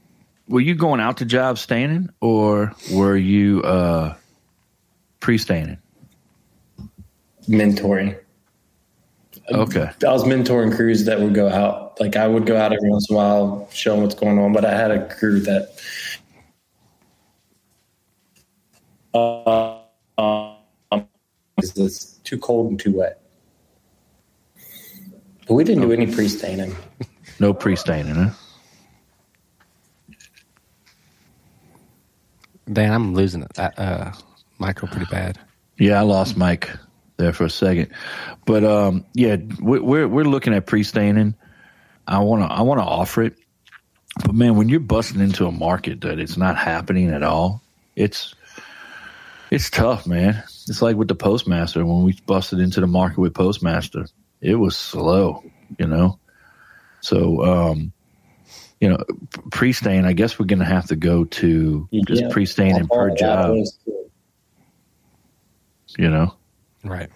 were 0.47 0.61
you 0.61 0.75
going 0.75 0.99
out 0.99 1.17
to 1.17 1.25
jobs 1.25 1.61
staining, 1.61 2.09
or 2.21 2.73
were 2.91 3.15
you 3.15 3.61
uh, 3.63 4.15
pre 5.19 5.37
staining? 5.37 5.77
Mentoring. 7.47 8.17
Okay. 9.51 9.89
I 10.05 10.11
was 10.11 10.23
mentoring 10.23 10.75
crews 10.75 11.05
that 11.05 11.19
would 11.19 11.33
go 11.33 11.49
out. 11.49 11.99
Like 11.99 12.15
I 12.15 12.27
would 12.27 12.45
go 12.45 12.57
out 12.57 12.71
every 12.71 12.89
once 12.89 13.09
in 13.09 13.15
a 13.15 13.17
while, 13.17 13.67
show 13.71 13.93
them 13.93 14.03
what's 14.03 14.15
going 14.15 14.37
on. 14.37 14.53
But 14.53 14.65
I 14.65 14.75
had 14.75 14.91
a 14.91 15.07
crew 15.15 15.39
that 15.41 15.69
uh, 19.13 19.77
um, 20.17 21.07
it's 21.57 22.17
too 22.23 22.37
cold 22.37 22.69
and 22.69 22.79
too 22.79 22.97
wet. 22.97 23.21
But 25.49 25.55
we 25.55 25.63
didn't 25.63 25.81
do 25.81 25.91
any 25.91 26.05
pre 26.05 26.27
staining. 26.29 26.75
No 27.39 27.55
pre 27.55 27.75
staining, 27.75 28.13
huh? 28.13 28.29
Dan, 32.71 32.93
I'm 32.93 33.15
losing 33.15 33.41
it. 33.41 33.53
That 33.55 33.77
uh, 33.79 34.11
Michael 34.59 34.87
pretty 34.89 35.07
bad. 35.09 35.39
Yeah, 35.79 35.99
I 35.99 36.03
lost 36.03 36.37
Mike 36.37 36.69
there 37.17 37.33
for 37.33 37.45
a 37.45 37.49
second, 37.49 37.87
but 38.45 38.63
um, 38.63 39.05
yeah, 39.15 39.37
we- 39.59 39.79
we're 39.79 40.07
we're 40.07 40.23
looking 40.23 40.53
at 40.53 40.67
pre 40.67 40.83
staining. 40.83 41.33
I 42.07 42.19
want 42.19 42.43
to 42.47 42.53
I 42.55 42.61
want 42.61 42.79
to 42.79 42.85
offer 42.85 43.23
it, 43.23 43.35
but 44.23 44.35
man, 44.35 44.55
when 44.55 44.69
you're 44.69 44.79
busting 44.79 45.19
into 45.19 45.47
a 45.47 45.51
market 45.51 46.01
that 46.01 46.19
it's 46.19 46.37
not 46.37 46.57
happening 46.57 47.09
at 47.09 47.23
all, 47.23 47.63
it's 47.95 48.35
it's 49.49 49.71
tough, 49.71 50.05
man. 50.05 50.43
It's 50.67 50.83
like 50.83 50.95
with 50.95 51.07
the 51.07 51.15
postmaster 51.15 51.83
when 51.83 52.03
we 52.03 52.13
busted 52.27 52.59
into 52.59 52.81
the 52.81 52.87
market 52.87 53.19
with 53.19 53.33
postmaster, 53.33 54.05
it 54.41 54.55
was 54.55 54.77
slow, 54.77 55.43
you 55.77 55.87
know. 55.87 56.19
So, 57.01 57.43
um, 57.43 57.93
you 58.79 58.89
know, 58.89 58.97
pre 59.51 59.73
stain. 59.73 60.05
I 60.05 60.13
guess 60.13 60.39
we're 60.39 60.45
going 60.45 60.59
to 60.59 60.65
have 60.65 60.87
to 60.87 60.95
go 60.95 61.25
to 61.25 61.87
just 62.07 62.29
pre 62.29 62.45
stain 62.45 62.75
and 62.75 62.89
all 62.89 62.97
per 62.97 63.15
job, 63.15 63.57
you 65.97 66.09
know. 66.09 66.33
Right. 66.83 67.09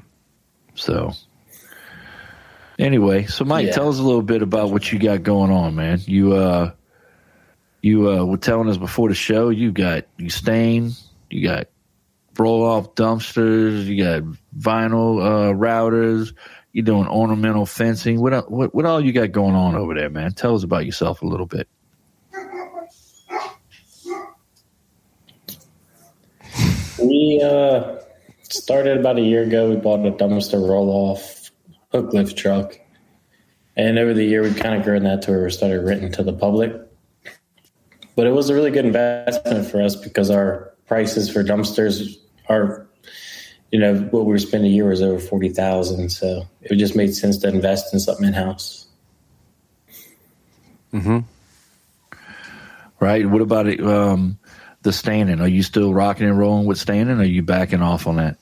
So, 0.75 1.13
anyway, 2.77 3.25
so 3.25 3.45
Mike, 3.45 3.67
Yeah. 3.67 3.73
tell 3.73 3.89
us 3.89 3.99
a 3.99 4.03
little 4.03 4.21
bit 4.21 4.41
about 4.41 4.71
what 4.71 4.91
you 4.91 4.99
got 4.99 5.23
going 5.23 5.51
on, 5.51 5.75
man. 5.75 5.99
You 6.05 6.33
uh, 6.33 6.71
you 7.81 8.09
uh, 8.09 8.25
were 8.25 8.37
telling 8.37 8.69
us 8.69 8.77
before 8.77 9.09
the 9.09 9.15
show. 9.15 9.49
You 9.49 9.71
got 9.71 10.05
you 10.17 10.29
stain, 10.29 10.91
you 11.29 11.47
got 11.47 11.67
roll 12.37 12.63
off 12.63 12.95
dumpsters, 12.95 13.85
you 13.85 14.03
got 14.03 14.23
vinyl 14.57 15.21
uh, 15.21 15.53
routers. 15.53 16.33
You're 16.73 16.85
doing 16.85 17.07
ornamental 17.07 17.65
fencing. 17.67 18.19
What, 18.19 18.51
what 18.51 18.73
what 18.73 18.85
all 18.85 18.99
you 18.99 19.13
got 19.13 19.31
going 19.31 19.55
on 19.55 19.75
over 19.75 19.93
there, 19.93 20.09
man? 20.09 20.33
Tell 20.33 20.55
us 20.55 20.63
about 20.63 20.85
yourself 20.85 21.21
a 21.21 21.27
little 21.27 21.45
bit. 21.45 21.67
We 26.99 27.41
uh, 27.43 27.99
started 28.49 28.97
about 28.97 29.17
a 29.17 29.21
year 29.21 29.43
ago. 29.43 29.69
We 29.69 29.75
bought 29.75 30.05
a 30.05 30.11
dumpster 30.11 30.67
roll 30.67 30.89
off 30.89 31.51
hook 31.91 32.11
lift 32.11 32.37
truck. 32.37 32.79
And 33.75 33.97
over 33.97 34.13
the 34.13 34.23
year, 34.23 34.41
we've 34.41 34.55
kind 34.55 34.75
of 34.75 34.83
grown 34.83 35.03
that 35.03 35.21
to 35.23 35.31
where 35.31 35.43
we 35.43 35.51
started 35.51 35.83
renting 35.83 36.11
to 36.13 36.23
the 36.23 36.33
public. 36.33 36.73
But 38.15 38.27
it 38.27 38.31
was 38.31 38.49
a 38.49 38.55
really 38.55 38.71
good 38.71 38.85
investment 38.85 39.69
for 39.69 39.81
us 39.81 39.95
because 39.95 40.29
our 40.29 40.73
prices 40.85 41.31
for 41.31 41.43
dumpsters 41.43 42.17
are, 42.47 42.87
you 43.73 43.79
know, 43.79 43.95
what 44.11 44.25
we 44.25 44.31
were 44.31 44.37
spending 44.37 44.71
a 44.71 44.75
year 44.75 44.87
was 44.87 45.01
over 45.01 45.17
40,000. 45.17 46.09
So 46.09 46.47
it 46.61 46.75
just 46.75 46.95
made 46.95 47.15
sense 47.15 47.39
to 47.39 47.47
invest 47.47 47.91
in 47.91 47.99
something 47.99 48.27
in 48.27 48.33
house. 48.33 48.85
Hmm. 50.91 51.21
Right. 52.99 53.25
What 53.25 53.41
about 53.41 53.79
um, 53.79 54.37
the 54.83 54.93
standing? 54.93 55.41
Are 55.41 55.47
you 55.47 55.63
still 55.63 55.91
rocking 55.91 56.27
and 56.27 56.37
rolling 56.37 56.67
with 56.67 56.77
standing? 56.77 57.19
are 57.19 57.23
you 57.23 57.41
backing 57.41 57.81
off 57.81 58.05
on 58.05 58.17
that? 58.17 58.37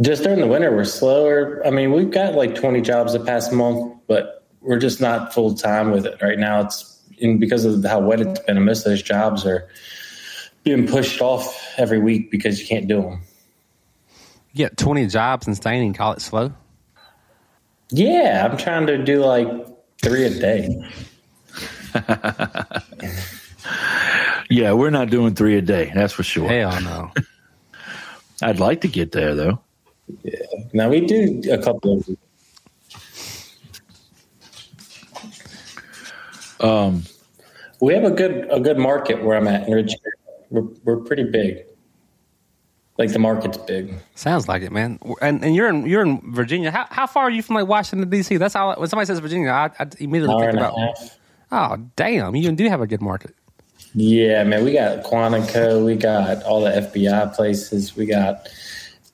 Just 0.00 0.24
during 0.24 0.40
the 0.40 0.48
winter, 0.48 0.74
we're 0.74 0.84
slower. 0.84 1.64
I 1.64 1.70
mean, 1.70 1.92
we've 1.92 2.10
got 2.10 2.34
like 2.34 2.56
20 2.56 2.80
jobs 2.80 3.12
the 3.12 3.20
past 3.20 3.52
month, 3.52 4.00
but 4.08 4.48
we're 4.60 4.80
just 4.80 5.00
not 5.00 5.32
full 5.32 5.54
time 5.54 5.92
with 5.92 6.06
it 6.06 6.20
right 6.20 6.40
now. 6.40 6.62
It's 6.62 7.00
because 7.38 7.64
of 7.64 7.84
how 7.84 8.00
wet 8.00 8.20
it's 8.20 8.40
been. 8.40 8.64
Most 8.64 8.80
of 8.80 8.90
those 8.90 9.02
jobs 9.02 9.46
are 9.46 9.68
being 10.76 10.86
pushed 10.86 11.20
off 11.20 11.74
every 11.76 11.98
week 11.98 12.30
because 12.30 12.60
you 12.60 12.66
can't 12.66 12.86
do 12.86 13.02
them. 13.02 13.20
You 14.52 14.58
get 14.58 14.76
20 14.76 15.06
jobs 15.06 15.48
in 15.48 15.54
staining 15.54 15.88
and 15.88 15.96
call 15.98 16.12
it 16.12 16.20
slow? 16.20 16.52
Yeah, 17.90 18.46
I'm 18.48 18.56
trying 18.56 18.86
to 18.86 19.02
do 19.02 19.24
like 19.24 19.48
three 20.02 20.24
a 20.24 20.30
day. 20.30 20.90
Yeah, 24.52 24.72
we're 24.72 24.90
not 24.90 25.10
doing 25.10 25.36
three 25.36 25.56
a 25.56 25.62
day. 25.62 25.92
That's 25.94 26.12
for 26.12 26.24
sure. 26.24 26.48
Hell 26.48 26.80
no. 26.82 27.12
I'd 28.42 28.58
like 28.58 28.80
to 28.80 28.88
get 28.88 29.12
there 29.12 29.36
though. 29.36 29.60
Yeah. 30.24 30.40
Now 30.72 30.88
we 30.88 31.06
do 31.06 31.40
a 31.52 31.58
couple 31.58 32.02
of. 36.58 36.68
Um, 36.68 37.04
We 37.80 37.94
have 37.94 38.02
a 38.02 38.10
good 38.10 38.48
a 38.50 38.58
good 38.58 38.76
market 38.76 39.22
where 39.22 39.36
I'm 39.36 39.46
at 39.46 39.68
in 39.68 39.72
Richmond. 39.72 40.14
We're 40.50 40.66
we're 40.84 40.98
pretty 40.98 41.24
big. 41.24 41.64
Like 42.98 43.12
the 43.12 43.18
market's 43.18 43.56
big. 43.56 43.94
Sounds 44.14 44.46
like 44.46 44.62
it, 44.62 44.72
man. 44.72 44.98
And 45.22 45.42
and 45.44 45.54
you're 45.54 45.68
in 45.68 45.86
you're 45.86 46.02
in 46.02 46.20
Virginia. 46.32 46.70
How 46.70 46.86
how 46.90 47.06
far 47.06 47.24
are 47.24 47.30
you 47.30 47.42
from 47.42 47.54
like 47.54 47.66
Washington 47.66 48.10
D.C.? 48.10 48.36
That's 48.36 48.54
all. 48.54 48.74
When 48.78 48.88
somebody 48.88 49.06
says 49.06 49.18
Virginia, 49.20 49.50
I, 49.50 49.70
I 49.78 49.86
immediately 49.98 50.34
Hour 50.34 50.52
think 50.52 50.54
about. 50.54 50.74
Oh 51.52 51.76
damn! 51.96 52.36
You 52.36 52.52
do 52.52 52.68
have 52.68 52.80
a 52.80 52.86
good 52.86 53.00
market. 53.00 53.34
Yeah, 53.94 54.44
man, 54.44 54.64
we 54.64 54.72
got 54.72 55.02
Quantico, 55.04 55.84
we 55.84 55.96
got 55.96 56.42
all 56.44 56.60
the 56.62 56.70
FBI 56.70 57.34
places, 57.34 57.96
we 57.96 58.06
got 58.06 58.48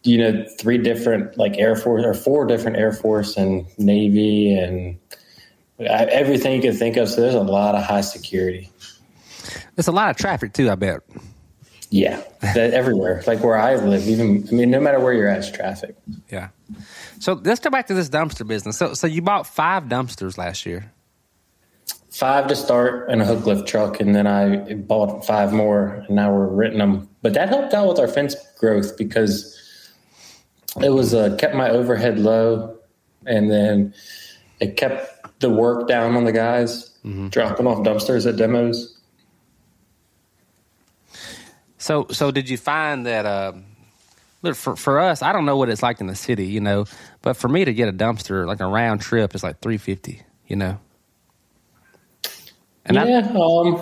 you 0.03 0.19
know 0.19 0.45
three 0.59 0.79
different 0.79 1.39
like 1.39 1.57
Air 1.57 1.77
Force 1.77 2.05
or 2.05 2.13
four 2.13 2.47
different 2.47 2.77
Air 2.77 2.93
Force 2.93 3.37
and 3.37 3.67
Navy 3.79 4.53
and 4.53 4.99
everything 5.79 6.55
you 6.55 6.63
can 6.63 6.75
think 6.75 6.97
of. 6.97 7.09
So 7.09 7.21
there's 7.21 7.35
a 7.35 7.41
lot 7.41 7.75
of 7.75 7.85
high 7.85 8.03
security. 8.03 8.71
There's 9.77 9.89
a 9.89 9.93
lot 9.93 10.11
of 10.11 10.17
traffic 10.17 10.53
too. 10.53 10.71
I 10.71 10.75
bet. 10.75 11.01
Yeah, 11.91 12.23
that 12.41 12.75
everywhere. 12.75 13.23
Like 13.27 13.45
where 13.45 13.57
I 13.57 13.77
live, 13.77 14.09
even 14.09 14.47
I 14.49 14.53
mean, 14.53 14.71
no 14.71 14.81
matter 14.81 14.99
where 14.99 15.13
you're 15.13 15.29
at, 15.29 15.39
it's 15.39 15.51
traffic. 15.51 15.95
Yeah. 16.31 16.49
So 17.21 17.35
let's 17.35 17.61
go 17.61 17.71
back 17.71 17.87
to 17.87 17.95
this 17.95 18.09
dumpster 18.09 18.47
business. 18.47 18.77
So 18.77 18.95
so 18.95 19.07
you 19.07 19.23
bought 19.23 19.47
five 19.47 19.85
dumpsters 19.85 20.37
last 20.37 20.67
year. 20.67 20.93
Five 22.11 22.49
to 22.49 22.57
start 22.57 23.11
and 23.11 23.21
a 23.21 23.27
hook 23.27 23.45
lift 23.47 23.69
truck, 23.69 24.01
and 24.01 24.15
then 24.15 24.27
I 24.27 24.75
bought 24.75 25.25
five 25.27 25.53
more, 25.53 26.05
and 26.07 26.17
now 26.17 26.33
we're 26.33 26.47
renting 26.47 26.79
them. 26.79 27.09
But 27.23 27.35
that 27.35 27.51
helped 27.51 27.75
out 27.75 27.87
with 27.89 27.99
our 27.99 28.09
fence 28.09 28.35
growth 28.59 28.97
because 28.97 29.55
it 30.83 30.91
was 30.91 31.15
uh, 31.15 31.37
kept 31.37 31.55
my 31.55 31.69
overhead 31.69 32.19
low, 32.19 32.79
and 33.27 33.51
then 33.51 33.95
it 34.61 34.77
kept 34.77 35.41
the 35.41 35.51
work 35.51 35.87
down 35.89 36.17
on 36.17 36.25
the 36.25 36.33
guys 36.33 36.91
dropping 37.29 37.67
off 37.67 37.85
dumpsters 37.85 38.27
at 38.27 38.37
demos. 38.37 38.96
So 41.87 42.09
so 42.11 42.33
did 42.33 42.49
you 42.49 42.57
find 42.57 43.07
that? 43.07 43.27
Uh, 43.27 43.53
look 44.43 44.57
for 44.57 44.75
for 44.75 44.99
us, 44.99 45.23
I 45.23 45.33
don't 45.33 45.47
know 45.47 45.57
what 45.57 45.69
it's 45.69 45.85
like 45.85 46.01
in 46.01 46.09
the 46.09 46.17
city, 46.17 46.47
you 46.47 46.59
know, 46.61 46.87
but 47.23 47.37
for 47.37 47.47
me 47.47 47.65
to 47.65 47.73
get 47.73 47.89
a 47.89 47.93
dumpster 47.93 48.45
like 48.45 48.59
a 48.59 48.67
round 48.67 49.03
trip 49.03 49.37
is 49.37 49.45
like 49.45 49.61
three 49.61 49.79
fifty, 49.79 50.23
you 50.49 50.57
know. 50.57 50.81
And 52.87 52.97
yeah, 52.97 53.33
um, 53.37 53.77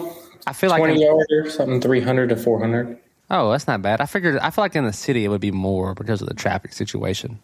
I, 0.47 0.51
I 0.51 0.53
feel 0.53 0.69
like 0.69 0.81
twenty 0.81 0.97
in- 0.97 1.01
yarder, 1.01 1.49
something 1.49 1.81
three 1.81 2.03
hundred 2.03 2.29
to 2.29 2.37
four 2.37 2.61
hundred. 2.61 2.99
oh, 3.31 3.51
that's 3.51 3.67
not 3.67 3.81
bad. 3.81 4.03
I 4.03 4.07
figured 4.07 4.37
I 4.37 4.51
feel 4.51 4.65
like 4.65 4.77
in 4.77 4.85
the 4.85 4.93
city 4.93 5.25
it 5.25 5.29
would 5.29 5.41
be 5.41 5.51
more 5.51 5.95
because 5.95 6.21
of 6.21 6.29
the 6.29 6.35
traffic 6.35 6.75
situation. 6.75 7.39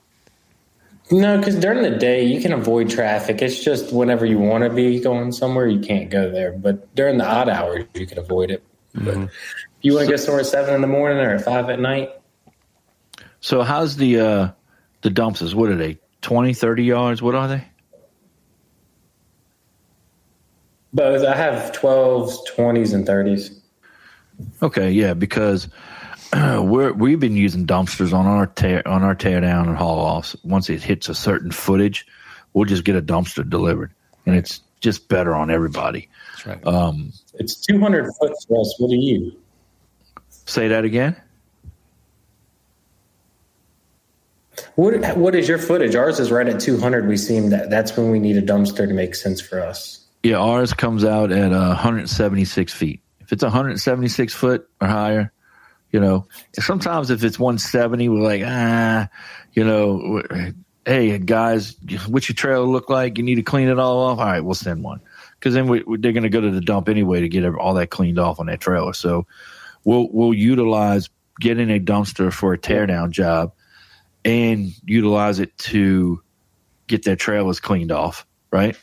No, 1.11 1.38
because 1.38 1.57
during 1.57 1.81
the 1.81 1.96
day 1.96 2.23
you 2.23 2.38
can 2.38 2.53
avoid 2.53 2.90
traffic. 2.90 3.40
It's 3.40 3.64
just 3.64 3.94
whenever 3.94 4.27
you 4.27 4.38
want 4.38 4.64
to 4.64 4.68
be 4.68 5.01
going 5.01 5.33
somewhere, 5.33 5.68
you 5.68 5.81
can't 5.81 6.11
go 6.11 6.31
there. 6.31 6.53
But 6.53 6.94
during 6.94 7.16
the 7.16 7.25
odd 7.25 7.49
hours, 7.49 7.87
you 7.94 8.07
can 8.07 8.18
avoid 8.18 8.51
it. 8.51 8.62
But 8.94 9.16
if 9.16 9.31
you 9.83 9.95
want 9.95 10.07
to 10.07 10.12
go 10.12 10.16
somewhere 10.16 10.40
at 10.40 10.47
seven 10.47 10.75
in 10.75 10.81
the 10.81 10.87
morning 10.87 11.19
or 11.19 11.35
at 11.35 11.45
five 11.45 11.71
at 11.71 11.81
night, 11.81 12.11
so 13.40 13.62
how's 13.62 13.97
the 13.97 14.21
uh, 14.21 14.49
the 15.03 15.11
dumpsters? 15.11 15.55
What 15.55 15.71
are 15.71 15.77
they? 15.77 15.99
20, 16.23 16.53
30 16.53 16.85
yards? 16.85 17.23
What 17.23 17.35
are 17.35 17.49
they? 17.49 17.64
both 20.93 21.27
I 21.27 21.35
have 21.37 21.73
12s, 21.73 22.37
20s, 22.57 22.95
and 22.95 23.07
30s. 23.07 23.57
Okay, 24.62 24.90
yeah, 24.90 25.14
because 25.14 25.69
we're 26.33 26.93
we've 26.93 27.21
been 27.21 27.37
using 27.37 27.66
dumpsters 27.66 28.12
on 28.12 28.27
our 28.27 28.47
tear 28.47 28.87
on 28.87 29.03
our 29.03 29.14
tear 29.14 29.40
down 29.40 29.69
and 29.69 29.77
haul 29.77 29.99
offs. 29.99 30.37
Once 30.45 30.71
it 30.71 30.83
hits 30.83 31.09
a 31.09 31.14
certain 31.14 31.51
footage, 31.51 32.07
we'll 32.53 32.64
just 32.64 32.85
get 32.85 32.97
a 32.97 33.03
dumpster 33.03 33.49
delivered, 33.49 33.93
and 34.27 34.37
it's 34.37 34.61
just 34.81 35.09
better 35.09 35.35
on 35.35 35.51
everybody. 35.51 36.09
That's 36.33 36.47
right. 36.47 36.66
Um, 36.66 37.12
It's 37.35 37.55
200 37.66 38.07
foot 38.19 38.33
for 38.49 38.61
us. 38.61 38.75
What 38.79 38.90
are 38.90 38.95
you? 38.95 39.37
Say 40.51 40.69
that 40.69 40.85
again. 40.85 41.17
What 44.75 45.17
What 45.17 45.35
is 45.35 45.49
your 45.49 45.59
footage? 45.59 45.95
Ours 45.95 46.21
is 46.21 46.31
right 46.31 46.47
at 46.47 46.61
200. 46.61 47.09
We 47.09 47.17
seem 47.17 47.51
that 47.51 47.71
that's 47.71 47.97
when 47.97 48.11
we 48.11 48.19
need 48.19 48.37
a 48.37 48.43
dumpster 48.43 48.87
to 48.87 48.95
make 48.95 49.15
sense 49.15 49.41
for 49.41 49.61
us. 49.61 50.07
Yeah, 50.23 50.37
ours 50.37 50.75
comes 50.75 51.05
out 51.05 51.33
at 51.33 51.53
uh, 51.53 51.69
176 51.69 52.73
feet. 52.73 53.01
If 53.21 53.33
it's 53.33 53.43
176 53.43 54.35
foot 54.35 54.69
or 54.81 54.89
higher, 54.89 55.33
you 55.93 56.01
know, 56.01 56.27
sometimes 56.59 57.11
if 57.11 57.25
it's 57.25 57.39
170, 57.39 58.09
we're 58.11 58.21
like, 58.21 58.43
ah, 58.45 59.09
you 59.55 59.65
know, 59.65 60.23
hey 60.85 61.17
guys, 61.19 61.77
what's 62.09 62.29
your 62.29 62.37
trailer 62.37 62.67
look 62.67 62.91
like? 62.91 63.17
You 63.17 63.25
need 63.25 63.37
to 63.37 63.43
clean 63.43 63.69
it 63.69 63.79
all 63.79 63.99
off. 64.01 64.19
All 64.19 64.27
right, 64.27 64.41
we'll 64.41 64.55
send 64.55 64.83
one 64.83 65.01
because 65.39 65.55
then 65.55 65.69
we, 65.69 65.83
we- 65.85 65.97
they're 65.97 66.13
going 66.13 66.25
to 66.25 66.29
go 66.29 66.41
to 66.41 66.51
the 66.51 66.61
dump 66.61 66.89
anyway 66.89 67.21
to 67.21 67.29
get 67.29 67.47
all 67.55 67.75
that 67.75 67.89
cleaned 67.91 68.19
off 68.19 68.41
on 68.41 68.47
that 68.47 68.61
trailer. 68.61 68.93
So 68.93 69.27
we'll 69.85 70.09
we'll 70.11 70.35
utilize 70.35 71.09
getting 71.40 71.71
a 71.71 71.81
dumpster 71.81 72.33
for 72.33 72.53
a 72.53 72.59
teardown 72.59 73.11
job 73.11 73.53
and 74.25 74.73
utilize 74.85 75.38
it 75.38 75.57
to 75.59 76.23
get 76.87 77.05
their 77.05 77.16
trailers 77.16 77.61
cleaned 77.61 77.93
off, 77.93 78.27
right? 78.51 78.77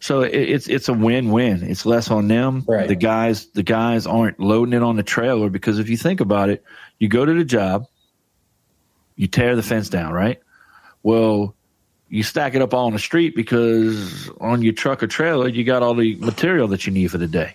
So 0.00 0.20
it, 0.20 0.34
it's 0.34 0.68
it's 0.68 0.88
a 0.88 0.92
win 0.92 1.30
win. 1.30 1.62
It's 1.62 1.86
less 1.86 2.10
on 2.10 2.28
them. 2.28 2.64
Right. 2.66 2.86
The 2.86 2.94
guys 2.94 3.46
the 3.48 3.62
guys 3.62 4.06
aren't 4.06 4.38
loading 4.38 4.74
it 4.74 4.82
on 4.82 4.96
the 4.96 5.02
trailer 5.02 5.50
because 5.50 5.78
if 5.78 5.88
you 5.88 5.96
think 5.96 6.20
about 6.20 6.48
it, 6.48 6.62
you 6.98 7.08
go 7.08 7.24
to 7.24 7.34
the 7.34 7.44
job, 7.44 7.86
you 9.16 9.26
tear 9.26 9.56
the 9.56 9.62
fence 9.62 9.88
down, 9.88 10.12
right? 10.12 10.40
Well, 11.02 11.54
you 12.08 12.22
stack 12.22 12.54
it 12.54 12.62
up 12.62 12.72
all 12.72 12.86
on 12.86 12.92
the 12.92 12.98
street 12.98 13.34
because 13.34 14.30
on 14.40 14.62
your 14.62 14.74
truck 14.74 15.02
or 15.02 15.06
trailer 15.06 15.48
you 15.48 15.64
got 15.64 15.82
all 15.82 15.94
the 15.94 16.14
material 16.16 16.68
that 16.68 16.86
you 16.86 16.92
need 16.92 17.10
for 17.10 17.18
the 17.18 17.26
day. 17.26 17.54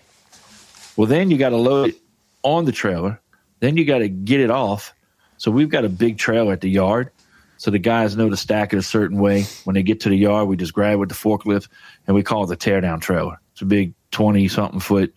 Well, 0.96 1.06
then 1.06 1.30
you 1.30 1.38
got 1.38 1.50
to 1.50 1.56
load 1.56 1.90
it 1.90 2.01
on 2.42 2.64
the 2.64 2.72
trailer. 2.72 3.20
Then 3.60 3.76
you 3.76 3.84
got 3.84 3.98
to 3.98 4.08
get 4.08 4.40
it 4.40 4.50
off. 4.50 4.94
So 5.36 5.50
we've 5.50 5.68
got 5.68 5.84
a 5.84 5.88
big 5.88 6.18
trailer 6.18 6.52
at 6.52 6.60
the 6.60 6.70
yard. 6.70 7.10
So 7.56 7.70
the 7.70 7.78
guys 7.78 8.16
know 8.16 8.28
to 8.28 8.36
stack 8.36 8.72
it 8.72 8.76
a 8.76 8.82
certain 8.82 9.18
way. 9.18 9.44
When 9.64 9.74
they 9.74 9.82
get 9.82 10.00
to 10.00 10.08
the 10.08 10.16
yard, 10.16 10.48
we 10.48 10.56
just 10.56 10.72
grab 10.72 10.94
it 10.94 10.96
with 10.98 11.08
the 11.08 11.14
forklift 11.14 11.68
and 12.06 12.14
we 12.14 12.22
call 12.22 12.44
it 12.44 12.48
the 12.48 12.56
teardown 12.56 13.00
trailer. 13.00 13.40
It's 13.52 13.62
a 13.62 13.66
big 13.66 13.94
20 14.10 14.48
something 14.48 14.80
foot 14.80 15.14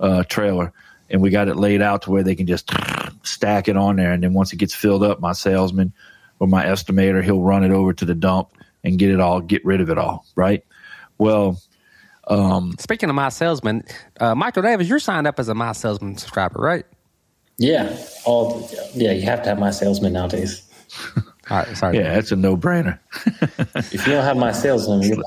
uh, 0.00 0.24
trailer. 0.24 0.72
And 1.10 1.22
we 1.22 1.30
got 1.30 1.48
it 1.48 1.56
laid 1.56 1.82
out 1.82 2.02
to 2.02 2.10
where 2.10 2.22
they 2.22 2.34
can 2.34 2.46
just 2.46 2.72
stack 3.22 3.68
it 3.68 3.76
on 3.76 3.96
there. 3.96 4.12
And 4.12 4.22
then 4.22 4.32
once 4.32 4.52
it 4.52 4.56
gets 4.56 4.74
filled 4.74 5.04
up, 5.04 5.20
my 5.20 5.32
salesman 5.32 5.92
or 6.40 6.48
my 6.48 6.64
estimator, 6.64 7.22
he'll 7.22 7.42
run 7.42 7.62
it 7.62 7.70
over 7.70 7.92
to 7.92 8.04
the 8.04 8.14
dump 8.14 8.48
and 8.82 8.98
get 8.98 9.10
it 9.10 9.20
all, 9.20 9.40
get 9.40 9.64
rid 9.64 9.80
of 9.80 9.90
it 9.90 9.98
all. 9.98 10.24
Right. 10.34 10.64
Well, 11.18 11.60
Speaking 12.78 13.08
of 13.08 13.14
my 13.14 13.28
salesman, 13.28 13.84
uh, 14.20 14.34
Michael 14.34 14.62
Davis, 14.62 14.88
you're 14.88 14.98
signed 14.98 15.26
up 15.26 15.38
as 15.38 15.48
a 15.48 15.54
my 15.54 15.72
salesman 15.72 16.16
subscriber, 16.16 16.60
right? 16.60 16.84
Yeah, 17.58 17.96
all 18.24 18.68
yeah. 18.94 19.12
You 19.12 19.22
have 19.22 19.42
to 19.44 19.48
have 19.50 19.58
my 19.58 19.70
salesman 19.70 20.12
nowadays. 20.14 20.62
All 21.50 21.58
right, 21.58 21.76
sorry. 21.76 21.98
yeah, 21.98 22.16
it's 22.18 22.32
a 22.32 22.36
no 22.36 22.56
brainer. 22.56 22.98
If 23.92 24.06
you 24.06 24.12
don't 24.14 24.24
have 24.24 24.36
my 24.38 24.52
salesman, 24.52 25.02
you're, 25.02 25.22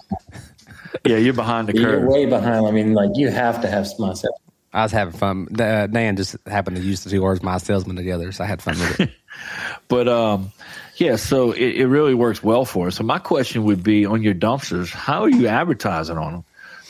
Yeah, 1.06 1.18
you're 1.18 1.34
behind 1.34 1.68
the 1.68 1.74
curve. 1.74 1.82
you're 2.02 2.10
way 2.10 2.26
behind. 2.26 2.66
I 2.66 2.72
mean, 2.72 2.94
like 2.94 3.12
you 3.14 3.30
have 3.30 3.62
to 3.62 3.68
have 3.70 3.86
my 4.00 4.14
salesman. 4.14 4.32
I 4.74 4.84
was 4.84 4.92
having 4.92 5.14
fun. 5.14 5.48
Uh, 5.60 5.86
Dan 5.88 6.18
just 6.18 6.36
happened 6.48 6.78
to 6.78 6.82
use 6.84 7.04
the 7.04 7.10
two 7.12 7.22
words 7.22 7.44
"my 7.44 7.60
salesman" 7.60 7.96
together, 7.96 8.32
so 8.32 8.44
I 8.44 8.48
had 8.48 8.62
fun 8.62 8.80
with 8.80 9.00
it. 9.02 9.10
But 9.88 10.08
um, 10.08 10.52
yeah, 10.96 11.16
so 11.16 11.52
it, 11.52 11.76
it 11.76 11.88
really 11.88 12.16
works 12.16 12.44
well 12.44 12.66
for 12.66 12.88
us. 12.88 12.96
So 12.96 13.04
my 13.04 13.20
question 13.20 13.64
would 13.66 13.84
be 13.84 14.06
on 14.06 14.24
your 14.24 14.34
dumpsters, 14.34 14.90
how 14.92 15.22
are 15.24 15.30
you 15.30 15.48
advertising 15.48 16.18
on 16.18 16.32
them? 16.34 16.44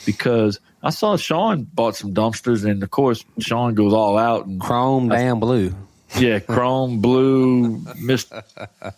Because 0.06 0.60
I 0.82 0.90
saw 0.90 1.16
Sean 1.16 1.64
bought 1.64 1.96
some 1.96 2.14
dumpsters, 2.14 2.64
and 2.68 2.82
of 2.82 2.90
course 2.90 3.24
Sean 3.38 3.74
goes 3.74 3.92
all 3.92 4.16
out 4.16 4.46
and 4.46 4.60
Chrome, 4.60 5.08
damn 5.08 5.40
blue. 5.40 5.74
yeah, 6.18 6.38
chrome 6.38 7.00
blue, 7.00 7.84
Mister 8.00 8.42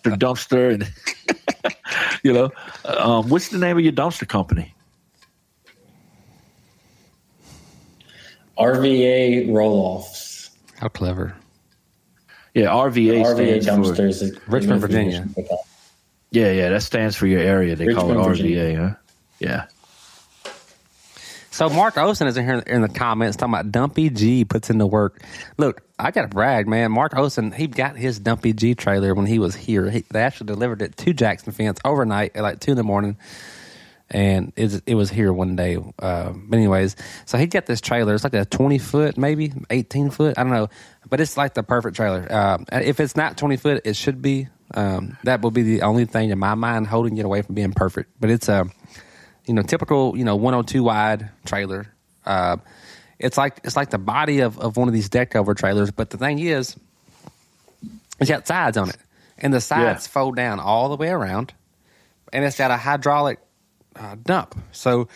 Dumpster, 0.04 0.74
and 0.74 1.74
you 2.22 2.32
know, 2.32 2.50
um, 2.84 3.28
what's 3.28 3.48
the 3.48 3.58
name 3.58 3.76
of 3.78 3.82
your 3.82 3.92
dumpster 3.92 4.28
company? 4.28 4.74
RVA 8.58 9.52
roll 9.52 9.78
offs. 9.80 10.50
How 10.78 10.88
clever. 10.88 11.34
Yeah, 12.54 12.66
RVA, 12.66 13.24
RVA 13.24 13.62
stands 13.62 13.88
for 13.88 13.94
dumpsters. 13.94 14.40
Richmond, 14.48 14.80
Virginia. 14.80 15.26
yeah, 16.30 16.52
yeah. 16.52 16.68
That 16.70 16.82
stands 16.82 17.16
for 17.16 17.26
your 17.26 17.40
area. 17.40 17.76
They 17.76 17.92
call 17.94 18.10
it 18.10 18.14
RVA, 18.14 18.24
Virginia. 18.26 18.88
huh? 18.88 18.94
Yeah. 19.38 19.66
So 21.52 21.68
Mark 21.68 21.98
Olson 21.98 22.26
is 22.26 22.36
in 22.36 22.44
here 22.44 22.58
in 22.58 22.80
the 22.80 22.88
comments 22.88 23.36
talking 23.36 23.52
about 23.52 23.72
Dumpy 23.72 24.08
G 24.08 24.44
puts 24.44 24.70
in 24.70 24.78
the 24.78 24.86
work. 24.86 25.20
Look, 25.58 25.82
I 25.98 26.10
got 26.10 26.22
to 26.22 26.28
brag, 26.28 26.68
man. 26.68 26.92
Mark 26.92 27.16
Olson, 27.16 27.50
he 27.52 27.66
got 27.66 27.96
his 27.96 28.18
Dumpy 28.18 28.52
G 28.52 28.74
trailer 28.74 29.14
when 29.14 29.26
he 29.26 29.38
was 29.38 29.54
here. 29.56 29.90
He, 29.90 30.04
they 30.10 30.22
actually 30.22 30.46
delivered 30.46 30.80
it 30.80 30.96
to 30.98 31.12
Jackson 31.12 31.52
Fence 31.52 31.80
overnight 31.84 32.36
at 32.36 32.42
like 32.42 32.60
two 32.60 32.70
in 32.70 32.76
the 32.76 32.84
morning, 32.84 33.18
and 34.08 34.52
it, 34.56 34.80
it 34.86 34.94
was 34.94 35.10
here 35.10 35.32
one 35.32 35.56
day. 35.56 35.76
Uh, 35.98 36.32
but 36.32 36.56
anyways, 36.56 36.96
so 37.26 37.36
he 37.36 37.46
got 37.46 37.66
this 37.66 37.80
trailer. 37.80 38.14
It's 38.14 38.24
like 38.24 38.34
a 38.34 38.44
twenty 38.44 38.78
foot, 38.78 39.18
maybe 39.18 39.52
eighteen 39.70 40.10
foot. 40.10 40.38
I 40.38 40.44
don't 40.44 40.52
know, 40.52 40.68
but 41.08 41.20
it's 41.20 41.36
like 41.36 41.54
the 41.54 41.64
perfect 41.64 41.96
trailer. 41.96 42.26
Uh, 42.30 42.58
if 42.72 43.00
it's 43.00 43.16
not 43.16 43.36
twenty 43.36 43.56
foot, 43.56 43.82
it 43.84 43.96
should 43.96 44.22
be. 44.22 44.48
Um, 44.72 45.18
that 45.24 45.42
will 45.42 45.50
be 45.50 45.62
the 45.62 45.82
only 45.82 46.04
thing 46.04 46.30
in 46.30 46.38
my 46.38 46.54
mind 46.54 46.86
holding 46.86 47.18
it 47.18 47.24
away 47.24 47.42
from 47.42 47.56
being 47.56 47.72
perfect. 47.72 48.12
But 48.20 48.30
it's 48.30 48.48
a 48.48 48.70
you 49.46 49.54
know, 49.54 49.62
typical, 49.62 50.16
you 50.16 50.24
know, 50.24 50.36
102 50.36 50.82
wide 50.82 51.28
trailer. 51.44 51.86
Uh, 52.24 52.56
it's 53.18 53.36
like 53.36 53.60
it's 53.64 53.76
like 53.76 53.90
the 53.90 53.98
body 53.98 54.40
of, 54.40 54.58
of 54.58 54.76
one 54.76 54.88
of 54.88 54.94
these 54.94 55.08
deck 55.08 55.36
over 55.36 55.54
trailers, 55.54 55.90
but 55.90 56.10
the 56.10 56.16
thing 56.18 56.38
is, 56.38 56.76
it's 58.18 58.30
got 58.30 58.46
sides 58.46 58.76
on 58.76 58.88
it, 58.90 58.96
and 59.38 59.52
the 59.52 59.60
sides 59.60 60.06
Yeah. 60.06 60.10
fold 60.10 60.36
down 60.36 60.60
all 60.60 60.88
the 60.88 60.96
way 60.96 61.08
around, 61.08 61.52
and 62.32 62.44
it's 62.44 62.56
got 62.58 62.70
a 62.70 62.76
hydraulic 62.76 63.38
uh, 63.96 64.16
dump. 64.24 64.54
So, 64.72 65.08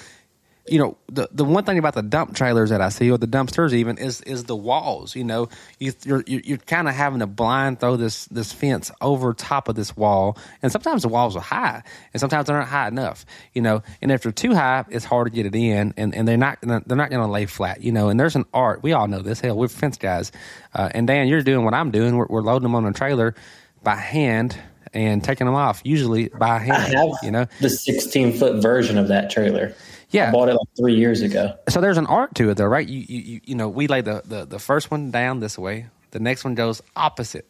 you 0.66 0.78
know, 0.78 0.96
the 1.08 1.28
the 1.30 1.44
one 1.44 1.64
thing 1.64 1.78
about 1.78 1.94
the 1.94 2.02
dump 2.02 2.34
trailers 2.34 2.70
that 2.70 2.80
I 2.80 2.88
see, 2.88 3.10
or 3.10 3.18
the 3.18 3.26
dumpsters 3.26 3.74
even, 3.74 3.98
is 3.98 4.22
is 4.22 4.44
the 4.44 4.56
walls. 4.56 5.14
You 5.14 5.24
know, 5.24 5.50
you, 5.78 5.92
you're 6.04 6.24
you're, 6.26 6.56
kind 6.56 6.88
of 6.88 6.94
having 6.94 7.20
to 7.20 7.26
blind 7.26 7.80
throw 7.80 7.96
this 7.96 8.24
this 8.26 8.50
fence 8.52 8.90
over 9.02 9.34
top 9.34 9.68
of 9.68 9.74
this 9.76 9.94
wall, 9.94 10.38
and 10.62 10.72
sometimes 10.72 11.02
the 11.02 11.08
walls 11.08 11.36
are 11.36 11.42
high, 11.42 11.82
and 12.14 12.20
sometimes 12.20 12.46
they're 12.46 12.58
not 12.58 12.68
high 12.68 12.88
enough. 12.88 13.26
You 13.52 13.60
know, 13.60 13.82
and 14.00 14.10
if 14.10 14.22
they're 14.22 14.32
too 14.32 14.54
high, 14.54 14.84
it's 14.88 15.04
hard 15.04 15.26
to 15.26 15.30
get 15.30 15.44
it 15.44 15.54
in, 15.54 15.92
and, 15.98 16.14
and 16.14 16.26
they're 16.26 16.38
not 16.38 16.60
they're 16.62 16.96
not 16.96 17.10
going 17.10 17.22
to 17.22 17.30
lay 17.30 17.44
flat. 17.44 17.82
You 17.82 17.92
know, 17.92 18.08
and 18.08 18.18
there's 18.18 18.36
an 18.36 18.46
art. 18.54 18.82
We 18.82 18.92
all 18.94 19.06
know 19.06 19.20
this. 19.20 19.40
Hell, 19.40 19.58
we're 19.58 19.68
fence 19.68 19.98
guys, 19.98 20.32
uh, 20.74 20.88
and 20.94 21.06
Dan, 21.06 21.28
you're 21.28 21.42
doing 21.42 21.64
what 21.64 21.74
I'm 21.74 21.90
doing. 21.90 22.16
We're, 22.16 22.26
we're 22.26 22.42
loading 22.42 22.64
them 22.64 22.74
on 22.74 22.86
a 22.86 22.92
trailer 22.92 23.34
by 23.82 23.96
hand 23.96 24.56
and 24.94 25.22
taking 25.22 25.46
them 25.46 25.56
off, 25.56 25.82
usually 25.84 26.28
by 26.28 26.56
I 26.56 26.58
hand. 26.58 26.94
have 26.94 27.08
you 27.22 27.30
know, 27.30 27.46
the 27.60 27.68
16 27.68 28.38
foot 28.38 28.62
version 28.62 28.96
of 28.96 29.08
that 29.08 29.30
trailer. 29.30 29.74
Yeah. 30.14 30.28
I 30.28 30.32
bought 30.32 30.48
it 30.48 30.52
like 30.54 30.68
three 30.76 30.94
years 30.94 31.22
ago. 31.22 31.58
so 31.68 31.80
there's 31.80 31.98
an 31.98 32.06
art 32.06 32.34
to 32.36 32.48
it 32.50 32.56
though 32.56 32.66
right? 32.66 32.88
You 32.88 33.00
you 33.00 33.20
you, 33.20 33.40
you 33.46 33.54
know 33.56 33.68
we 33.68 33.88
lay 33.88 34.00
the, 34.00 34.22
the 34.24 34.44
the 34.44 34.58
first 34.60 34.90
one 34.90 35.10
down 35.10 35.40
this 35.40 35.58
way. 35.58 35.86
The 36.12 36.20
next 36.20 36.44
one 36.44 36.54
goes 36.54 36.80
opposite. 36.94 37.46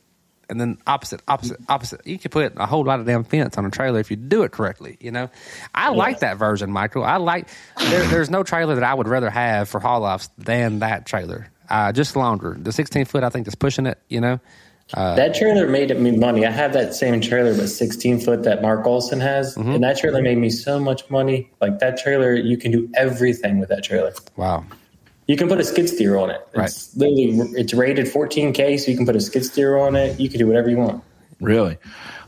And 0.49 0.61
then 0.61 0.79
opposite 0.87 1.21
opposite 1.29 1.59
opposite. 1.69 2.07
You 2.07 2.19
can 2.19 2.31
put 2.31 2.53
a 2.57 2.67
whole 2.67 2.85
lot 2.85 3.01
of 3.01 3.07
damn 3.07 3.25
fence 3.25 3.57
on 3.59 3.65
a 3.67 3.71
trailer 3.71 4.01
if 4.01 4.11
you 4.11 4.17
do 4.17 4.43
it 4.45 4.53
correctly 4.53 4.97
you 5.01 5.11
know? 5.11 5.31
I 5.75 5.91
like 5.91 6.21
that 6.21 6.37
version 6.39 6.71
michael. 6.71 7.05
I 7.05 7.17
like 7.17 7.49
there, 7.79 8.07
there's 8.09 8.31
no 8.31 8.43
trailer 8.43 8.75
that 8.75 8.85
i 8.85 8.93
would 8.95 9.09
rather 9.09 9.31
have 9.31 9.69
for 9.69 9.81
haul 9.81 10.05
offs 10.05 10.29
than 10.39 10.79
that 10.81 11.07
trailer. 11.07 11.51
Uh, 11.69 11.93
just 11.93 12.15
longer 12.15 12.57
the 12.59 12.73
16 12.73 13.07
foot 13.07 13.25
i 13.25 13.31
think 13.31 13.49
is 13.49 13.55
pushing 13.55 13.87
it 13.87 13.99
you 14.09 14.21
know 14.21 14.39
that 14.93 15.35
trailer 15.35 15.67
made 15.67 15.97
me 15.99 16.13
money. 16.17 16.45
I 16.47 16.51
have 16.51 16.73
that 16.75 16.95
same 16.95 17.21
trailer, 17.21 17.57
but 17.57 17.69
16 17.69 18.21
foot 18.21 18.43
that 18.45 18.63
Mark 18.63 18.87
Olson 18.87 19.21
has, 19.21 19.55
Mm-hmm. 19.57 19.71
and 19.73 19.85
that 19.85 19.99
trailer 19.99 20.23
made 20.23 20.39
me 20.39 20.51
so 20.51 20.79
much 20.79 21.09
money. 21.11 21.51
Like 21.61 21.79
that 21.81 21.99
trailer, 21.99 22.35
you 22.35 22.57
can 22.57 22.71
do 22.73 22.89
everything 22.95 23.59
with 23.59 23.69
that 23.71 23.83
trailer. 23.85 24.13
wow 24.37 24.65
You 25.27 25.37
can 25.37 25.49
put 25.49 25.59
a 25.59 25.65
skid 25.65 25.89
steer 25.89 26.17
on 26.19 26.31
it. 26.31 26.47
It's 26.55 26.95
literally 26.97 27.31
it's 27.59 27.73
rated 27.75 28.07
14k, 28.07 28.79
so 28.79 28.91
you 28.91 28.97
can 28.97 29.07
put 29.07 29.17
a 29.17 29.21
skid 29.21 29.45
steer 29.45 29.77
on 29.79 29.97
it. 29.97 30.21
You 30.21 30.29
can 30.29 30.39
do 30.39 30.47
whatever 30.47 30.69
you 30.71 30.77
want. 30.79 31.03
Really, 31.41 31.79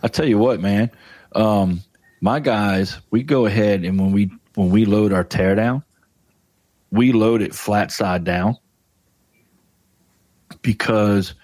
I 0.02 0.08
tell 0.08 0.26
you 0.26 0.38
what, 0.38 0.60
man. 0.60 0.90
Um, 1.34 1.82
my 2.20 2.40
guys, 2.40 2.98
we 3.10 3.22
go 3.22 3.46
ahead 3.46 3.84
and 3.84 4.00
when 4.00 4.12
we 4.12 4.30
when 4.54 4.70
we 4.70 4.86
load 4.86 5.12
our 5.12 5.24
teardown, 5.24 5.84
we 6.90 7.12
load 7.12 7.42
it 7.42 7.54
flat 7.54 7.92
side 7.92 8.24
down 8.24 8.56
because 10.62 11.34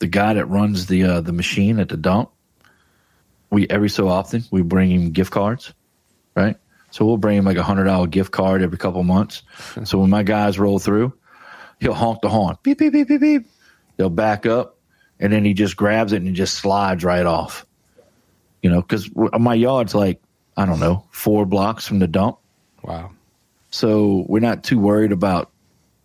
the 0.00 0.08
guy 0.08 0.34
that 0.34 0.46
runs 0.46 0.86
the 0.86 1.04
uh, 1.04 1.20
the 1.20 1.32
machine 1.32 1.78
at 1.78 1.88
the 1.88 1.96
dump, 1.96 2.30
we 3.50 3.68
every 3.68 3.88
so 3.88 4.08
often 4.08 4.44
we 4.50 4.62
bring 4.62 4.90
him 4.90 5.12
gift 5.12 5.30
cards, 5.30 5.72
right? 6.34 6.56
So 6.90 7.04
we'll 7.04 7.16
bring 7.16 7.38
him 7.38 7.44
like 7.44 7.56
a 7.56 7.62
hundred 7.62 7.84
dollar 7.84 8.08
gift 8.08 8.32
card 8.32 8.62
every 8.62 8.78
couple 8.78 9.02
months. 9.04 9.42
so 9.84 9.98
when 9.98 10.10
my 10.10 10.22
guys 10.22 10.58
roll 10.58 10.78
through, 10.78 11.12
he'll 11.80 11.94
honk 11.94 12.20
the 12.20 12.28
horn, 12.28 12.56
beep 12.62 12.78
beep 12.78 12.92
beep 12.92 13.08
beep 13.08 13.20
beep. 13.20 13.46
They'll 13.96 14.10
back 14.10 14.46
up, 14.46 14.78
and 15.20 15.32
then 15.32 15.44
he 15.44 15.54
just 15.54 15.76
grabs 15.76 16.12
it 16.12 16.22
and 16.22 16.34
just 16.34 16.54
slides 16.54 17.04
right 17.04 17.26
off. 17.26 17.64
You 18.62 18.70
know, 18.70 18.82
because 18.82 19.08
my 19.14 19.54
yard's 19.54 19.94
like 19.94 20.20
I 20.56 20.66
don't 20.66 20.80
know 20.80 21.06
four 21.12 21.46
blocks 21.46 21.86
from 21.86 22.00
the 22.00 22.08
dump, 22.08 22.38
wow 22.82 23.12
so 23.70 24.24
we're 24.28 24.40
not 24.40 24.64
too 24.64 24.78
worried 24.78 25.12
about. 25.12 25.50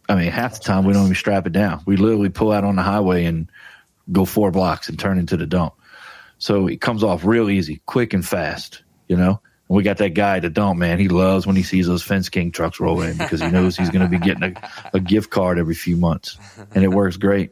I 0.07 0.15
mean, 0.15 0.31
half 0.31 0.53
the 0.53 0.59
time 0.59 0.85
we 0.85 0.93
don't 0.93 1.05
even 1.05 1.15
strap 1.15 1.47
it 1.47 1.51
down. 1.51 1.81
We 1.87 1.97
literally 1.97 2.29
pull 2.29 2.51
out 2.51 2.63
on 2.63 2.75
the 2.75 2.83
highway 2.83 3.25
and 3.25 3.49
go 4.11 4.25
four 4.25 4.51
blocks 4.51 4.89
and 4.89 4.99
turn 4.99 5.17
into 5.17 5.37
the 5.37 5.45
dump. 5.45 5.73
So 6.37 6.67
it 6.67 6.81
comes 6.81 7.03
off 7.03 7.25
real 7.25 7.49
easy, 7.49 7.81
quick 7.85 8.13
and 8.13 8.25
fast. 8.25 8.83
You 9.07 9.15
know, 9.17 9.39
and 9.69 9.75
we 9.75 9.83
got 9.83 9.97
that 9.97 10.13
guy 10.13 10.37
at 10.37 10.41
the 10.41 10.49
dump, 10.49 10.79
man. 10.79 10.99
He 10.99 11.09
loves 11.09 11.45
when 11.47 11.55
he 11.55 11.63
sees 11.63 11.87
those 11.87 12.03
Fence 12.03 12.29
King 12.29 12.51
trucks 12.51 12.79
roll 12.79 13.01
in 13.01 13.17
because 13.17 13.39
he 13.39 13.49
knows 13.49 13.77
he's 13.77 13.89
going 13.89 14.01
to 14.01 14.09
be 14.09 14.23
getting 14.23 14.43
a, 14.43 14.71
a 14.93 14.99
gift 14.99 15.29
card 15.29 15.59
every 15.59 15.75
few 15.75 15.95
months, 15.95 16.37
and 16.73 16.83
it 16.83 16.89
works 16.89 17.17
great. 17.17 17.51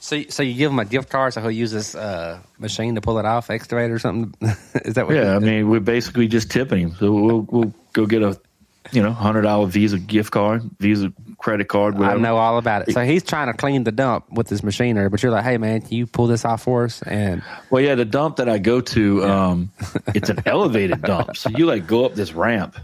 so, 0.00 0.22
so 0.28 0.42
you 0.42 0.54
give 0.54 0.70
him 0.72 0.78
a 0.78 0.84
gift 0.84 1.08
card 1.08 1.32
so 1.32 1.40
he'll 1.40 1.50
use 1.50 1.70
this 1.70 1.94
uh, 1.94 2.40
machine 2.58 2.96
to 2.96 3.00
pull 3.00 3.18
it 3.18 3.24
off, 3.24 3.50
excavator 3.50 3.94
or 3.94 3.98
something. 3.98 4.34
Is 4.84 4.94
that 4.94 5.06
what? 5.06 5.16
Yeah, 5.16 5.36
I 5.36 5.38
mean, 5.38 5.68
we're 5.68 5.80
basically 5.80 6.26
just 6.28 6.50
tipping 6.50 6.80
him. 6.80 6.94
So 6.96 7.12
we'll 7.12 7.46
we'll 7.50 7.74
go 7.92 8.06
get 8.06 8.22
a, 8.22 8.40
you 8.90 9.02
know, 9.02 9.12
hundred 9.12 9.42
dollar 9.42 9.66
Visa 9.66 9.98
gift 9.98 10.32
card, 10.32 10.62
Visa 10.80 11.12
credit 11.38 11.68
card, 11.68 11.94
I 11.94 11.98
whatever. 11.98 12.18
know 12.20 12.36
all 12.36 12.58
about 12.58 12.88
it. 12.88 12.92
So 12.92 13.04
he's 13.04 13.22
trying 13.22 13.46
to 13.46 13.52
clean 13.54 13.84
the 13.84 13.92
dump 13.92 14.30
with 14.30 14.48
his 14.48 14.62
machinery, 14.62 15.08
but 15.08 15.22
you're 15.22 15.32
like, 15.32 15.44
hey 15.44 15.58
man, 15.58 15.82
can 15.82 15.92
you 15.92 16.06
pull 16.06 16.26
this 16.26 16.44
off 16.44 16.62
for 16.62 16.84
us? 16.84 17.02
And 17.02 17.42
Well, 17.70 17.82
yeah, 17.82 17.94
the 17.94 18.04
dump 18.04 18.36
that 18.36 18.48
I 18.48 18.58
go 18.58 18.80
to, 18.80 19.24
um, 19.24 19.70
it's 20.14 20.28
an 20.30 20.40
elevated 20.46 21.02
dump. 21.02 21.36
So 21.36 21.50
you 21.50 21.66
like 21.66 21.86
go 21.86 22.04
up 22.04 22.14
this 22.14 22.32
ramp, 22.32 22.76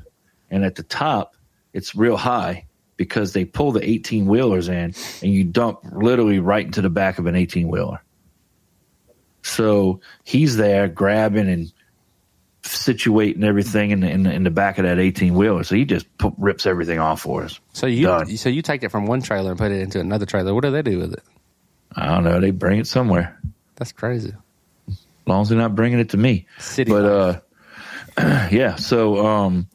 and 0.50 0.64
at 0.64 0.76
the 0.76 0.82
top, 0.84 1.34
it's 1.72 1.94
real 1.94 2.16
high 2.16 2.66
because 2.96 3.32
they 3.32 3.44
pull 3.44 3.72
the 3.72 3.88
18 3.88 4.26
wheelers 4.26 4.68
in, 4.68 4.94
and 5.22 5.32
you 5.32 5.44
dump 5.44 5.80
literally 5.92 6.38
right 6.40 6.64
into 6.66 6.80
the 6.82 6.90
back 6.90 7.18
of 7.18 7.26
an 7.26 7.36
18 7.36 7.68
wheeler. 7.68 8.02
So 9.42 10.00
he's 10.24 10.56
there 10.56 10.88
grabbing 10.88 11.48
and 11.48 11.72
situating 12.68 13.44
everything 13.44 13.90
in 13.90 14.00
the, 14.00 14.10
in 14.10 14.22
the 14.22 14.32
in 14.32 14.44
the 14.44 14.50
back 14.50 14.78
of 14.78 14.84
that 14.84 14.98
18 14.98 15.34
wheeler. 15.34 15.64
So 15.64 15.74
he 15.74 15.84
just 15.84 16.06
rips 16.38 16.66
everything 16.66 16.98
off 16.98 17.20
for 17.22 17.42
us. 17.44 17.58
so 17.72 17.86
you 17.86 18.06
Done. 18.06 18.36
so 18.36 18.48
you 18.48 18.62
take 18.62 18.82
it 18.82 18.90
from 18.90 19.06
one 19.06 19.22
trailer 19.22 19.50
and 19.50 19.58
put 19.58 19.70
it 19.72 19.80
into 19.80 20.00
another 20.00 20.26
trailer. 20.26 20.54
What 20.54 20.62
do 20.64 20.70
they 20.70 20.82
do 20.82 20.98
with 20.98 21.12
it? 21.14 21.22
I 21.94 22.06
don't 22.06 22.24
know. 22.24 22.40
They 22.40 22.50
bring 22.50 22.78
it 22.80 22.86
somewhere. 22.86 23.40
That's 23.76 23.92
crazy. 23.92 24.34
as 24.88 24.98
long 25.26 25.42
as 25.42 25.48
they're 25.48 25.58
not 25.58 25.74
bringing 25.74 25.98
it 25.98 26.10
to 26.10 26.16
me. 26.16 26.46
City 26.58 26.90
but 26.92 27.04
life. 27.04 27.40
uh, 28.18 28.48
yeah. 28.50 28.74
So 28.76 29.24
um, 29.26 29.68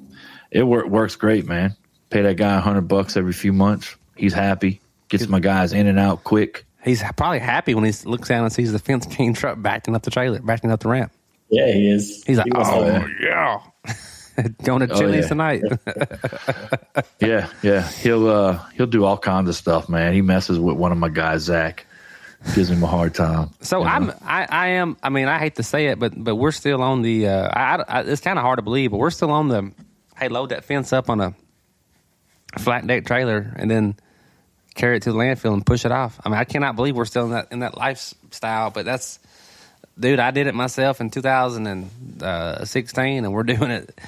it 0.52 0.64
wor- 0.64 0.88
works 0.88 1.16
great, 1.16 1.48
man. 1.48 1.76
Pay 2.10 2.22
that 2.24 2.36
guy 2.38 2.58
a 2.58 2.62
hundred 2.62 2.88
bucks 2.88 3.18
every 3.18 3.34
few 3.34 3.54
months. 3.54 3.96
He's 4.16 4.34
happy. 4.34 4.82
Gets 5.10 5.28
my 5.28 5.40
guys 5.40 5.74
in 5.74 5.88
and 5.88 5.98
out 6.00 6.24
quick. 6.24 6.66
He's 6.84 7.02
probably 7.16 7.40
happy 7.40 7.74
when 7.76 7.86
he 7.86 7.92
looks 8.06 8.28
down 8.28 8.44
and 8.44 8.52
sees 8.54 8.72
the 8.72 8.80
fence 8.80 9.06
king 9.10 9.34
truck 9.34 9.62
backing 9.62 9.96
up 9.96 10.04
the 10.04 10.12
trailer, 10.12 10.40
backing 10.40 10.70
up 10.72 10.82
the 10.82 10.90
ramp. 10.90 11.12
Yeah, 11.54 11.72
he 11.72 11.90
is. 11.90 12.24
He's 12.26 12.38
like, 12.38 12.48
He 12.48 12.52
oh 12.56 13.08
yeah, 13.22 13.62
going 14.64 14.88
to 14.88 14.94
Oh, 14.94 15.00
Chili's 15.00 15.24
yeah. 15.26 15.28
tonight. 15.30 15.64
Yeah, 17.20 17.48
yeah. 17.62 17.88
He'll 17.90 18.28
uh, 18.28 18.60
he'll 18.74 18.88
do 18.88 19.06
all 19.06 19.18
kinds 19.18 19.48
of 19.50 19.56
stuff, 19.56 19.88
man. 19.88 20.14
He 20.14 20.22
messes 20.22 20.60
with 20.60 20.76
one 20.76 20.92
of 20.92 20.98
my 20.98 21.10
guys, 21.10 21.42
Zach. 21.44 21.86
Gives 22.56 22.70
him 22.70 22.84
a 22.84 22.88
hard 22.88 23.16
time. 23.16 23.52
So 23.62 23.78
you 23.80 23.86
know? 23.86 23.90
I'm, 23.90 24.10
I, 24.22 24.46
I 24.50 24.68
am. 24.70 24.98
I 25.02 25.08
mean, 25.10 25.30
I 25.30 25.40
hate 25.40 25.56
to 25.56 25.64
say 25.64 25.88
it, 25.88 25.98
but 26.00 26.12
but 26.22 26.36
we're 26.36 26.52
still 26.52 26.82
on 26.82 27.02
the. 27.02 27.28
Uh, 27.30 27.48
I, 27.48 27.84
I, 27.88 28.02
it's 28.02 28.20
kind 28.20 28.38
of 28.38 28.44
hard 28.44 28.58
to 28.58 28.64
believe, 28.64 28.92
but 28.92 28.98
we're 28.98 29.12
still 29.12 29.32
on 29.32 29.48
the. 29.48 29.72
Hey, 30.18 30.28
load 30.28 30.50
that 30.50 30.66
fence 30.66 30.92
up 30.92 31.10
on 31.10 31.22
a 31.22 31.34
flat 32.60 32.86
deck 32.86 33.06
trailer 33.06 33.54
and 33.56 33.72
then 33.72 33.96
carry 34.76 34.98
it 34.98 35.04
to 35.04 35.14
the 35.14 35.18
landfill 35.18 35.54
and 35.54 35.66
push 35.66 35.86
it 35.86 35.92
off. 35.94 36.20
I 36.26 36.30
mean, 36.30 36.38
I 36.38 36.44
cannot 36.44 36.76
believe 36.76 36.98
we're 36.98 37.06
still 37.06 37.26
in 37.26 37.32
that 37.32 37.48
in 37.52 37.60
that 37.60 37.78
lifestyle. 37.78 38.72
But 38.72 38.84
that's, 38.84 39.20
dude, 40.00 40.20
I 40.20 40.32
did 40.32 40.48
it 40.48 40.56
myself 40.56 41.02
in 41.02 41.10
2016, 41.10 43.26
and 43.26 43.34
we're 43.34 43.44
doing 43.44 43.72
it 43.72 44.00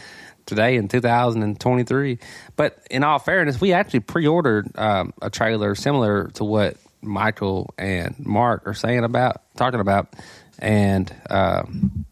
today 0.46 0.76
in 0.76 0.88
2023. 0.88 2.20
But 2.56 2.78
in 2.90 3.04
all 3.04 3.20
fairness, 3.20 3.60
we 3.60 3.74
actually 3.74 4.02
pre-ordered 4.02 4.78
um, 4.78 5.14
a 5.22 5.30
trailer 5.30 5.76
similar 5.76 6.30
to 6.36 6.44
what 6.44 6.78
Michael 7.02 7.74
and 7.78 8.16
Mark 8.20 8.68
are 8.68 8.74
saying 8.74 9.04
about 9.04 9.42
talking 9.56 9.80
about, 9.80 10.14
and 10.60 11.14
um, 11.30 12.06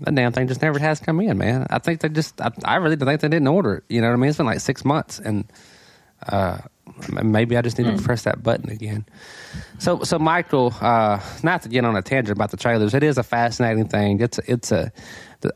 that 0.00 0.14
damn 0.14 0.32
thing 0.32 0.48
just 0.48 0.62
never 0.62 0.78
has 0.78 1.00
come 1.00 1.20
in, 1.20 1.38
man. 1.38 1.66
I 1.70 1.78
think 1.78 2.00
they 2.00 2.08
just, 2.08 2.40
I, 2.40 2.50
I 2.64 2.76
really 2.76 2.96
think 2.96 3.20
they 3.20 3.28
didn't 3.28 3.48
order 3.48 3.76
it. 3.76 3.84
You 3.88 4.00
know 4.00 4.08
what 4.08 4.14
I 4.14 4.16
mean? 4.16 4.28
It's 4.28 4.38
been 4.38 4.46
like 4.46 4.60
six 4.60 4.84
months, 4.84 5.18
and 5.18 5.44
uh, 6.26 6.58
Maybe 7.22 7.56
I 7.56 7.62
just 7.62 7.78
need 7.78 7.96
to 7.96 8.02
press 8.02 8.22
that 8.22 8.42
button 8.42 8.70
again. 8.70 9.04
So, 9.78 10.02
so 10.02 10.18
Michael, 10.18 10.74
uh, 10.80 11.20
not 11.42 11.62
to 11.62 11.68
get 11.68 11.84
on 11.84 11.96
a 11.96 12.02
tangent 12.02 12.36
about 12.36 12.50
the 12.50 12.56
trailers, 12.56 12.94
it 12.94 13.02
is 13.02 13.18
a 13.18 13.22
fascinating 13.22 13.88
thing. 13.88 14.20
It's 14.20 14.38
it's 14.40 14.72
a, 14.72 14.92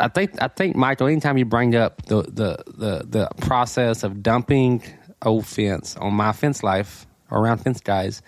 I 0.00 0.08
think 0.08 0.40
I 0.42 0.48
think 0.48 0.76
Michael, 0.76 1.06
anytime 1.06 1.38
you 1.38 1.44
bring 1.44 1.74
up 1.74 2.04
the 2.06 2.22
the 2.22 2.64
the, 2.66 3.04
the 3.06 3.28
process 3.40 4.02
of 4.02 4.22
dumping 4.22 4.82
old 5.22 5.46
fence 5.46 5.96
on 5.96 6.14
my 6.14 6.32
fence 6.32 6.62
life 6.62 7.06
or 7.30 7.40
around 7.40 7.58
fence 7.58 7.80
guys, 7.80 8.22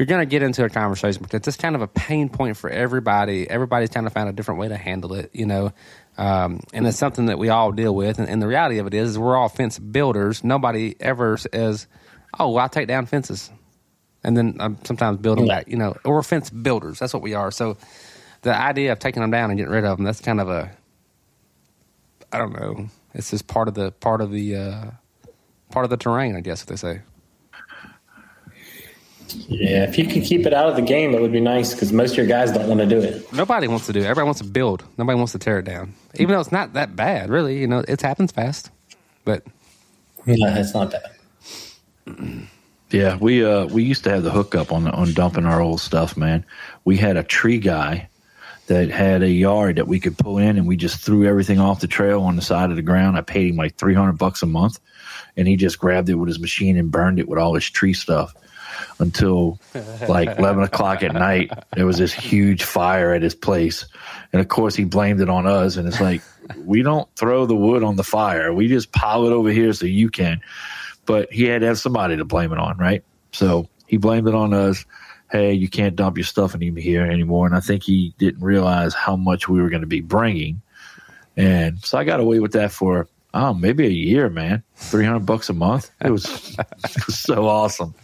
you're 0.00 0.06
going 0.06 0.20
to 0.20 0.26
get 0.26 0.42
into 0.42 0.64
a 0.64 0.70
conversation 0.70 1.22
because 1.22 1.46
it's 1.46 1.56
kind 1.58 1.76
of 1.76 1.82
a 1.82 1.86
pain 1.86 2.30
point 2.30 2.56
for 2.56 2.70
everybody. 2.70 3.48
Everybody's 3.48 3.90
kind 3.90 4.06
of 4.06 4.14
found 4.14 4.30
a 4.30 4.32
different 4.32 4.58
way 4.58 4.68
to 4.68 4.76
handle 4.76 5.12
it, 5.12 5.30
you 5.34 5.44
know. 5.44 5.72
Um, 6.16 6.60
and 6.72 6.86
it's 6.86 6.98
something 6.98 7.26
that 7.26 7.38
we 7.38 7.50
all 7.50 7.70
deal 7.70 7.94
with. 7.94 8.18
And, 8.18 8.28
and 8.28 8.40
the 8.40 8.46
reality 8.46 8.78
of 8.78 8.86
it 8.86 8.94
is, 8.94 9.10
is 9.10 9.18
we're 9.18 9.36
all 9.36 9.50
fence 9.50 9.78
builders. 9.78 10.42
Nobody 10.42 10.96
ever 11.00 11.36
says, 11.36 11.86
"Oh, 12.38 12.50
well, 12.50 12.62
I'll 12.62 12.68
take 12.68 12.88
down 12.88 13.06
fences," 13.06 13.50
and 14.24 14.36
then 14.36 14.56
um, 14.60 14.78
sometimes 14.84 15.18
build 15.18 15.38
them 15.38 15.46
back. 15.46 15.68
You 15.68 15.76
know, 15.76 15.96
we're 16.04 16.22
fence 16.22 16.50
builders. 16.50 16.98
That's 16.98 17.12
what 17.12 17.22
we 17.22 17.34
are. 17.34 17.50
So 17.50 17.76
the 18.42 18.54
idea 18.54 18.92
of 18.92 18.98
taking 18.98 19.22
them 19.22 19.30
down 19.30 19.50
and 19.50 19.58
getting 19.58 19.72
rid 19.72 19.84
of 19.84 19.96
them, 19.96 20.04
that's 20.04 20.20
kind 20.20 20.40
of 20.40 20.48
a, 20.48 20.70
I 22.32 22.38
don't 22.38 22.52
know. 22.52 22.88
It's 23.14 23.30
just 23.30 23.46
part 23.46 23.68
of 23.68 23.74
the 23.74 23.90
part 23.92 24.20
of 24.20 24.30
the 24.30 24.56
uh, 24.56 24.84
part 25.70 25.84
of 25.84 25.90
the 25.90 25.96
terrain, 25.96 26.36
I 26.36 26.40
guess, 26.40 26.62
what 26.62 26.68
they 26.68 26.76
say. 26.76 27.02
Yeah, 29.48 29.84
if 29.84 29.96
you 29.98 30.06
could 30.06 30.24
keep 30.24 30.46
it 30.46 30.52
out 30.52 30.68
of 30.68 30.76
the 30.76 30.82
game, 30.82 31.14
it 31.14 31.20
would 31.20 31.32
be 31.32 31.40
nice 31.40 31.72
because 31.72 31.92
most 31.92 32.12
of 32.12 32.16
your 32.16 32.26
guys 32.26 32.50
don't 32.50 32.68
want 32.68 32.80
to 32.80 32.86
do 32.86 32.98
it. 32.98 33.32
Nobody 33.32 33.68
wants 33.68 33.86
to 33.86 33.92
do 33.92 34.00
it. 34.00 34.04
Everybody 34.04 34.24
wants 34.24 34.40
to 34.40 34.46
build. 34.46 34.84
Nobody 34.98 35.16
wants 35.16 35.32
to 35.32 35.38
tear 35.38 35.58
it 35.58 35.64
down. 35.64 35.94
Even 36.14 36.34
though 36.34 36.40
it's 36.40 36.52
not 36.52 36.72
that 36.72 36.96
bad, 36.96 37.30
really. 37.30 37.58
You 37.58 37.68
know, 37.68 37.84
it 37.86 38.00
happens 38.00 38.32
fast. 38.32 38.70
But 39.24 39.44
No, 40.26 40.48
it's 40.54 40.74
not 40.74 40.90
that. 40.90 41.12
Yeah, 42.90 43.16
we 43.18 43.44
uh 43.44 43.66
we 43.66 43.84
used 43.84 44.04
to 44.04 44.10
have 44.10 44.24
the 44.24 44.30
hookup 44.30 44.72
on 44.72 44.88
on 44.88 45.12
dumping 45.12 45.46
our 45.46 45.60
old 45.60 45.80
stuff, 45.80 46.16
man. 46.16 46.44
We 46.84 46.96
had 46.96 47.16
a 47.16 47.22
tree 47.22 47.58
guy 47.58 48.08
that 48.66 48.90
had 48.90 49.22
a 49.22 49.30
yard 49.30 49.76
that 49.76 49.86
we 49.86 50.00
could 50.00 50.18
pull 50.18 50.38
in, 50.38 50.58
and 50.58 50.66
we 50.66 50.76
just 50.76 51.00
threw 51.00 51.26
everything 51.26 51.60
off 51.60 51.80
the 51.80 51.86
trail 51.86 52.22
on 52.22 52.36
the 52.36 52.42
side 52.42 52.70
of 52.70 52.76
the 52.76 52.82
ground. 52.82 53.16
I 53.16 53.20
paid 53.20 53.50
him 53.50 53.56
like 53.56 53.76
three 53.76 53.94
hundred 53.94 54.18
bucks 54.18 54.42
a 54.42 54.46
month, 54.46 54.80
and 55.36 55.46
he 55.46 55.54
just 55.54 55.78
grabbed 55.78 56.08
it 56.08 56.16
with 56.16 56.28
his 56.28 56.40
machine 56.40 56.76
and 56.76 56.90
burned 56.90 57.20
it 57.20 57.28
with 57.28 57.38
all 57.38 57.54
his 57.54 57.68
tree 57.70 57.94
stuff 57.94 58.34
until 58.98 59.60
like 60.08 60.28
eleven 60.38 60.64
o'clock 60.64 61.04
at 61.04 61.12
night. 61.12 61.52
There 61.76 61.86
was 61.86 61.98
this 61.98 62.12
huge 62.12 62.64
fire 62.64 63.14
at 63.14 63.22
his 63.22 63.36
place, 63.36 63.86
and 64.32 64.40
of 64.40 64.48
course 64.48 64.74
he 64.74 64.82
blamed 64.82 65.20
it 65.20 65.28
on 65.28 65.46
us. 65.46 65.76
And 65.76 65.86
it's 65.86 66.00
like 66.00 66.22
we 66.64 66.82
don't 66.82 67.08
throw 67.14 67.46
the 67.46 67.54
wood 67.54 67.84
on 67.84 67.94
the 67.94 68.04
fire; 68.04 68.52
we 68.52 68.66
just 68.66 68.90
pile 68.90 69.26
it 69.26 69.32
over 69.32 69.50
here 69.50 69.72
so 69.72 69.86
you 69.86 70.10
can 70.10 70.40
but 71.06 71.32
he 71.32 71.44
had 71.44 71.62
to 71.62 71.66
have 71.68 71.78
somebody 71.78 72.16
to 72.16 72.24
blame 72.24 72.52
it 72.52 72.58
on, 72.58 72.76
right? 72.78 73.02
So 73.32 73.68
he 73.86 73.96
blamed 73.96 74.28
it 74.28 74.34
on 74.34 74.52
us. 74.52 74.84
Hey, 75.30 75.52
you 75.52 75.68
can't 75.68 75.96
dump 75.96 76.16
your 76.16 76.24
stuff 76.24 76.54
in 76.54 76.76
here 76.76 77.04
anymore. 77.04 77.46
And 77.46 77.54
I 77.54 77.60
think 77.60 77.82
he 77.84 78.14
didn't 78.18 78.42
realize 78.42 78.94
how 78.94 79.16
much 79.16 79.48
we 79.48 79.60
were 79.60 79.70
going 79.70 79.82
to 79.82 79.86
be 79.86 80.00
bringing. 80.00 80.60
And 81.36 81.78
so 81.84 81.98
I 81.98 82.04
got 82.04 82.20
away 82.20 82.40
with 82.40 82.52
that 82.52 82.72
for, 82.72 83.08
oh, 83.32 83.54
maybe 83.54 83.86
a 83.86 83.90
year, 83.90 84.28
man. 84.28 84.62
300 84.76 85.20
bucks 85.20 85.48
a 85.48 85.52
month. 85.52 85.90
It 86.04 86.10
was, 86.10 86.56
it 86.58 87.06
was 87.06 87.18
so 87.20 87.46
awesome. 87.46 87.94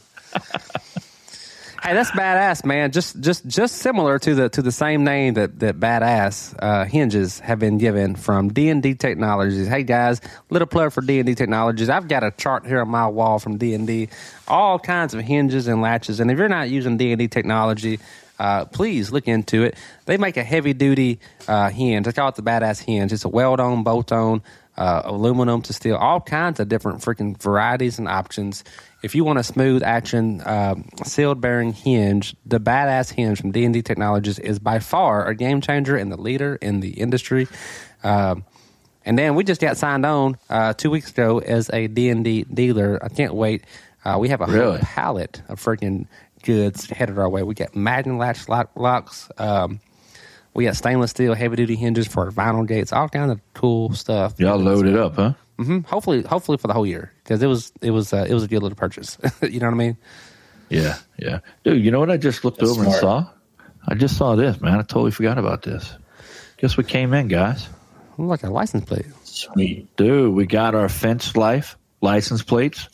Hey, 1.87 1.95
that's 1.95 2.11
badass, 2.11 2.65
man. 2.65 2.91
Just 2.91 3.21
just 3.21 3.47
just 3.47 3.77
similar 3.77 4.19
to 4.19 4.35
the 4.35 4.49
to 4.51 4.63
the 4.63 4.73
same 4.73 5.05
name 5.05 5.35
that 5.35 5.61
that 5.61 5.79
badass 5.79 6.55
uh, 6.59 6.85
hinges 6.85 7.39
have 7.41 7.59
been 7.59 7.79
given 7.79 8.17
from 8.17 8.53
D 8.53 8.69
and 8.71 8.83
D 8.83 8.95
Technologies. 8.95 9.69
Hey 9.69 9.85
guys, 9.85 10.21
little 10.51 10.67
plug 10.67 10.93
for 10.93 11.01
D 11.01 11.19
and 11.19 11.27
D 11.27 11.35
Technologies. 11.35 11.89
I've 11.89 12.09
got 12.09 12.25
a 12.25 12.33
chart 12.33 12.67
here 12.67 12.81
on 12.81 12.89
my 12.89 13.07
wall 13.07 13.39
from 13.39 13.57
D 13.59 13.73
and 13.75 13.87
D, 13.87 14.09
all 14.49 14.79
kinds 14.79 15.15
of 15.15 15.21
hinges 15.21 15.69
and 15.69 15.81
latches. 15.81 16.19
And 16.19 16.31
if 16.31 16.39
you're 16.39 16.49
not 16.49 16.71
using 16.71 16.97
D 16.97 17.13
and 17.13 17.19
D 17.21 17.29
technology, 17.29 18.01
uh, 18.39 18.65
please 18.65 19.13
look 19.13 19.29
into 19.29 19.63
it. 19.63 19.77
They 20.07 20.17
make 20.17 20.37
a 20.37 20.45
heavy 20.45 20.73
duty 20.73 21.21
uh, 21.47 21.71
hinge. 21.71 22.07
They 22.07 22.13
call 22.13 22.29
it 22.29 22.35
the 22.35 22.43
badass 22.43 22.83
hinge. 22.83 23.13
It's 23.13 23.25
a 23.25 23.29
weld 23.29 23.61
on, 23.61 23.85
bolt 23.85 24.11
on, 24.11 24.43
uh, 24.77 25.03
aluminum 25.05 25.63
to 25.63 25.73
steel, 25.73 25.97
all 25.97 26.21
kinds 26.21 26.61
of 26.61 26.69
different 26.69 27.01
freaking 27.01 27.41
varieties 27.41 27.99
and 27.99 28.09
options. 28.09 28.65
If 29.03 29.15
you 29.15 29.25
want 29.25 29.39
a 29.39 29.43
smooth 29.43 29.83
action 29.83 30.43
um 30.45 30.89
sealed 31.05 31.41
bearing 31.41 31.73
hinge, 31.73 32.35
the 32.45 32.61
badass 32.61 33.13
hinge 33.13 33.41
from 33.41 33.53
D 33.53 33.65
and 33.65 33.75
D 33.75 33.83
Technologies 33.83 34.39
is 34.39 34.59
by 34.59 34.79
far 34.79 35.27
a 35.27 35.35
game 35.35 35.61
changer 35.61 35.97
and 35.97 36.11
the 36.11 36.17
leader 36.17 36.57
in 36.57 36.81
the 36.81 36.91
industry. 36.91 37.49
Um, 38.03 38.45
and 39.05 39.17
then 39.19 39.35
we 39.37 39.45
just 39.45 39.61
got 39.61 39.77
signed 39.77 40.05
on 40.05 40.37
uh, 40.51 40.73
two 40.73 40.91
weeks 40.91 41.11
ago 41.11 41.39
as 41.39 41.71
a 41.73 41.87
D 41.87 42.11
and 42.11 42.25
D 42.25 42.45
dealer. 42.45 42.99
I 43.03 43.09
can't 43.09 43.35
wait. 43.35 43.65
Uh, 44.05 44.19
we 44.19 44.29
have 44.29 44.41
a 44.41 44.47
whole 44.47 44.79
pallet 44.79 45.43
of 45.49 45.61
freaking 45.63 46.07
goods 46.43 46.89
headed 46.91 47.19
our 47.19 47.29
way. 47.29 47.43
We 47.43 47.55
got 47.55 47.75
Magna 47.75 48.17
latch 48.17 48.49
lock, 48.49 48.71
locks. 48.77 49.29
Um, 49.39 49.81
we 50.57 50.65
got 50.65 50.75
stainless 50.75 51.11
steel 51.11 51.35
heavy 51.35 51.57
duty 51.57 51.77
hinges 51.77 52.07
for 52.07 52.25
our 52.25 52.31
vinyl 52.31 52.67
gates. 52.67 52.91
All 52.91 53.11
kind 53.11 53.31
of 53.31 53.41
cool 53.53 53.93
stuff. 53.93 54.41
Y'all 54.41 54.57
loaded 54.59 54.97
up, 54.97 55.17
huh? 55.17 55.35
hmm 55.59 55.81
Hopefully, 55.81 56.23
hopefully 56.23 56.57
for 56.57 56.67
the 56.67 56.73
whole 56.73 56.87
year 56.87 57.13
because 57.23 57.43
it 57.43 57.47
was 57.47 57.73
it 57.83 57.91
was 57.91 58.15
uh, 58.15 58.27
it 58.27 58.33
was 58.33 58.43
a 58.43 58.49
good 58.49 58.63
little 58.63 58.77
purchase. 58.77 59.19
you 59.43 59.61
know 59.61 59.67
what 59.67 59.75
I 59.75 59.77
mean? 59.77 59.99
Yeah, 60.71 60.97
yeah. 61.19 61.41
Dude, 61.63 61.85
you 61.85 61.91
know 61.91 62.01
what 62.01 62.11
I 62.11 62.17
just 62.17 62.43
looked 62.43 62.59
That's 62.59 62.71
over 62.71 62.85
and 62.85 62.93
saw? 62.95 63.27
I 63.87 63.95
just 63.95 64.17
saw 64.17 64.35
this, 64.35 64.59
man. 64.61 64.79
I 64.79 64.83
totally 64.83 65.11
forgot 65.11 65.37
about 65.37 65.63
this. 65.63 65.95
Guess 66.57 66.79
what 66.79 66.89
came 66.89 67.13
in, 67.13 67.29
guys? 67.29 67.69
Like 68.17 68.43
a 68.43 68.51
license 68.51 68.87
plate. 68.87 69.07
Sweet. 69.25 69.95
Dude, 69.97 70.35
we 70.35 70.47
got 70.47 70.75
our 70.75 70.89
Fence 70.89 71.37
Life 71.37 71.77
license 72.01 72.43
plates 72.43 72.89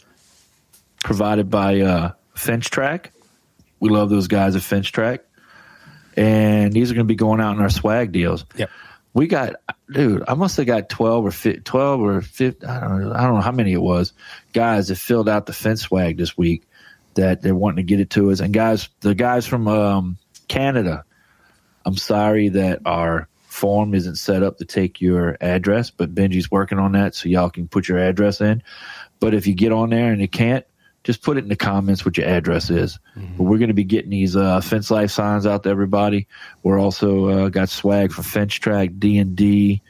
provided 1.05 1.49
by 1.49 1.81
uh, 1.81 2.13
Fence 2.35 2.69
Track. 2.69 3.13
We 3.79 3.89
love 3.89 4.11
those 4.11 4.27
guys 4.27 4.57
at 4.57 4.63
Fence 4.63 4.89
Track. 4.89 5.21
And 6.17 6.73
these 6.73 6.91
are 6.91 6.95
going 6.95 7.07
to 7.07 7.13
be 7.13 7.17
going 7.17 7.41
out 7.41 7.57
in 7.57 7.63
our 7.63 7.71
swag 7.71 8.13
deals. 8.13 8.45
Yep. 8.57 8.71
We 9.15 9.27
got, 9.27 9.57
dude, 9.91 10.25
I 10.27 10.35
must 10.35 10.57
have 10.57 10.67
got 10.67 10.89
12 10.89 11.27
or 11.27 11.31
15, 11.31 11.63
12 11.65 12.01
or 12.01 12.21
15, 12.23 12.69
I 12.69 12.81
don't 12.81 13.03
know, 13.03 13.13
I 13.13 13.23
don't 13.23 13.35
know 13.35 13.41
how 13.43 13.53
many 13.53 13.73
it 13.73 13.83
was, 13.83 14.15
guys 14.55 14.89
that 14.89 14.97
filled 14.97 15.29
out 15.29 15.45
the 15.45 15.53
Fence 15.53 15.83
swag 15.83 16.17
this 16.17 16.37
week 16.37 16.63
that 17.15 17.43
they're 17.43 17.55
wanting 17.55 17.77
to 17.77 17.83
get 17.83 18.01
it 18.01 18.09
to 18.11 18.31
us. 18.31 18.41
And 18.41 18.55
guys, 18.55 18.89
the 19.01 19.15
guys 19.15 19.47
from 19.47 19.69
um, 19.69 20.17
Canada, 20.49 21.05
I'm 21.85 21.97
sorry 21.97 22.49
that 22.51 22.81
our 22.87 23.29
form 23.43 23.95
isn't 23.95 24.17
set 24.17 24.43
up 24.43 24.59
to 24.59 24.65
take 24.65 25.01
your 25.03 25.37
address, 25.41 25.91
but 25.91 26.15
Benji's 26.15 26.51
working 26.51 26.79
on 26.79 26.93
that 26.93 27.15
so 27.15 27.29
y'all 27.29 27.51
can 27.51 27.69
put 27.69 27.89
your 27.89 27.99
address 27.99 28.41
in. 28.41 28.63
But 29.21 29.35
if 29.35 29.47
you 29.47 29.55
get 29.55 29.73
on 29.73 29.91
there 29.91 30.11
and 30.11 30.21
you 30.21 30.29
can't, 30.29 30.65
just 31.05 31.23
put 31.23 31.37
it 31.37 31.43
in 31.43 31.49
the 31.49 31.57
comments 31.57 32.05
what 32.05 32.17
your 32.17 32.27
address 32.27 32.71
is. 32.71 32.99
But 33.37 33.45
we're 33.45 33.59
going 33.59 33.69
to 33.69 33.75
be 33.75 33.85
getting 33.85 34.11
these 34.11 34.37
uh, 34.37 34.61
Fence 34.61 34.91
Life 34.91 35.11
signs 35.11 35.47
out 35.47 35.65
to 35.65 35.69
everybody. 35.69 36.29
We're 36.63 36.79
also 36.79 37.27
uh, 37.27 37.49
got 37.49 37.69
swag 37.69 38.13
for 38.13 38.23
Fence 38.23 38.55
Track, 38.55 38.91
D 38.99 39.19
and 39.19 39.35
D, 39.35 39.83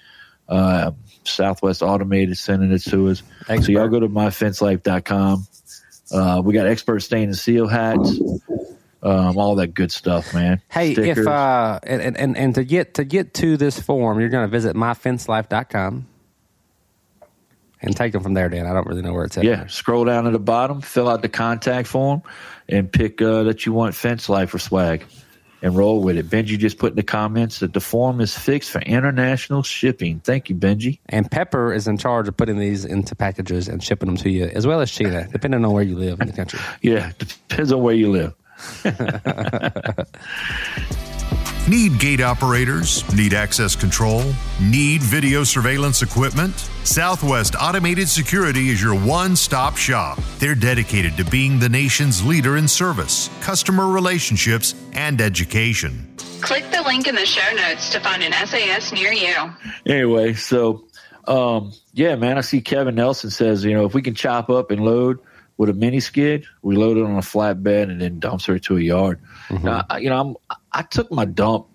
uh, 0.49 0.93
Southwest 1.25 1.83
Automated 1.83 2.39
sending 2.39 2.73
it 2.73 2.83
to 2.85 3.09
us. 3.09 3.23
So 3.47 3.73
y'all 3.73 3.89
go 3.89 4.01
to 4.01 4.09
myfencelife.com. 4.09 5.47
Uh, 6.11 6.43
we 6.45 6.55
got 6.55 6.67
expert 6.67 7.01
stain 7.01 7.25
and 7.25 7.37
seal 7.37 7.67
hats, 7.67 8.21
um, 9.03 9.39
all 9.39 9.55
that 9.57 9.69
good 9.69 9.91
stuff, 9.91 10.35
man. 10.35 10.61
Hey, 10.69 10.93
Stickers. 10.93 11.19
if 11.19 11.27
uh, 11.27 11.81
and, 11.85 12.17
and 12.17 12.37
and 12.37 12.55
to 12.55 12.65
get 12.65 12.95
to 12.95 13.05
get 13.05 13.33
to 13.35 13.57
this 13.57 13.81
form, 13.81 14.21
you're 14.21 14.29
going 14.29 14.47
to 14.47 14.51
visit 14.51 14.77
myfencelife.com 14.77 16.07
and 17.83 17.97
take 17.97 18.13
them 18.13 18.23
from 18.23 18.35
there. 18.35 18.49
Dan, 18.49 18.67
I 18.67 18.73
don't 18.73 18.87
really 18.87 19.03
know 19.03 19.13
where 19.13 19.25
it's 19.25 19.37
at. 19.37 19.45
Yeah, 19.45 19.67
scroll 19.67 20.05
down 20.05 20.27
at 20.27 20.33
the 20.33 20.39
bottom, 20.39 20.81
fill 20.81 21.09
out 21.09 21.23
the 21.23 21.29
contact 21.29 21.89
form, 21.89 22.23
and 22.69 22.91
pick 22.91 23.21
uh, 23.21 23.43
that 23.45 23.67
you 23.67 23.73
want 23.73 23.95
Fence 23.95 24.29
Life 24.29 24.55
or 24.55 24.59
swag, 24.59 25.05
and 25.61 25.77
roll 25.77 26.03
with 26.03 26.17
it. 26.17 26.29
Benji 26.29 26.59
just 26.59 26.79
put 26.79 26.93
in 26.93 26.97
the 26.97 27.03
comments 27.03 27.61
that 27.61 27.73
the 27.73 27.81
form 27.81 28.21
is 28.21 28.37
fixed 28.37 28.71
for 28.71 28.81
international 28.81 29.63
shipping. 29.63 30.21
Thank 30.21 30.49
you, 30.49 30.57
Benji. 30.57 30.99
And 31.09 31.31
Pepper 31.31 31.73
is 31.73 31.87
in 31.87 31.99
charge 31.99 32.29
of 32.29 32.37
putting 32.37 32.59
these 32.59 32.85
into 32.85 33.15
packages 33.15 33.69
and 33.69 33.83
shipping 33.83 34.07
them 34.07 34.17
to 34.19 34.31
you, 34.31 34.47
as 34.47 34.67
well 34.67 34.81
as 34.81 34.91
Sheena, 34.91 35.31
depending 35.31 35.65
on 35.65 35.73
where 35.73 35.85
you 35.85 35.97
live 35.97 36.21
in 36.21 36.29
the 36.29 36.33
country. 36.33 36.61
Yeah, 36.83 37.13
depends 37.19 37.73
on 37.73 37.83
where 37.83 37.95
you 37.95 38.11
live. 38.11 38.35
Need 41.69 42.01
gate 42.01 42.21
operators? 42.21 43.05
Need 43.15 43.35
access 43.35 43.77
control? 43.77 44.25
Need 44.61 45.01
video 45.01 45.45
surveillance 45.45 46.03
equipment? 46.03 46.57
Southwest 46.83 47.55
Automated 47.55 48.09
Security 48.09 48.71
is 48.71 48.83
your 48.83 48.97
one 48.97 49.37
stop 49.37 49.77
shop. 49.77 50.19
They're 50.41 50.57
dedicated 50.57 51.17
to 51.19 51.25
being 51.25 51.61
the 51.61 51.69
nation's 51.69 52.25
leader 52.25 52.57
in 52.57 52.67
service, 52.67 53.31
customer 53.43 53.87
relationships, 53.87 54.75
and 54.95 55.21
education. 55.21 56.13
Click 56.41 56.69
the 56.73 56.83
link 56.83 57.07
in 57.07 57.15
the 57.15 57.25
show 57.25 57.55
notes 57.55 57.91
to 57.91 58.01
find 58.01 58.25
an 58.25 58.33
SAS 58.45 58.93
near 58.93 59.13
you. 59.13 59.37
Anyway, 59.87 60.35
so 60.35 60.85
um, 61.29 61.73
yeah, 61.93 62.17
man, 62.17 62.39
I 62.39 62.41
see 62.41 62.61
Kevin 62.61 62.97
Nelson 62.97 63.31
says, 63.31 63.65
you 63.65 63.73
know, 63.73 63.85
if 63.85 63.95
we 63.95 64.03
can 64.03 64.17
chop 64.17 64.51
up 64.51 64.73
and 64.73 64.85
load 64.85 65.21
with 65.59 65.69
a 65.69 65.75
mini 65.75 66.01
skid, 66.01 66.45
we 66.63 66.75
load 66.75 66.97
it 66.97 67.05
on 67.05 67.13
a 67.13 67.21
flatbed 67.21 67.85
and 67.85 68.01
then 68.01 68.19
dumps 68.19 68.47
her 68.47 68.59
to 68.59 68.79
a 68.79 68.81
yard. 68.81 69.21
Mm-hmm. 69.49 69.65
Now, 69.67 69.85
I- 69.89 69.99
you 69.99 70.11
know, 70.11 70.21
I'm 70.21 70.57
I 70.73 70.83
took 70.83 71.11
my 71.13 71.25
dump, 71.25 71.67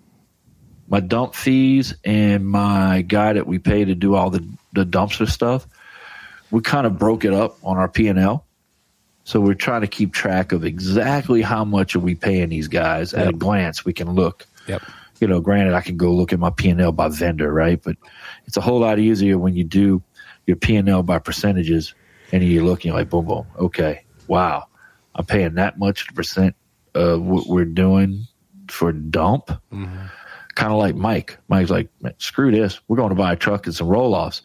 my 0.88 1.00
dump 1.00 1.34
fees, 1.34 1.94
and 2.04 2.46
my 2.46 3.02
guy 3.02 3.34
that 3.34 3.46
we 3.46 3.58
pay 3.58 3.84
to 3.84 3.94
do 3.94 4.14
all 4.14 4.30
the 4.30 4.46
the 4.72 4.84
dumpster 4.84 5.28
stuff. 5.28 5.66
We 6.50 6.60
kind 6.62 6.86
of 6.86 6.98
broke 6.98 7.24
it 7.24 7.34
up 7.34 7.58
on 7.62 7.76
our 7.76 7.88
P 7.88 8.08
and 8.08 8.18
L. 8.18 8.44
So 9.24 9.40
we're 9.40 9.52
trying 9.54 9.82
to 9.82 9.86
keep 9.86 10.14
track 10.14 10.52
of 10.52 10.64
exactly 10.64 11.42
how 11.42 11.62
much 11.64 11.94
are 11.94 12.00
we 12.00 12.14
paying 12.14 12.48
these 12.48 12.68
guys. 12.68 13.12
At 13.12 13.28
a 13.28 13.32
glance, 13.32 13.84
we 13.84 13.92
can 13.92 14.12
look. 14.12 14.46
Yep. 14.66 14.82
You 15.20 15.26
know, 15.26 15.40
granted, 15.40 15.74
I 15.74 15.82
can 15.82 15.98
go 15.98 16.14
look 16.14 16.32
at 16.32 16.38
my 16.38 16.48
P 16.48 16.70
and 16.70 16.80
L 16.80 16.92
by 16.92 17.08
vendor, 17.08 17.52
right? 17.52 17.78
But 17.82 17.96
it's 18.46 18.56
a 18.56 18.62
whole 18.62 18.80
lot 18.80 18.98
easier 18.98 19.36
when 19.36 19.54
you 19.54 19.64
do 19.64 20.02
your 20.46 20.56
P 20.56 20.76
and 20.76 20.88
L 20.88 21.02
by 21.02 21.18
percentages, 21.18 21.92
and 22.32 22.42
you're 22.42 22.64
looking 22.64 22.94
like, 22.94 23.10
boom, 23.10 23.26
boom, 23.26 23.46
okay, 23.58 24.04
wow, 24.28 24.66
I'm 25.14 25.26
paying 25.26 25.54
that 25.56 25.78
much 25.78 26.14
percent 26.14 26.56
of 26.98 27.22
what 27.22 27.46
we're 27.46 27.64
doing 27.64 28.26
for 28.68 28.92
dump. 28.92 29.48
Mm-hmm. 29.72 30.06
Kind 30.54 30.72
of 30.72 30.78
like 30.78 30.96
Mike. 30.96 31.38
Mike's 31.48 31.70
like, 31.70 31.88
screw 32.18 32.50
this. 32.50 32.80
We're 32.88 32.96
going 32.96 33.10
to 33.10 33.14
buy 33.14 33.32
a 33.32 33.36
truck 33.36 33.66
and 33.66 33.74
some 33.74 33.88
roll 33.88 34.14
offs. 34.14 34.42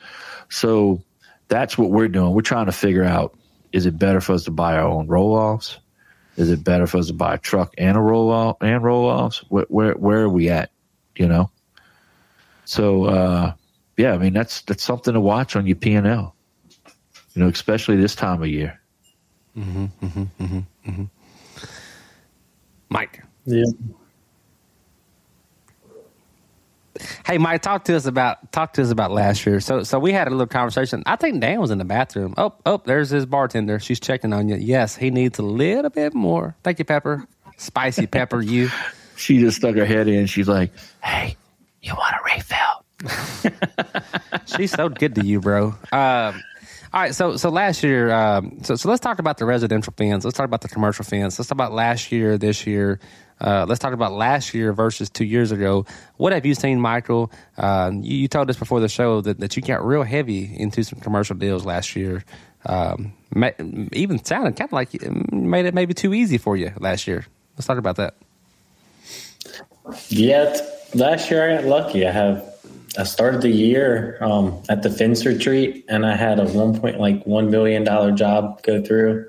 So 0.49 1.03
that's 1.47 1.77
what 1.77 1.89
we're 1.89 2.07
doing. 2.07 2.33
We're 2.33 2.41
trying 2.41 2.67
to 2.67 2.71
figure 2.71 3.03
out 3.03 3.35
is 3.71 3.87
it 3.87 3.97
better 3.97 4.21
for 4.21 4.33
us 4.33 4.43
to 4.43 4.51
buy 4.51 4.75
our 4.77 4.87
own 4.87 5.07
roll 5.07 5.33
offs? 5.33 5.79
Is 6.37 6.51
it 6.51 6.63
better 6.63 6.87
for 6.87 6.99
us 6.99 7.07
to 7.07 7.13
buy 7.13 7.35
a 7.35 7.37
truck 7.37 7.73
and 7.77 7.97
a 7.97 7.99
roll 7.99 8.31
off 8.31 8.57
and 8.61 8.83
roll 8.83 9.05
offs? 9.05 9.43
Where, 9.49 9.65
where 9.69 9.93
where 9.93 10.21
are 10.21 10.29
we 10.29 10.49
at? 10.49 10.71
You 11.15 11.27
know. 11.27 11.51
So 12.65 13.05
uh, 13.05 13.53
yeah, 13.97 14.13
I 14.13 14.17
mean 14.17 14.33
that's 14.33 14.61
that's 14.61 14.83
something 14.83 15.13
to 15.13 15.19
watch 15.19 15.55
on 15.55 15.65
your 15.65 15.75
P 15.75 15.93
and 15.93 16.07
L. 16.07 16.35
You 17.33 17.43
know, 17.43 17.49
especially 17.49 17.97
this 17.97 18.15
time 18.15 18.41
of 18.41 18.47
year. 18.47 18.79
Mm-hmm, 19.57 19.85
mm-hmm, 20.05 21.03
Mike. 22.93 23.23
Yeah. 23.45 23.65
Hey, 27.25 27.39
Mike, 27.39 27.63
talk 27.63 27.85
to 27.85 27.95
us 27.95 28.05
about 28.05 28.51
talk 28.51 28.73
to 28.73 28.83
us 28.83 28.91
about 28.91 29.11
last 29.11 29.45
year. 29.47 29.59
So, 29.59 29.81
so 29.81 29.97
we 29.97 30.13
had 30.13 30.27
a 30.27 30.31
little 30.31 30.45
conversation. 30.45 31.01
I 31.07 31.15
think 31.15 31.41
Dan 31.41 31.59
was 31.59 31.71
in 31.71 31.79
the 31.79 31.85
bathroom. 31.85 32.35
Oh, 32.37 32.53
oh, 32.67 32.81
there's 32.85 33.09
his 33.09 33.25
bartender. 33.25 33.79
She's 33.79 33.99
checking 33.99 34.31
on 34.31 34.47
you. 34.47 34.55
Yes, 34.55 34.95
he 34.95 35.09
needs 35.09 35.39
a 35.39 35.41
little 35.41 35.89
bit 35.89 36.13
more. 36.13 36.55
Thank 36.63 36.77
you, 36.79 36.85
Pepper. 36.85 37.27
Spicy 37.57 38.07
Pepper, 38.07 38.41
you. 38.41 38.69
She 39.15 39.37
just 39.39 39.57
stuck 39.57 39.75
her 39.75 39.85
head 39.85 40.07
in. 40.07 40.25
She's 40.25 40.47
like, 40.47 40.71
"Hey, 41.03 41.37
you 41.83 41.93
want 41.93 42.15
a 42.15 42.35
refill?" 42.35 43.61
She's 44.57 44.71
so 44.71 44.89
good 44.89 45.13
to 45.15 45.23
you, 45.23 45.39
bro. 45.39 45.75
Um, 45.91 46.41
all 46.93 47.01
right, 47.01 47.15
so 47.15 47.37
so 47.37 47.49
last 47.49 47.81
year, 47.83 48.11
um, 48.11 48.59
so 48.61 48.75
so 48.75 48.87
let's 48.87 49.01
talk 49.01 49.17
about 49.17 49.39
the 49.39 49.45
residential 49.45 49.91
fence. 49.97 50.23
Let's 50.23 50.37
talk 50.37 50.45
about 50.45 50.61
the 50.61 50.67
commercial 50.67 51.03
fence. 51.03 51.39
Let's 51.39 51.49
talk 51.49 51.55
about 51.55 51.73
last 51.73 52.11
year, 52.11 52.37
this 52.37 52.67
year. 52.67 52.99
Uh, 53.41 53.65
let's 53.67 53.79
talk 53.79 53.93
about 53.93 54.13
last 54.13 54.53
year 54.53 54.73
versus 54.73 55.09
two 55.09 55.25
years 55.25 55.51
ago. 55.51 55.87
What 56.17 56.33
have 56.33 56.45
you 56.45 56.53
seen, 56.53 56.79
Michael? 56.79 57.31
Um, 57.57 58.03
you, 58.03 58.17
you 58.17 58.27
told 58.27 58.47
us 58.51 58.57
before 58.57 58.79
the 58.79 58.87
show 58.87 59.21
that, 59.21 59.39
that 59.39 59.55
you 59.55 59.63
got 59.63 59.83
real 59.83 60.03
heavy 60.03 60.55
into 60.55 60.83
some 60.83 60.99
commercial 60.99 61.35
deals 61.35 61.65
last 61.65 61.95
year. 61.95 62.23
Um, 62.63 63.13
ma- 63.33 63.49
even 63.91 64.23
sounded 64.23 64.55
kind 64.55 64.69
of 64.69 64.73
like 64.73 64.93
you 64.93 64.99
made 65.31 65.65
it 65.65 65.73
maybe 65.73 65.95
too 65.95 66.13
easy 66.13 66.37
for 66.37 66.55
you 66.55 66.73
last 66.79 67.07
year. 67.07 67.25
Let's 67.57 67.65
talk 67.65 67.79
about 67.79 67.95
that. 67.95 68.13
Yeah, 70.09 70.55
last 70.93 71.31
year 71.31 71.49
I 71.49 71.55
got 71.55 71.65
lucky. 71.65 72.05
I 72.05 72.11
have 72.11 72.52
I 72.97 73.03
started 73.03 73.41
the 73.41 73.49
year 73.49 74.17
um, 74.21 74.61
at 74.69 74.83
the 74.83 74.89
Fence 74.89 75.25
Retreat, 75.25 75.83
and 75.89 76.05
I 76.05 76.15
had 76.15 76.39
a 76.39 76.45
one 76.45 76.79
point 76.79 76.99
like 76.99 77.25
one 77.25 77.49
million 77.49 77.83
dollar 77.83 78.11
job 78.11 78.61
go 78.63 78.83
through. 78.83 79.27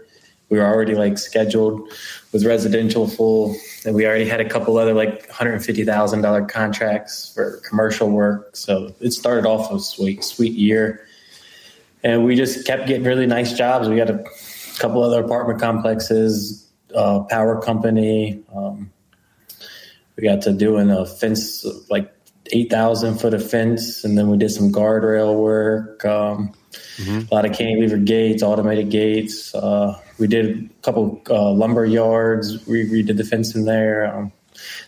We 0.51 0.59
were 0.59 0.67
already 0.67 0.95
like 0.95 1.17
scheduled 1.17 1.91
with 2.33 2.45
residential 2.45 3.09
full, 3.09 3.57
and 3.87 3.95
we 3.95 4.07
already 4.07 4.27
had 4.29 4.41
a 4.41 4.49
couple 4.49 4.77
other 4.77 4.93
like 4.93 5.29
hundred 5.31 5.65
fifty 5.65 5.85
thousand 5.85 6.21
dollar 6.21 6.45
contracts 6.45 7.33
for 7.35 7.57
commercial 7.69 8.11
work. 8.11 8.55
So 8.55 8.95
it 9.01 9.12
started 9.12 9.47
off 9.47 9.73
a 9.73 9.81
sweet 9.81 10.23
sweet 10.23 10.53
year, 10.53 11.07
and 12.03 12.25
we 12.25 12.37
just 12.37 12.67
kept 12.67 12.87
getting 12.87 13.05
really 13.05 13.27
nice 13.27 13.55
jobs. 13.55 13.89
We 13.89 13.97
got 13.97 14.11
a 14.11 14.23
couple 14.79 15.03
other 15.03 15.25
apartment 15.25 15.59
complexes, 15.59 16.69
uh, 16.95 17.21
power 17.21 17.61
company. 17.62 18.43
Um, 18.55 18.91
we 20.17 20.23
got 20.23 20.43
to 20.43 20.53
doing 20.53 20.91
a 20.91 21.07
fence 21.07 21.65
like 21.89 22.15
8,000 22.53 23.19
foot 23.19 23.35
of 23.35 23.49
fence, 23.49 24.05
and 24.05 24.19
then 24.19 24.29
we 24.29 24.37
did 24.37 24.51
some 24.51 24.71
guardrail 24.71 25.39
work, 25.39 26.05
um, 26.05 26.53
a 26.99 27.27
lot 27.33 27.45
of 27.45 27.53
cantilever 27.53 27.97
gates, 27.99 28.43
automated 28.43 28.91
gates. 28.91 29.55
Uh, 29.55 29.99
we 30.19 30.27
did 30.27 30.71
a 30.71 30.83
couple 30.83 31.23
uh, 31.31 31.51
lumber 31.53 31.85
yards. 31.85 32.65
We 32.67 32.85
redid 32.85 33.17
the 33.17 33.25
fence 33.25 33.55
in 33.55 33.65
there. 33.65 34.15
Um, 34.15 34.33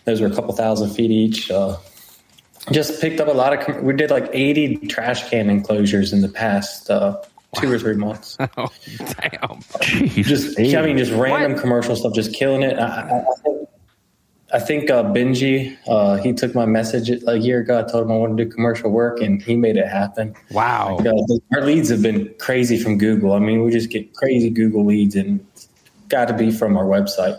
those 0.05 0.21
were 0.21 0.27
a 0.27 0.35
couple 0.35 0.53
thousand 0.53 0.91
feet 0.91 1.11
each. 1.11 1.51
Uh, 1.51 1.77
just 2.71 3.01
picked 3.01 3.19
up 3.19 3.27
a 3.27 3.31
lot 3.31 3.53
of. 3.53 3.65
Com- 3.65 3.83
we 3.83 3.93
did 3.93 4.11
like 4.11 4.29
80 4.31 4.87
trash 4.87 5.29
can 5.29 5.49
enclosures 5.49 6.13
in 6.13 6.21
the 6.21 6.29
past 6.29 6.89
uh, 6.89 7.21
two 7.55 7.71
or 7.71 7.79
three 7.79 7.95
months. 7.95 8.37
Oh, 8.57 8.69
damn. 8.97 9.61
Jeez. 9.81 10.25
just 10.25 10.59
I 10.59 10.81
mean, 10.81 10.97
just 10.97 11.11
random 11.11 11.59
commercial 11.59 11.95
stuff, 11.95 12.13
just 12.13 12.33
killing 12.33 12.63
it. 12.63 12.77
I, 12.79 12.85
I, 12.85 13.19
I 13.19 13.23
think, 13.43 13.56
I 14.53 14.59
think 14.59 14.89
uh, 14.89 15.03
Benji, 15.03 15.77
uh, 15.87 16.15
he 16.17 16.31
took 16.31 16.55
my 16.55 16.65
message 16.65 17.09
a 17.27 17.37
year 17.37 17.59
ago. 17.59 17.79
I 17.79 17.83
told 17.83 18.05
him 18.05 18.11
I 18.11 18.15
wanted 18.15 18.37
to 18.37 18.45
do 18.45 18.51
commercial 18.51 18.89
work, 18.89 19.19
and 19.19 19.41
he 19.41 19.57
made 19.57 19.75
it 19.75 19.87
happen. 19.87 20.35
Wow. 20.51 20.99
Uh, 20.99 21.37
our 21.53 21.65
leads 21.65 21.89
have 21.89 22.01
been 22.01 22.33
crazy 22.39 22.81
from 22.81 22.97
Google. 22.97 23.33
I 23.33 23.39
mean, 23.39 23.63
we 23.63 23.71
just 23.71 23.89
get 23.89 24.13
crazy 24.13 24.49
Google 24.49 24.85
leads, 24.85 25.15
and 25.15 25.45
got 26.07 26.29
to 26.29 26.33
be 26.33 26.49
from 26.51 26.77
our 26.77 26.85
website. 26.85 27.37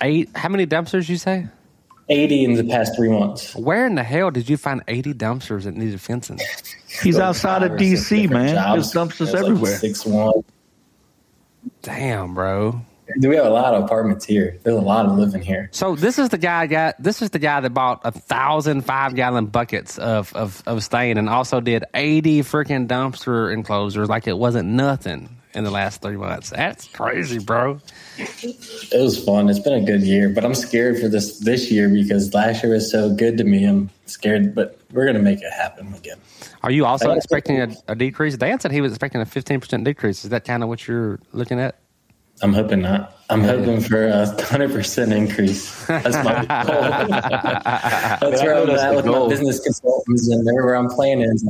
Eight. 0.00 0.30
How 0.34 0.48
many 0.48 0.66
dumpsters 0.66 1.08
you 1.08 1.18
say? 1.18 1.46
80 2.08 2.44
in 2.44 2.54
the 2.54 2.64
past 2.64 2.96
three 2.96 3.08
months. 3.08 3.54
Where 3.54 3.86
in 3.86 3.94
the 3.94 4.02
hell 4.02 4.30
did 4.30 4.48
you 4.48 4.56
find 4.56 4.82
80 4.88 5.14
dumpsters 5.14 5.64
that 5.64 5.76
needed 5.76 6.00
fencing? 6.00 6.38
He's 7.02 7.18
outside 7.18 7.62
of 7.62 7.70
Five 7.72 7.80
or 7.80 7.96
six 7.96 8.10
DC, 8.10 8.30
man. 8.30 8.54
jobs. 8.54 8.92
There's 8.92 9.08
dumpsters 9.08 9.18
There's 9.18 9.32
like 9.34 9.42
everywhere. 9.44 9.76
Six 9.76 10.04
one. 10.04 10.42
Damn, 11.82 12.34
bro. 12.34 12.80
We 13.16 13.36
have 13.36 13.46
a 13.46 13.50
lot 13.50 13.74
of 13.74 13.84
apartments 13.84 14.24
here. 14.24 14.58
There's 14.62 14.76
a 14.76 14.80
lot 14.80 15.06
of 15.06 15.18
living 15.18 15.42
here. 15.42 15.68
So 15.72 15.96
this 15.96 16.18
is 16.18 16.28
the 16.28 16.38
guy 16.38 16.66
got 16.66 17.02
this 17.02 17.20
is 17.20 17.30
the 17.30 17.38
guy 17.38 17.60
that 17.60 17.70
bought 17.70 18.00
a 18.04 18.12
thousand 18.12 18.82
five 18.82 19.14
gallon 19.14 19.46
buckets 19.46 19.98
of, 19.98 20.34
of, 20.34 20.62
of 20.66 20.82
stain 20.82 21.18
and 21.18 21.28
also 21.28 21.60
did 21.60 21.84
eighty 21.94 22.42
freaking 22.42 22.86
dumpster 22.86 23.52
enclosures 23.52 24.08
like 24.08 24.26
it 24.26 24.38
wasn't 24.38 24.68
nothing 24.68 25.28
in 25.54 25.64
the 25.64 25.70
last 25.70 26.00
three 26.00 26.16
months. 26.16 26.50
That's 26.50 26.88
crazy, 26.88 27.38
bro. 27.38 27.80
It 28.16 28.90
was 28.92 29.22
fun. 29.22 29.50
It's 29.50 29.58
been 29.58 29.82
a 29.82 29.84
good 29.84 30.02
year, 30.02 30.30
but 30.30 30.44
I'm 30.44 30.54
scared 30.54 30.98
for 30.98 31.08
this 31.08 31.40
this 31.40 31.70
year 31.70 31.88
because 31.88 32.32
last 32.32 32.62
year 32.62 32.72
was 32.72 32.90
so 32.90 33.14
good 33.14 33.36
to 33.38 33.44
me. 33.44 33.64
I'm 33.64 33.90
scared, 34.06 34.54
but 34.54 34.78
we're 34.92 35.06
gonna 35.06 35.18
make 35.18 35.42
it 35.42 35.52
happen 35.52 35.92
again. 35.94 36.18
Are 36.62 36.70
you 36.70 36.86
also 36.86 37.10
expecting 37.10 37.60
a, 37.60 37.74
a 37.88 37.94
decrease? 37.94 38.36
Dan 38.36 38.60
said 38.60 38.70
he 38.70 38.80
was 38.80 38.92
expecting 38.92 39.20
a 39.20 39.26
fifteen 39.26 39.60
percent 39.60 39.84
decrease. 39.84 40.24
Is 40.24 40.30
that 40.30 40.44
kind 40.44 40.62
of 40.62 40.68
what 40.68 40.86
you're 40.86 41.18
looking 41.32 41.58
at? 41.60 41.76
I'm 42.42 42.52
hoping 42.52 42.82
not. 42.82 43.16
I'm 43.30 43.42
hoping 43.42 43.80
for 43.80 44.06
a 44.06 44.26
hundred 44.42 44.72
percent 44.72 45.12
increase. 45.12 45.86
That's 45.86 46.14
my 46.16 46.44
goal. 46.66 46.82
that's 47.10 48.42
where 48.42 48.56
I'm 48.62 48.70
at 48.70 48.94
with 48.94 49.04
goal. 49.04 49.24
my 49.26 49.30
business 49.30 49.60
consultants, 49.60 50.28
and 50.28 50.46
they're 50.46 50.64
where 50.64 50.76
I'm 50.76 50.88
playing 50.88 51.22
is. 51.22 51.48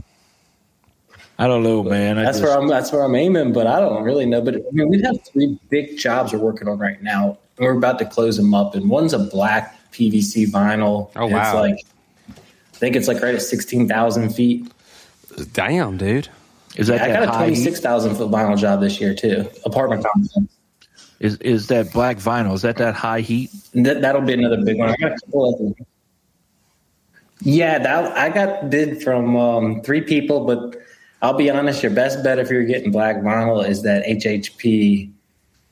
I 1.38 1.46
don't 1.48 1.62
know, 1.62 1.82
man. 1.82 2.18
I 2.18 2.24
That's 2.24 2.38
just- 2.38 2.48
where 2.48 2.56
I'm. 2.60 2.68
That's 2.68 2.92
where 2.92 3.02
I'm 3.02 3.14
aiming, 3.14 3.52
but 3.52 3.66
I 3.66 3.80
don't 3.80 4.02
really 4.04 4.26
know. 4.26 4.40
But 4.42 4.56
I 4.56 4.60
mean, 4.72 4.88
we 4.90 5.00
have 5.02 5.16
three 5.24 5.58
big 5.70 5.98
jobs 5.98 6.32
we're 6.32 6.38
working 6.38 6.68
on 6.68 6.78
right 6.78 7.02
now, 7.02 7.38
and 7.56 7.66
we're 7.66 7.76
about 7.76 7.98
to 8.00 8.04
close 8.04 8.36
them 8.36 8.54
up. 8.54 8.74
And 8.74 8.88
one's 8.88 9.12
a 9.12 9.18
black 9.18 9.76
PVC 9.92 10.46
vinyl. 10.48 11.10
Oh, 11.16 11.26
and 11.26 11.36
It's 11.36 11.54
like 11.54 11.84
I 12.28 12.76
think 12.76 12.96
it's 12.96 13.08
like 13.08 13.22
right 13.22 13.34
at 13.34 13.42
sixteen 13.42 13.88
thousand 13.88 14.30
feet. 14.34 14.70
Damn, 15.52 15.96
dude. 15.96 16.28
is 16.76 16.86
that 16.88 17.00
I 17.00 17.08
that 17.08 17.24
got 17.26 17.34
a 17.34 17.38
twenty 17.38 17.54
heat? 17.56 17.76
foot 17.78 18.30
vinyl 18.30 18.56
job 18.58 18.80
this 18.80 19.00
year 19.00 19.14
too. 19.14 19.48
Apartment 19.64 20.04
complex. 20.04 20.52
Is 21.22 21.36
is 21.36 21.68
that 21.68 21.92
black 21.92 22.16
vinyl? 22.16 22.52
Is 22.52 22.62
that 22.62 22.78
that 22.78 22.96
high 22.96 23.20
heat? 23.20 23.50
That, 23.74 24.00
that'll 24.00 24.22
be 24.22 24.32
another 24.32 24.60
big 24.60 24.76
one. 24.76 24.88
I 24.88 24.96
got 24.96 25.12
a 25.12 25.20
couple 25.20 25.54
of 25.54 25.58
them. 25.58 25.86
Yeah, 27.42 27.78
that 27.78 28.18
I 28.18 28.28
got 28.28 28.70
bid 28.70 29.04
from 29.04 29.36
um, 29.36 29.82
three 29.82 30.00
people, 30.00 30.44
but 30.44 30.76
I'll 31.22 31.36
be 31.36 31.48
honest. 31.48 31.80
Your 31.80 31.92
best 31.92 32.24
bet 32.24 32.40
if 32.40 32.50
you're 32.50 32.64
getting 32.64 32.90
black 32.90 33.18
vinyl 33.18 33.64
is 33.64 33.82
that 33.82 34.04
HHP, 34.04 35.12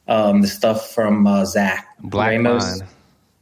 um, 0.06 0.42
the 0.42 0.46
stuff 0.46 0.92
from 0.94 1.26
uh, 1.26 1.44
Zach 1.44 1.88
Black 1.98 2.30
Ramos. 2.30 2.78
Vine. 2.78 2.88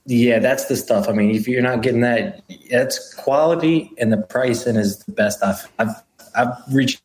Yeah, 0.06 0.38
that's 0.38 0.64
the 0.64 0.76
stuff. 0.76 1.10
I 1.10 1.12
mean, 1.12 1.34
if 1.34 1.46
you're 1.46 1.60
not 1.60 1.82
getting 1.82 2.00
that, 2.00 2.40
that's 2.70 3.12
quality 3.12 3.92
and 3.98 4.10
the 4.10 4.16
pricing 4.16 4.76
is 4.76 5.00
the 5.00 5.12
best. 5.12 5.44
I've 5.44 5.70
I've, 5.78 6.02
I've 6.34 6.56
reached 6.72 7.02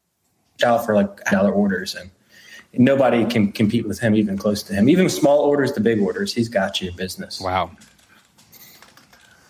out 0.64 0.86
for 0.86 0.96
like 0.96 1.26
dollar 1.26 1.52
orders 1.52 1.94
and 1.94 2.10
nobody 2.74 3.26
can 3.26 3.52
compete 3.52 3.88
with 3.88 4.00
him 4.00 4.16
even 4.16 4.38
close 4.38 4.64
to 4.64 4.74
him. 4.74 4.90
Even 4.90 5.10
small 5.10 5.40
orders 5.40 5.72
to 5.74 5.80
big 5.80 6.02
orders, 6.02 6.34
he's 6.34 6.50
got 6.50 6.82
you 6.82 6.92
business. 6.92 7.40
Wow. 7.40 7.72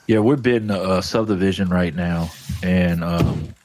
Yeah, 0.07 0.19
we're 0.19 0.35
bidding 0.35 0.69
a, 0.69 0.97
a 0.97 1.03
subdivision 1.03 1.69
right 1.69 1.95
now, 1.95 2.29
and 2.61 3.03
um, 3.03 3.55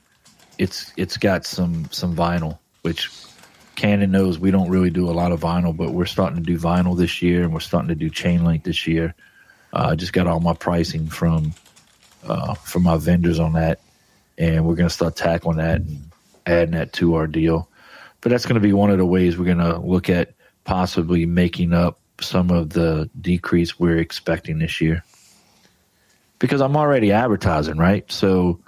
it's 0.57 0.93
it's 0.97 1.17
got 1.17 1.45
some 1.45 1.89
some 1.91 2.15
vinyl, 2.15 2.59
which 2.83 3.11
Cannon 3.75 4.13
knows 4.13 4.39
we 4.39 4.53
don't 4.53 4.69
really 4.69 4.91
do 4.91 5.11
a 5.11 5.13
lot 5.13 5.33
of 5.33 5.41
vinyl, 5.41 5.77
but 5.77 5.93
we're 5.93 6.07
starting 6.07 6.37
to 6.37 6.43
do 6.43 6.57
vinyl 6.57 6.97
this 6.97 7.23
year, 7.23 7.43
and 7.43 7.53
we're 7.53 7.59
starting 7.59 7.89
to 7.89 7.97
do 7.97 8.09
chain 8.09 8.45
link 8.45 8.63
this 8.63 8.87
year. 8.87 9.15
Uh, 9.73 9.89
I 9.91 9.95
just 9.97 10.13
got 10.13 10.29
all 10.29 10.39
my 10.39 10.55
pricing 10.55 11.09
from 11.09 11.55
uh, 12.25 12.55
from 12.55 12.85
my 12.85 12.97
vendors 12.99 13.41
on 13.41 13.55
that, 13.55 13.81
and 14.37 14.65
we're 14.65 14.77
going 14.77 14.89
to 14.89 14.95
start 14.95 15.17
tackling 15.17 15.57
that 15.57 15.81
and 15.81 16.11
adding 16.47 16.75
that 16.75 16.93
to 16.95 17.17
our 17.17 17.27
deal. 17.27 17.69
But 18.21 18.31
that's 18.31 18.47
going 18.47 18.61
to 18.61 18.67
be 18.67 18.73
one 18.73 18.91
of 18.91 18.99
the 18.99 19.07
ways 19.07 19.39
we're 19.39 19.45
going 19.45 19.59
to 19.59 19.79
look 19.79 20.11
at 20.11 20.35
possibly 20.65 21.25
making 21.27 21.73
up 21.73 22.01
some 22.21 22.51
of 22.51 22.71
the 22.71 23.09
decrease 23.21 23.79
we're 23.79 23.99
expecting 23.99 24.59
this 24.59 24.81
year. 24.81 25.05
Because 26.39 26.61
I'm 26.61 26.77
already 26.77 27.13
advertising, 27.13 27.79
right? 27.79 28.11
So 28.11 28.61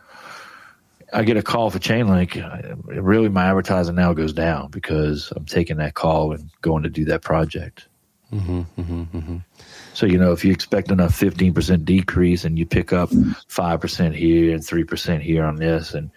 I 1.13 1.25
get 1.25 1.37
a 1.37 1.43
call 1.43 1.71
for 1.71 1.79
Chainlink. 1.79 2.83
Really, 2.87 3.29
my 3.29 3.47
advertising 3.47 3.97
now 3.97 4.13
goes 4.13 4.33
down 4.33 4.71
because 4.71 5.33
I'm 5.35 5.45
taking 5.45 5.79
that 5.79 5.95
call 5.95 6.33
and 6.33 6.51
going 6.63 6.85
to 6.85 6.91
do 6.91 7.05
that 7.07 7.23
project. 7.23 7.87
Mm-hmm, 8.33 8.61
mm-hmm, 8.81 9.19
mm-hmm. 9.19 9.37
So, 9.93 10.07
you 10.07 10.19
know, 10.19 10.33
if 10.33 10.45
you 10.45 10.53
expect 10.53 10.91
a 10.91 10.95
15% 10.95 11.85
decrease 11.85 12.45
and 12.45 12.59
you 12.59 12.65
pick 12.65 12.93
up 12.93 13.11
5% 13.11 14.15
here 14.15 14.55
and 14.55 14.63
3% 14.63 15.21
here 15.21 15.45
on 15.45 15.57
this, 15.57 15.95
and 15.95 16.11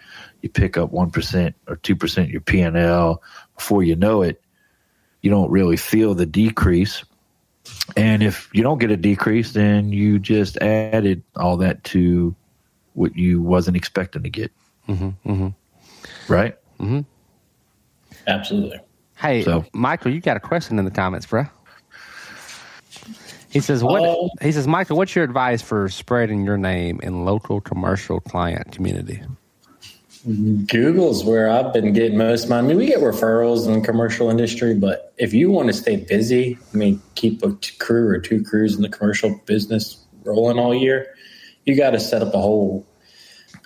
you 0.44 0.50
pick 0.50 0.78
up 0.78 0.91
1% 0.91 1.54
or 1.68 1.78
2% 1.78 2.18
of 2.24 2.30
your 2.30 2.41
P&L, 2.41 3.24
before 3.56 3.82
you 3.82 3.96
know 3.96 4.22
it, 4.22 4.41
you 5.22 5.30
don't 5.32 5.50
really 5.50 5.78
feel 5.78 6.14
the 6.14 6.26
decrease. 6.26 7.04
And 7.96 8.22
if 8.22 8.50
you 8.54 8.62
don't 8.62 8.78
get 8.78 8.91
a 8.91 8.98
decrease, 8.98 9.54
then 9.54 9.91
you 9.94 10.20
just 10.20 10.58
added 10.58 11.24
all 11.38 11.58
that 11.58 11.84
to 11.86 12.36
what 12.94 13.16
you 13.16 13.41
wasn't 13.41 13.78
expecting 13.78 14.24
to 14.24 14.30
get. 14.30 14.52
Mm-hmm, 14.89 15.32
mm-hmm. 15.32 16.32
Right? 16.32 16.58
Mm-hmm. 16.80 17.00
Absolutely. 18.28 18.80
Hey, 19.16 19.44
So- 19.44 19.66
Michael, 19.74 20.12
you 20.12 20.20
got 20.20 20.36
a 20.36 20.41
question 20.41 20.78
in 20.78 20.86
the 20.86 20.91
comments, 20.91 21.26
bro. 21.26 21.46
He 23.50 23.60
says, 23.60 23.84
"What?" 23.84 24.02
Oh. 24.02 24.30
he 24.41 24.52
says, 24.52 24.68
"Michael, 24.68 24.98
what's 24.98 25.16
your 25.16 25.24
advice 25.24 25.62
for 25.62 25.88
spreading 25.88 26.44
your 26.44 26.58
name 26.58 27.00
in 27.04 27.24
local 27.24 27.62
commercial 27.62 28.20
client 28.20 28.72
community?" 28.72 29.22
Google's 30.67 31.26
where 31.26 31.49
I've 31.49 31.74
been 31.74 31.91
getting 31.91 32.17
most 32.17 32.45
of. 32.45 32.51
I 32.51 32.61
mean, 32.61 32.78
we 32.78 32.86
get 32.86 32.99
referrals 32.99 33.67
in 33.67 33.74
the 33.74 33.86
commercial 33.86 34.30
industry, 34.30 34.74
but 34.74 35.13
if 35.17 35.34
you 35.34 35.51
want 35.51 35.67
to 35.67 35.74
stay 35.74 35.97
busy, 35.97 36.57
I 36.74 36.78
mean, 36.78 37.01
keep 37.15 37.43
a 37.43 37.57
crew 37.80 38.07
or 38.07 38.19
two 38.19 38.41
crews 38.43 38.76
in 38.76 38.82
the 38.82 38.89
commercial 38.89 39.38
business 39.45 39.97
rolling 40.24 40.57
all 40.57 40.74
year, 40.74 41.13
you 41.65 41.76
got 41.76 41.91
to 41.91 41.99
set 41.99 42.21
up 42.21 42.34
a 42.34 42.38
whole 42.38 42.88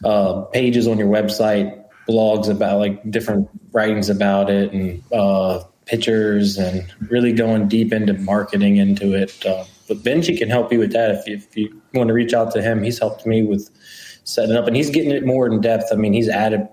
uh, 0.04 0.42
pages 0.46 0.88
on 0.88 0.98
your 0.98 1.08
website, 1.08 1.84
blogs 2.10 2.50
about 2.50 2.80
like 2.80 3.10
different 3.12 3.48
writings 3.72 4.10
about 4.10 4.50
it, 4.50 4.72
and 4.74 5.04
uh, 5.14 5.64
pictures, 5.86 6.58
and 6.58 6.92
really 7.10 7.34
going 7.34 7.68
deep 7.68 7.94
into 7.94 8.14
marketing 8.14 8.78
into 8.78 9.14
it. 9.14 9.46
Uh, 9.46 9.64
but 9.88 9.98
Benji 9.98 10.36
can 10.38 10.50
help 10.50 10.72
you 10.72 10.80
with 10.80 10.92
that 10.94 11.12
if 11.12 11.28
you, 11.28 11.36
if 11.36 11.56
you 11.56 11.82
want 11.94 12.08
to 12.08 12.14
reach 12.14 12.34
out 12.34 12.52
to 12.54 12.62
him. 12.62 12.84
He's 12.84 13.00
helped 13.00 13.26
me 13.28 13.44
with 13.44 13.70
setting 14.28 14.56
up, 14.56 14.68
and 14.68 14.76
he's 14.76 14.90
getting 14.90 15.12
it 15.12 15.26
more 15.26 15.48
in 15.48 15.62
depth. 15.62 15.86
I 15.92 15.96
mean, 15.96 16.14
he's 16.14 16.30
added 16.30 16.68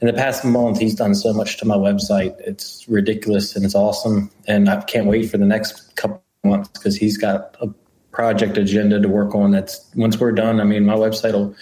in 0.00 0.06
the 0.06 0.12
past 0.12 0.44
month. 0.44 0.78
He's 0.78 0.94
done 0.94 1.14
so 1.14 1.32
much 1.32 1.58
to 1.58 1.64
my 1.64 1.76
website. 1.76 2.38
It's 2.40 2.86
ridiculous 2.88 3.54
and 3.56 3.64
it's 3.64 3.74
awesome, 3.74 4.30
and 4.46 4.68
I 4.68 4.82
can't 4.82 5.06
wait 5.06 5.30
for 5.30 5.38
the 5.38 5.44
next 5.44 5.96
couple 5.96 6.22
months 6.44 6.68
because 6.70 6.96
he's 6.96 7.16
got 7.16 7.56
a 7.60 7.68
project 8.12 8.56
agenda 8.58 9.00
to 9.00 9.08
work 9.08 9.34
on. 9.34 9.50
That's 9.50 9.90
once 9.94 10.18
we're 10.18 10.32
done. 10.32 10.60
I 10.60 10.64
mean, 10.64 10.84
my 10.84 10.94
website 10.94 11.32
will 11.32 11.54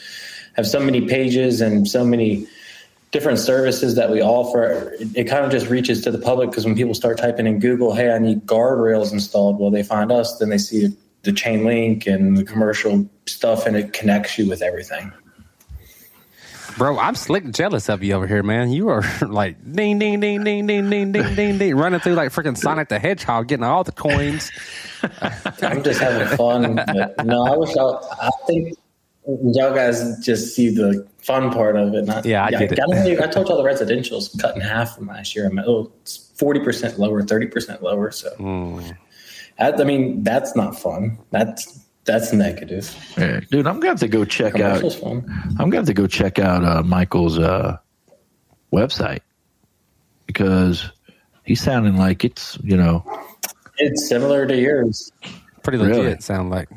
have 0.55 0.67
so 0.67 0.81
many 0.81 1.07
pages 1.07 1.61
and 1.61 1.89
so 1.89 2.05
many 2.05 2.47
different 3.13 3.39
services 3.39 3.95
that 3.97 4.11
we 4.11 4.23
offer. 4.23 4.95
It, 5.15 5.25
kind 5.25 5.45
of 5.45 5.51
just 5.51 5.69
reaches 5.69 6.03
to 6.03 6.11
the 6.11 6.19
public 6.19 6.51
because 6.51 6.65
when 6.65 6.75
people 6.75 6.95
start 6.95 7.19
typing 7.19 7.47
in 7.47 7.59
Google, 7.59 7.95
"Hey, 7.95 8.11
I 8.11 8.19
need 8.19 8.47
guardrails 8.47 9.13
installed," 9.13 9.59
well, 9.59 9.71
they 9.71 9.83
find 9.83 10.13
us. 10.13 10.39
Then 10.39 10.51
they 10.51 10.59
see 10.59 10.97
the 11.23 11.33
chain 11.33 11.65
link 11.65 12.07
and 12.07 12.37
the 12.37 12.45
commercial 12.45 13.09
stuff, 13.27 13.67
and 13.67 13.77
it 13.77 13.93
connects 13.93 14.39
you 14.39 14.49
with 14.49 14.63
everything. 14.63 15.13
Bro, 16.79 16.99
I'm 16.99 17.15
slick 17.15 17.51
jealous 17.51 17.89
of 17.89 18.03
you 18.03 18.15
over 18.15 18.27
here, 18.27 18.43
man. 18.43 18.71
You 18.71 18.89
are 18.89 19.03
like 19.27 19.57
ding, 19.73 19.99
ding, 19.99 20.21
ding, 20.21 20.45
ding, 20.45 20.67
ding, 20.67 20.91
ding, 20.91 21.13
ding, 21.13 21.35
ding, 21.35 21.59
ding, 21.59 21.77
running 21.77 22.01
through 22.01 22.15
like 22.15 22.31
freaking 22.31 22.57
Sonic 22.57 22.89
the 22.89 22.99
Hedgehog, 22.99 23.49
getting 23.49 23.65
all 23.65 23.85
the 23.85 23.93
coins. 23.93 24.51
I'm 25.63 25.83
just 25.83 26.01
having 26.01 26.37
fun. 26.37 26.77
No, 27.25 27.45
I 27.45 27.57
wish 27.57 27.77
I, 27.77 27.83
I 27.83 28.31
think 28.47 28.79
y'all 29.27 29.75
guys 29.75 30.19
just 30.21 30.55
see 30.55 30.71
the 30.71 31.07
fun 31.19 31.51
part 31.53 31.77
of 31.77 31.95
it. 31.95 32.05
Not, 32.07 32.25
Yeah, 32.25 32.45
I 32.45 32.51
get 32.51 32.73
it. 32.73 32.81
I, 32.81 33.25
I 33.25 33.27
told 33.27 33.49
y'all 33.49 33.59
the 33.59 33.65
residential's 33.65 34.29
cut 34.41 34.55
in 34.55 34.61
half 34.61 34.97
from 34.97 35.07
last 35.07 35.35
year. 35.37 35.47
I'm 35.47 35.59
oh, 35.59 35.93
it's 36.03 36.33
40% 36.39 36.99
lower, 36.99 37.23
30% 37.23 37.83
lower. 37.83 38.11
So, 38.11 38.31
Hmm. 38.37 38.81
I, 39.59 39.73
I 39.73 39.85
mean, 39.85 40.23
that's 40.23 40.57
not 40.57 40.79
fun. 40.79 41.19
That's 41.31 41.80
that's 42.11 42.33
negative. 42.33 42.93
Yeah. 43.17 43.41
Dude, 43.51 43.67
I'm 43.67 43.75
going 43.81 43.83
to 43.83 43.89
have 43.89 44.01
to 44.01 44.09
go 44.09 44.25
check 44.25 44.59
out. 44.59 44.81
Fun. 44.93 45.25
I'm 45.51 45.71
going 45.71 45.73
to 45.73 45.77
have 45.79 45.87
to 45.87 45.95
go 45.95 46.07
check 46.07 46.39
out 46.39 46.65
uh, 46.65 46.83
Michael's 46.83 47.39
uh, 47.39 47.77
website 48.73 49.21
because 50.27 50.91
he's 51.45 51.61
sounding 51.63 51.97
like 51.97 52.25
it's, 52.25 52.59
you 52.63 52.77
know, 52.77 53.05
It's 53.79 54.09
similar 54.09 54.47
to 54.47 54.57
yours. 54.57 55.13
Pretty 55.63 55.79
legit, 55.79 55.97
Really? 55.97 56.21
sound 56.21 56.51
like. 56.51 56.69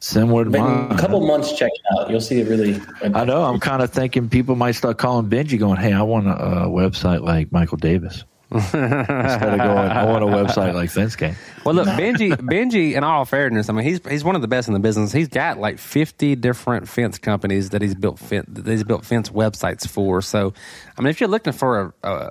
similar 0.00 0.44
to 0.44 0.50
But 0.50 0.60
mine. 0.60 0.92
a 0.92 0.98
couple 0.98 1.26
months, 1.26 1.52
check 1.52 1.70
it 1.72 1.98
out. 2.00 2.10
You'll 2.10 2.20
see 2.20 2.40
it 2.40 2.48
really. 2.48 2.80
I 3.02 3.24
know. 3.24 3.42
I'm 3.44 3.60
kind 3.60 3.82
of 3.82 3.90
thinking 3.90 4.28
people 4.28 4.56
might 4.56 4.72
start 4.72 4.98
calling 4.98 5.28
Benji, 5.28 5.58
going, 5.58 5.76
"Hey, 5.78 5.92
I 5.92 6.02
want 6.02 6.26
a, 6.26 6.30
uh 6.30 6.66
website 6.66 7.22
like 7.22 7.52
Michael 7.52 7.76
Davis." 7.78 8.24
Instead 8.52 8.82
of 8.82 9.58
going, 9.58 9.90
"I 9.90 10.04
want 10.04 10.24
a 10.24 10.26
website 10.26 10.74
like 10.74 10.90
Fence 10.90 11.14
Game." 11.16 11.36
Well, 11.64 11.74
look, 11.74 11.86
Benji, 11.86 12.32
Benji, 12.32 12.94
in 12.94 13.04
all 13.04 13.24
fairness, 13.24 13.68
I 13.68 13.72
mean, 13.72 13.84
he's 13.84 14.00
he's 14.08 14.24
one 14.24 14.34
of 14.34 14.42
the 14.42 14.48
best 14.48 14.68
in 14.68 14.74
the 14.74 14.80
business. 14.80 15.12
He's 15.12 15.28
got 15.28 15.58
like 15.58 15.78
fifty 15.78 16.34
different 16.34 16.88
fence 16.88 17.18
companies 17.18 17.70
that 17.70 17.82
he's 17.82 17.94
built 17.94 18.18
fin- 18.18 18.46
that 18.48 18.66
he's 18.66 18.84
built 18.84 19.04
fence 19.04 19.28
websites 19.30 19.86
for. 19.86 20.20
So, 20.22 20.52
I 20.98 21.02
mean, 21.02 21.10
if 21.10 21.20
you're 21.20 21.28
looking 21.28 21.52
for 21.52 21.94
a, 22.02 22.08
a 22.08 22.30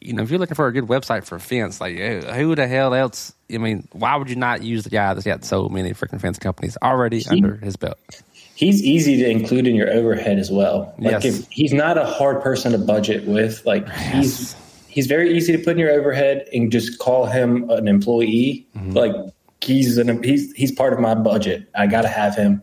you 0.00 0.12
know, 0.12 0.22
if 0.22 0.30
you're 0.30 0.38
looking 0.38 0.54
for 0.54 0.66
a 0.66 0.72
good 0.72 0.84
website 0.84 1.24
for 1.24 1.38
fence, 1.38 1.80
like 1.80 1.96
who 1.96 2.54
the 2.54 2.66
hell 2.66 2.94
else? 2.94 3.32
I 3.52 3.58
mean, 3.58 3.88
why 3.92 4.16
would 4.16 4.28
you 4.30 4.36
not 4.36 4.62
use 4.62 4.84
the 4.84 4.90
guy 4.90 5.14
that's 5.14 5.26
got 5.26 5.44
so 5.44 5.68
many 5.68 5.92
freaking 5.92 6.20
fence 6.20 6.38
companies 6.38 6.76
already 6.82 7.24
under 7.28 7.56
his 7.56 7.76
belt? 7.76 7.98
he's 8.54 8.82
easy 8.82 9.16
to 9.16 9.28
include 9.28 9.66
in 9.66 9.74
your 9.74 9.90
overhead 9.90 10.38
as 10.38 10.50
well. 10.50 10.94
Like 10.98 11.12
Yes. 11.12 11.24
if 11.24 11.48
he's 11.50 11.72
not 11.72 11.96
a 11.98 12.04
hard 12.04 12.42
person 12.42 12.72
to 12.72 12.78
budget 12.78 13.26
with, 13.26 13.64
like 13.66 13.88
he's 13.90 14.54
he's 14.92 15.06
very 15.06 15.34
easy 15.36 15.52
to 15.52 15.58
put 15.58 15.70
in 15.72 15.78
your 15.78 15.90
overhead 15.90 16.46
and 16.52 16.70
just 16.70 16.98
call 16.98 17.26
him 17.26 17.68
an 17.70 17.88
employee. 17.88 18.66
Mm-hmm. 18.76 18.92
Like 18.92 19.14
he's 19.60 19.96
an 19.98 20.22
he's 20.22 20.52
he's 20.52 20.72
part 20.72 20.92
of 20.92 21.00
my 21.00 21.14
budget. 21.14 21.68
I 21.74 21.86
got 21.86 22.02
to 22.02 22.08
have 22.08 22.36
him, 22.36 22.62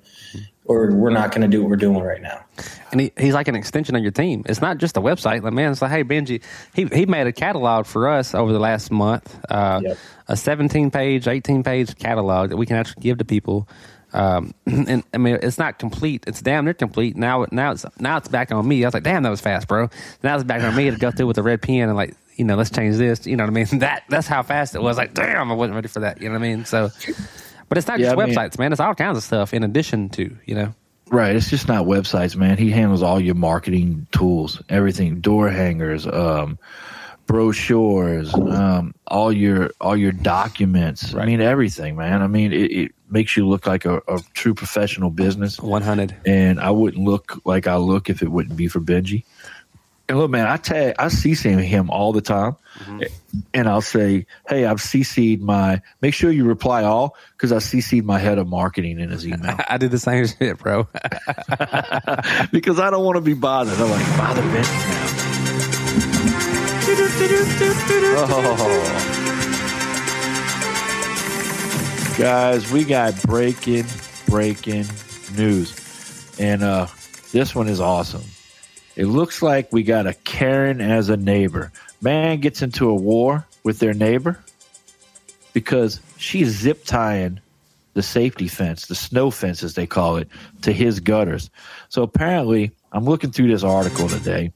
or 0.65 0.91
we're 0.93 1.09
not 1.09 1.32
going 1.32 1.41
to 1.41 1.47
do 1.47 1.61
what 1.61 1.69
we're 1.69 1.75
doing 1.77 1.99
right 2.03 2.21
now. 2.21 2.43
and 2.91 3.01
he, 3.01 3.11
he's 3.17 3.34
like 3.34 3.47
an 3.47 3.55
extension 3.55 3.95
of 3.95 4.01
your 4.01 4.11
team. 4.11 4.43
It's 4.47 4.61
not 4.61 4.77
just 4.77 4.97
a 4.97 5.01
website. 5.01 5.41
Like 5.43 5.53
man, 5.53 5.71
it's 5.71 5.82
like, 5.82 5.91
hey 5.91 6.03
Benji, 6.03 6.43
he 6.73 6.86
he 6.86 7.05
made 7.05 7.25
a 7.27 7.34
catalog 7.34 7.86
for 7.86 8.07
us 8.07 8.36
over 8.36 8.51
the 8.53 8.59
last 8.59 8.91
month, 8.91 9.39
uh, 9.49 9.80
Yep. 9.84 9.97
a 10.27 10.36
seventeen 10.38 10.91
page, 10.91 11.27
eighteen 11.27 11.63
page 11.63 11.95
catalog 11.97 12.49
that 12.51 12.57
we 12.57 12.65
can 12.65 12.75
actually 12.77 13.01
give 13.01 13.17
to 13.17 13.25
people. 13.25 13.67
Um, 14.14 14.53
and 14.66 15.03
I 15.14 15.18
mean, 15.18 15.38
it's 15.41 15.57
not 15.57 15.80
complete. 15.80 16.24
It's 16.28 16.41
damn 16.41 16.66
near 16.66 16.74
complete. 16.74 17.16
Now, 17.16 17.45
now 17.51 17.72
it's 17.72 17.86
now 17.99 18.18
it's 18.18 18.28
back 18.28 18.51
on 18.51 18.68
me. 18.68 18.84
I 18.84 18.88
was 18.88 18.93
like, 18.93 19.03
damn, 19.03 19.24
that 19.24 19.30
was 19.30 19.41
fast, 19.41 19.68
bro. 19.68 19.89
Now 20.24 20.36
it's 20.36 20.43
back 20.43 20.64
on 20.64 20.76
me 20.76 20.89
to 20.89 20.97
go 20.97 21.12
through 21.12 21.28
with 21.28 21.38
a 21.38 21.43
red 21.43 21.62
pen 21.62 21.89
and 21.89 21.95
like, 21.95 22.16
you 22.36 22.45
know, 22.45 22.55
let's 22.55 22.70
change 22.72 22.95
this. 22.97 23.28
You 23.28 23.36
know 23.36 23.43
what 23.43 23.49
I 23.51 23.53
mean? 23.53 23.68
That 23.80 24.03
that's 24.10 24.28
how 24.28 24.43
fast 24.43 24.74
it 24.76 24.82
was. 24.82 24.97
Like, 24.97 25.14
damn, 25.14 25.51
I 25.51 25.55
wasn't 25.55 25.76
ready 25.76 25.88
for 25.89 25.99
that. 26.01 26.22
You 26.22 26.30
know 26.30 26.34
what 26.39 26.45
I 26.45 26.55
mean? 26.55 26.66
So, 26.66 26.89
but 27.68 27.78
it's 27.78 27.88
not 27.88 27.99
Yeah, 27.99 28.07
just 28.14 28.18
I 28.20 28.26
mean- 28.26 28.36
websites, 28.36 28.57
man. 28.57 28.72
It's 28.72 28.82
all 28.82 28.95
kinds 28.95 29.18
of 29.18 29.24
stuff 29.24 29.53
in 29.53 29.64
addition 29.64 30.10
to, 30.10 30.36
you 30.45 30.55
know. 30.55 30.74
Right. 31.12 31.36
It's 31.36 31.49
just 31.49 31.68
not 31.68 31.86
websites, 31.86 32.36
man. 32.36 32.57
He 32.57 32.70
handles 32.70 33.01
all 33.01 33.20
your 33.20 33.34
marketing 33.36 34.05
tools, 34.12 34.62
everything, 34.70 35.22
door 35.22 35.49
hangers, 35.49 36.05
um, 36.05 36.60
brochures, 37.26 38.34
um, 38.34 38.93
all 39.07 39.32
your 39.32 39.72
all 39.82 39.95
your 39.97 40.12
documents. 40.12 41.14
I 41.16 41.26
mean, 41.26 41.41
everything, 41.41 41.95
man. 41.95 42.22
I 42.22 42.28
mean, 42.28 42.53
it, 42.53 42.72
it 42.72 42.91
makes 43.12 43.36
you 43.36 43.47
look 43.47 43.66
like 43.68 43.86
a, 43.86 43.97
a 44.07 44.20
true 44.34 44.53
professional 44.53 45.10
business. 45.10 45.60
One 45.60 45.82
hundred. 45.82 46.16
and 46.26 46.60
I 46.60 46.72
wouldn't 46.72 47.03
look 47.03 47.41
like 47.45 47.68
I 47.68 47.78
look 47.78 48.10
if 48.10 48.22
it 48.22 48.30
wouldn't 48.30 48.55
be 48.55 48.68
for 48.68 48.80
Benji. 48.80 49.24
And 50.07 50.18
look, 50.18 50.32
man, 50.32 50.47
I 50.47 50.57
tag, 50.57 50.95
I 50.97 51.05
CC 51.05 51.62
him 51.64 51.91
all 51.91 52.14
the 52.14 52.22
time, 52.22 52.55
mm-hmm. 52.80 53.03
and 53.53 53.70
I'll 53.70 53.82
say, 53.82 54.26
"Hey, 54.47 54.66
I've 54.66 54.80
CC'd 54.80 55.39
my. 55.39 55.84
Make 56.01 56.16
sure 56.16 56.32
you 56.32 56.45
reply 56.45 56.84
all 56.84 57.16
because 57.38 57.51
I 57.51 57.57
CC'd 57.57 58.05
my 58.05 58.18
head 58.18 58.39
of 58.39 58.47
marketing 58.47 58.99
in 58.99 59.12
his 59.12 59.28
email 59.28 59.55
I 59.70 59.78
did 59.78 59.91
the 59.91 59.99
same 59.99 60.26
shit, 60.26 60.57
bro. 60.57 60.88
because 62.51 62.80
I 62.80 62.89
don't 62.89 63.05
want 63.05 63.18
to 63.18 63.22
be 63.22 63.36
bothered. 63.36 63.80
I'm 63.80 63.91
like, 63.91 64.18
bother 64.18 64.41
Benji 64.41 64.89
now. 64.89 65.20
Oh. 68.32 69.26
Guys, 72.20 72.70
we 72.70 72.84
got 72.84 73.13
breaking, 73.24 73.86
breaking 74.28 74.86
news, 75.38 76.36
and 76.38 76.61
uh, 76.63 76.86
this 77.32 77.55
one 77.55 77.70
is 77.70 77.80
awesome. 77.80 78.26
It 78.97 79.05
looks 79.05 79.41
like 79.41 79.72
we 79.72 79.84
got 79.84 80.05
a 80.05 80.13
Karen 80.13 80.82
as 80.82 81.07
a 81.07 81.15
neighbor. 81.15 81.72
Man 82.01 82.41
gets 82.41 82.61
into 82.61 82.89
a 82.89 82.93
war 82.93 83.47
with 83.63 83.80
their 83.80 83.93
neighbor 83.93 84.38
because 85.53 86.01
she's 86.17 86.49
zip 86.49 86.84
tying 86.84 87.39
the 87.93 88.03
safety 88.03 88.49
fence, 88.49 88.88
the 88.88 88.95
snow 88.95 89.32
fence 89.32 89.63
as 89.63 89.76
they 89.76 89.88
call 89.88 90.17
it, 90.17 90.28
to 90.63 90.74
his 90.74 90.99
gutters. 90.99 91.49
So 91.88 92.03
apparently, 92.03 92.72
I'm 92.91 93.05
looking 93.05 93.32
through 93.32 93.47
this 93.47 93.63
article 93.63 94.09
today, 94.09 94.51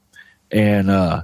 and 0.50 0.90
uh, 0.90 1.22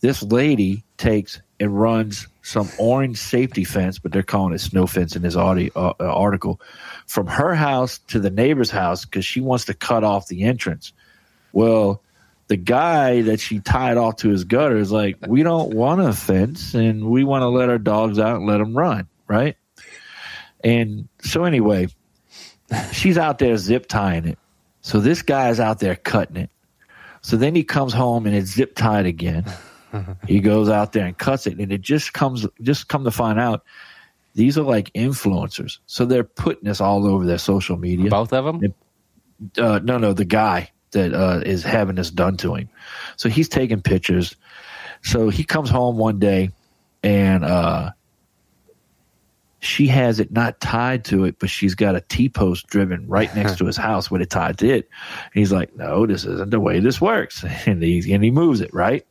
this 0.00 0.22
lady 0.22 0.84
takes 0.98 1.40
and 1.58 1.80
runs 1.80 2.26
some 2.48 2.70
orange 2.78 3.18
safety 3.18 3.62
fence, 3.62 3.98
but 3.98 4.10
they're 4.10 4.22
calling 4.22 4.54
it 4.54 4.58
snow 4.58 4.86
fence 4.86 5.14
in 5.14 5.22
this 5.22 5.36
audio, 5.36 5.70
uh, 5.76 5.92
uh, 6.00 6.04
article, 6.04 6.60
from 7.06 7.26
her 7.26 7.54
house 7.54 7.98
to 8.08 8.18
the 8.18 8.30
neighbor's 8.30 8.70
house 8.70 9.04
because 9.04 9.26
she 9.26 9.40
wants 9.40 9.66
to 9.66 9.74
cut 9.74 10.02
off 10.02 10.28
the 10.28 10.44
entrance. 10.44 10.92
Well, 11.52 12.02
the 12.46 12.56
guy 12.56 13.20
that 13.22 13.40
she 13.40 13.60
tied 13.60 13.98
off 13.98 14.16
to 14.16 14.30
his 14.30 14.44
gutter 14.44 14.78
is 14.78 14.90
like, 14.90 15.18
we 15.26 15.42
don't 15.42 15.74
want 15.74 16.00
a 16.00 16.14
fence 16.14 16.72
and 16.72 17.10
we 17.10 17.22
want 17.22 17.42
to 17.42 17.48
let 17.48 17.68
our 17.68 17.78
dogs 17.78 18.18
out 18.18 18.36
and 18.36 18.46
let 18.46 18.58
them 18.58 18.76
run, 18.76 19.06
right? 19.26 19.56
And 20.64 21.08
so, 21.20 21.44
anyway, 21.44 21.88
she's 22.92 23.18
out 23.18 23.38
there 23.38 23.56
zip 23.58 23.86
tying 23.88 24.26
it. 24.26 24.38
So, 24.80 25.00
this 25.00 25.20
guy's 25.20 25.60
out 25.60 25.80
there 25.80 25.96
cutting 25.96 26.36
it. 26.36 26.50
So 27.20 27.36
then 27.36 27.54
he 27.54 27.64
comes 27.64 27.92
home 27.92 28.26
and 28.26 28.34
it's 28.34 28.52
zip 28.52 28.74
tied 28.74 29.06
again. 29.06 29.44
He 30.26 30.40
goes 30.40 30.68
out 30.68 30.92
there 30.92 31.06
and 31.06 31.16
cuts 31.16 31.46
it, 31.46 31.58
and 31.58 31.72
it 31.72 31.80
just 31.80 32.12
comes, 32.12 32.46
just 32.62 32.88
come 32.88 33.04
to 33.04 33.10
find 33.10 33.38
out, 33.38 33.64
these 34.34 34.56
are 34.56 34.62
like 34.62 34.92
influencers. 34.92 35.78
So 35.86 36.04
they're 36.04 36.24
putting 36.24 36.64
this 36.64 36.80
all 36.80 37.06
over 37.06 37.24
their 37.24 37.38
social 37.38 37.76
media. 37.76 38.10
Both 38.10 38.32
of 38.32 38.44
them? 38.44 38.74
Uh, 39.56 39.80
no, 39.82 39.98
no, 39.98 40.12
the 40.12 40.24
guy 40.24 40.70
that 40.92 41.12
uh, 41.12 41.42
is 41.44 41.62
having 41.62 41.96
this 41.96 42.10
done 42.10 42.36
to 42.38 42.54
him. 42.54 42.68
So 43.16 43.28
he's 43.28 43.48
taking 43.48 43.82
pictures. 43.82 44.36
So 45.02 45.28
he 45.28 45.44
comes 45.44 45.70
home 45.70 45.96
one 45.96 46.18
day 46.18 46.50
and 47.02 47.44
uh, 47.44 47.90
she 49.60 49.86
has 49.88 50.20
it 50.20 50.32
not 50.32 50.60
tied 50.60 51.04
to 51.06 51.24
it, 51.24 51.38
but 51.38 51.50
she's 51.50 51.74
got 51.74 51.96
a 51.96 52.00
T 52.02 52.28
post 52.28 52.66
driven 52.68 53.06
right 53.06 53.34
next 53.34 53.58
to 53.58 53.64
his 53.66 53.76
house 53.76 54.10
with 54.10 54.22
it 54.22 54.30
tied 54.30 54.58
to 54.58 54.68
it. 54.68 54.88
And 55.24 55.34
he's 55.34 55.52
like, 55.52 55.74
no, 55.76 56.06
this 56.06 56.24
isn't 56.24 56.50
the 56.50 56.60
way 56.60 56.80
this 56.80 57.00
works. 57.00 57.44
And 57.66 57.82
he, 57.82 58.12
and 58.12 58.24
he 58.24 58.30
moves 58.30 58.60
it, 58.60 58.72
right? 58.72 59.06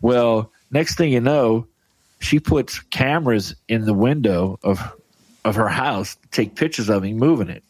Well, 0.00 0.52
next 0.70 0.96
thing 0.96 1.12
you 1.12 1.20
know, 1.20 1.66
she 2.20 2.40
puts 2.40 2.80
cameras 2.80 3.54
in 3.68 3.84
the 3.84 3.94
window 3.94 4.58
of 4.62 4.80
of 5.44 5.54
her 5.54 5.68
house 5.68 6.16
to 6.16 6.28
take 6.28 6.56
pictures 6.56 6.88
of 6.88 7.04
him 7.04 7.16
moving 7.16 7.48
it. 7.48 7.62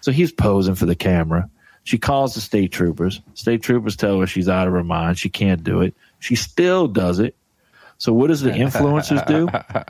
So 0.00 0.12
he's 0.12 0.32
posing 0.32 0.74
for 0.74 0.86
the 0.86 0.94
camera. 0.94 1.48
She 1.84 1.96
calls 1.96 2.34
the 2.34 2.40
state 2.40 2.70
troopers. 2.70 3.20
State 3.34 3.62
troopers 3.62 3.96
tell 3.96 4.20
her 4.20 4.26
she's 4.26 4.48
out 4.48 4.66
of 4.66 4.74
her 4.74 4.84
mind. 4.84 5.18
She 5.18 5.30
can't 5.30 5.64
do 5.64 5.80
it. 5.80 5.94
She 6.18 6.34
still 6.34 6.86
does 6.86 7.18
it. 7.18 7.34
So 7.96 8.12
what 8.12 8.26
does 8.26 8.42
the 8.42 8.50
influencers 8.64 9.26
do? 9.26 9.48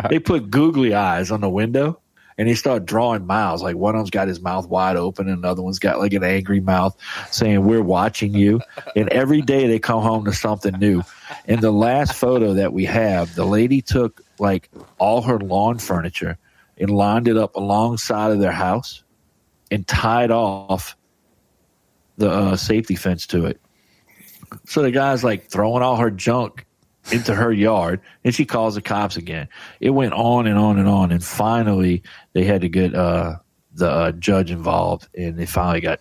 They 0.09 0.19
put 0.19 0.51
googly 0.51 0.95
eyes 0.95 1.31
on 1.31 1.41
the 1.41 1.51
window 1.51 1.99
and 2.39 2.49
they 2.49 2.55
start 2.55 2.87
drawing 2.87 3.27
mouths. 3.27 3.63
Like 3.63 3.77
one 3.77 3.95
of 3.95 3.99
them's 3.99 4.11
got 4.11 4.29
his 4.29 4.41
mouth 4.41 4.69
wide 4.69 4.97
open 4.97 5.29
and 5.29 5.39
another 5.39 5.61
one's 5.61 5.81
got 5.81 5.99
like 5.99 6.13
an 6.13 6.23
angry 6.23 6.61
mouth 6.61 6.97
saying, 7.31 7.65
We're 7.65 7.83
watching 7.83 8.33
you. 8.33 8.61
And 8.95 9.09
every 9.09 9.43
day 9.43 9.67
they 9.67 9.81
come 9.81 10.03
home 10.03 10.25
to 10.25 10.33
something 10.33 10.79
new. 10.79 11.03
In 11.47 11.61
the 11.61 11.73
last 11.73 12.15
photo 12.15 12.55
that 12.55 12.73
we 12.73 12.85
have, 12.85 13.35
the 13.35 13.45
lady 13.45 13.83
took 13.83 14.23
like 14.39 14.71
all 14.99 15.21
her 15.23 15.39
lawn 15.41 15.79
furniture 15.79 16.39
and 16.79 16.91
lined 16.91 17.27
it 17.27 17.37
up 17.37 17.57
alongside 17.57 18.31
of 18.31 18.39
their 18.39 18.53
house 18.53 19.03
and 19.71 19.87
tied 19.87 20.31
off 20.31 20.97
the 22.17 22.31
uh, 22.31 22.57
safety 22.57 22.95
fence 22.95 23.27
to 23.27 23.47
it. 23.47 23.61
So 24.65 24.83
the 24.83 24.93
guy's 24.93 25.25
like 25.25 25.51
throwing 25.51 25.83
all 25.83 25.97
her 25.97 26.11
junk 26.11 26.67
into 27.13 27.35
her 27.35 27.53
yard 27.53 28.01
and 28.25 28.35
she 28.35 28.45
calls 28.45 28.75
the 28.75 28.83
cops 28.83 29.17
again. 29.17 29.49
It 29.81 29.91
went 29.91 30.13
on 30.13 30.47
and 30.47 30.59
on 30.59 30.79
and 30.79 30.89
on. 30.89 31.11
And 31.13 31.23
finally, 31.25 32.03
they 32.33 32.45
had 32.45 32.61
to 32.63 32.69
get 32.69 32.95
uh, 32.95 33.37
the 33.75 33.91
uh, 33.91 34.13
judge 34.13 34.51
involved 34.51 35.09
and 35.17 35.37
they 35.39 35.47
finally 35.47 35.81
got 35.81 36.01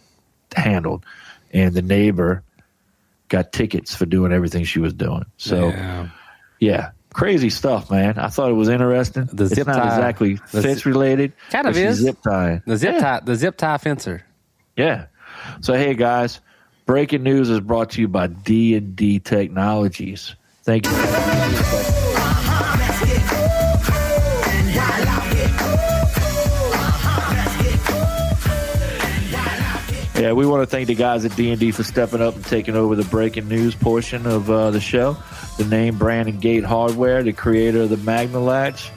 handled. 0.56 1.06
And 1.54 1.74
the 1.74 1.82
neighbor 1.82 2.44
got 3.30 3.52
tickets 3.52 3.96
for 3.96 4.06
doing 4.06 4.32
everything 4.32 4.64
she 4.64 4.80
was 4.80 4.94
doing. 4.94 5.26
So, 5.38 5.70
yeah, 5.70 6.10
Yeah. 6.60 6.90
crazy 7.14 7.50
stuff, 7.50 7.90
man. 7.92 8.18
I 8.20 8.28
thought 8.28 8.50
it 8.50 8.54
was 8.56 8.70
interesting. 8.70 9.28
The 9.32 9.46
it's 9.46 9.58
not 9.58 9.66
tie- 9.78 9.96
exactly 9.96 10.36
fence 10.38 10.86
related. 10.86 11.34
Kind 11.50 11.68
of 11.68 11.78
is. 11.78 11.98
Zip 12.00 12.18
tying. 12.22 12.62
The 12.66 12.78
zip 12.78 12.94
Yeah. 12.96 13.00
tie, 13.00 13.20
the 13.26 13.36
zip 13.36 13.58
tie 13.58 13.78
fencer. 13.78 14.24
Yeah. 14.76 15.06
So 15.62 15.74
hey 15.74 15.94
guys, 15.96 16.40
breaking 16.86 17.24
news 17.24 17.50
is 17.50 17.60
brought 17.60 17.92
to 17.92 18.02
you 18.02 18.08
by 18.08 18.28
D 18.28 18.76
and 18.76 18.96
D 18.96 19.20
Technologies. 19.20 20.36
Thank 20.68 20.86
you. 20.86 20.92
Yeah, 30.22 30.34
we 30.34 30.46
want 30.46 30.64
to 30.64 30.66
thank 30.66 30.88
the 30.88 30.96
guys 30.96 31.24
at 31.24 31.34
D 31.38 31.52
and 31.52 31.60
D 31.60 31.72
for 31.72 31.84
stepping 31.84 32.22
up 32.22 32.36
and 32.36 32.44
taking 32.44 32.76
over 32.76 32.98
the 32.98 33.06
breaking 33.06 33.48
news 33.48 33.76
portion 33.76 34.28
of 34.28 34.50
uh, 34.50 34.72
the 34.72 34.82
show. 34.82 35.16
The 35.58 35.64
name, 35.64 35.98
brand, 35.98 36.28
and 36.28 36.42
gate 36.42 36.66
hardware, 36.66 37.24
the 37.24 37.32
creator 37.32 37.84
of 37.84 37.90
the 37.90 37.98
Magna 37.98 38.42
Latch, 38.42 38.92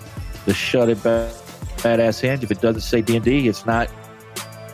the 0.47 0.55
Shut 0.55 0.89
It 0.89 1.01
Ba- 1.05 1.33
Badass 1.77 2.19
Hinge. 2.19 2.43
If 2.43 2.51
it 2.51 2.61
doesn't 2.61 2.81
say 2.81 3.01
D 3.01 3.15
and 3.15 3.25
D, 3.25 3.47
it's 3.47 3.65
not 3.65 3.89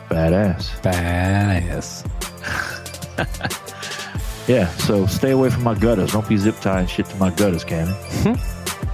badass. 0.09 0.81
Badass. 0.81 2.03
Yeah, 4.47 4.69
so 4.77 5.05
stay 5.07 5.31
away 5.31 5.49
from 5.49 5.63
my 5.63 5.75
gutters. 5.75 6.13
Don't 6.13 6.27
be 6.27 6.37
zip 6.37 6.59
tying 6.61 6.87
shit 6.87 7.05
to 7.07 7.15
my 7.17 7.29
gutters, 7.31 7.63
Cannon. 7.65 7.95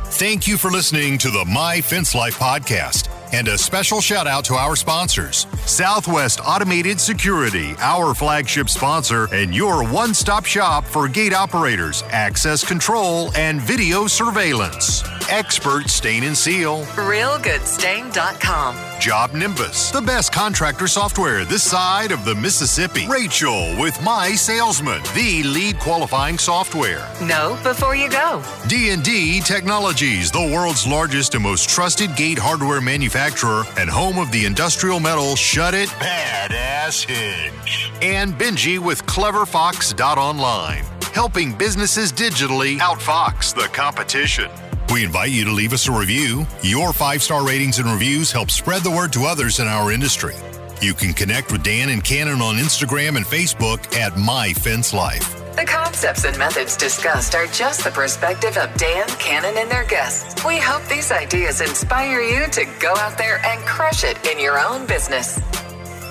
Thank 0.05 0.47
you 0.47 0.57
for 0.57 0.71
listening 0.71 1.17
to 1.19 1.29
the 1.29 1.45
My 1.45 1.81
Fence 1.81 2.15
Life 2.15 2.37
podcast. 2.39 3.09
And 3.33 3.47
a 3.47 3.57
special 3.57 3.99
shout 3.99 4.27
out 4.27 4.45
to 4.45 4.53
our 4.53 4.75
sponsors 4.75 5.47
Southwest 5.65 6.39
Automated 6.45 7.01
Security, 7.01 7.73
our 7.79 8.13
flagship 8.13 8.69
sponsor, 8.69 9.27
and 9.33 9.55
your 9.55 9.83
one 9.87 10.13
stop 10.13 10.45
shop 10.45 10.85
for 10.85 11.07
gate 11.07 11.33
operators, 11.33 12.03
access 12.11 12.63
control, 12.63 13.31
and 13.35 13.59
video 13.59 14.05
surveillance. 14.05 15.01
Expert 15.29 15.89
Stain 15.89 16.23
and 16.23 16.37
Seal, 16.37 16.83
RealGoodStain.com. 16.93 18.75
Job 18.99 19.33
Nimbus, 19.33 19.89
the 19.89 20.01
best 20.01 20.31
contractor 20.31 20.87
software 20.87 21.43
this 21.43 21.63
side 21.63 22.11
of 22.11 22.25
the 22.25 22.35
Mississippi. 22.35 23.07
Rachel 23.07 23.75
with 23.79 23.99
My 24.03 24.35
Salesman, 24.35 25.01
the 25.15 25.41
lead 25.43 25.79
qualifying 25.79 26.37
software. 26.37 27.09
No, 27.21 27.57
before 27.63 27.95
you 27.95 28.09
go. 28.09 28.43
D&D 28.67 29.39
Technologies, 29.41 30.29
the 30.29 30.51
world's 30.53 30.85
largest 30.85 31.33
and 31.33 31.43
most 31.43 31.67
trusted 31.69 32.15
gate 32.15 32.37
hardware 32.37 32.81
manufacturer 32.81 33.22
and 33.23 33.89
home 33.89 34.19
of 34.19 34.29
the 34.33 34.45
industrial 34.45 34.99
metal 34.99 35.37
Shut 35.37 35.73
It 35.73 35.87
Badass 35.87 37.05
Hinge. 37.05 37.89
And 38.01 38.33
Benji 38.33 38.79
with 38.79 39.05
CleverFox.online, 39.05 40.83
helping 41.13 41.53
businesses 41.57 42.11
digitally 42.11 42.79
outfox 42.79 43.55
the 43.55 43.69
competition. 43.69 44.51
We 44.91 45.05
invite 45.05 45.31
you 45.31 45.45
to 45.45 45.51
leave 45.51 45.71
us 45.71 45.87
a 45.87 45.97
review. 45.97 46.45
Your 46.63 46.91
five-star 46.91 47.47
ratings 47.47 47.79
and 47.79 47.89
reviews 47.89 48.29
help 48.29 48.51
spread 48.51 48.83
the 48.83 48.91
word 48.91 49.13
to 49.13 49.23
others 49.23 49.59
in 49.59 49.67
our 49.67 49.93
industry. 49.93 50.35
You 50.81 50.93
can 50.93 51.13
connect 51.13 51.49
with 51.49 51.63
Dan 51.63 51.89
and 51.89 52.03
Cannon 52.03 52.41
on 52.41 52.55
Instagram 52.55 53.15
and 53.15 53.25
Facebook 53.25 53.95
at 53.95 54.17
My 54.17 54.51
Fence 54.51 54.93
Life. 54.93 55.42
The 55.55 55.65
concepts 55.65 56.25
and 56.25 56.35
methods 56.39 56.75
discussed 56.75 57.35
are 57.35 57.45
just 57.45 57.83
the 57.83 57.91
perspective 57.91 58.57
of 58.57 58.73
Dan, 58.75 59.07
Cannon, 59.19 59.53
and 59.57 59.69
their 59.69 59.85
guests. 59.85 60.43
We 60.43 60.57
hope 60.57 60.83
these 60.89 61.11
ideas 61.11 61.61
inspire 61.61 62.21
you 62.21 62.47
to 62.47 62.65
go 62.79 62.91
out 62.97 63.19
there 63.19 63.37
and 63.45 63.63
crush 63.63 64.03
it 64.03 64.17
in 64.25 64.39
your 64.39 64.59
own 64.59 64.87
business. 64.87 65.39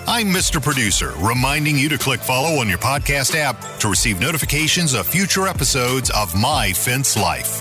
I'm 0.06 0.28
Mr. 0.28 0.62
Producer, 0.62 1.12
reminding 1.18 1.76
you 1.76 1.88
to 1.88 1.98
click 1.98 2.20
follow 2.20 2.60
on 2.60 2.68
your 2.68 2.78
podcast 2.78 3.34
app 3.34 3.60
to 3.80 3.88
receive 3.88 4.20
notifications 4.20 4.94
of 4.94 5.08
future 5.08 5.48
episodes 5.48 6.10
of 6.10 6.34
My 6.36 6.72
Fence 6.72 7.16
Life. 7.16 7.60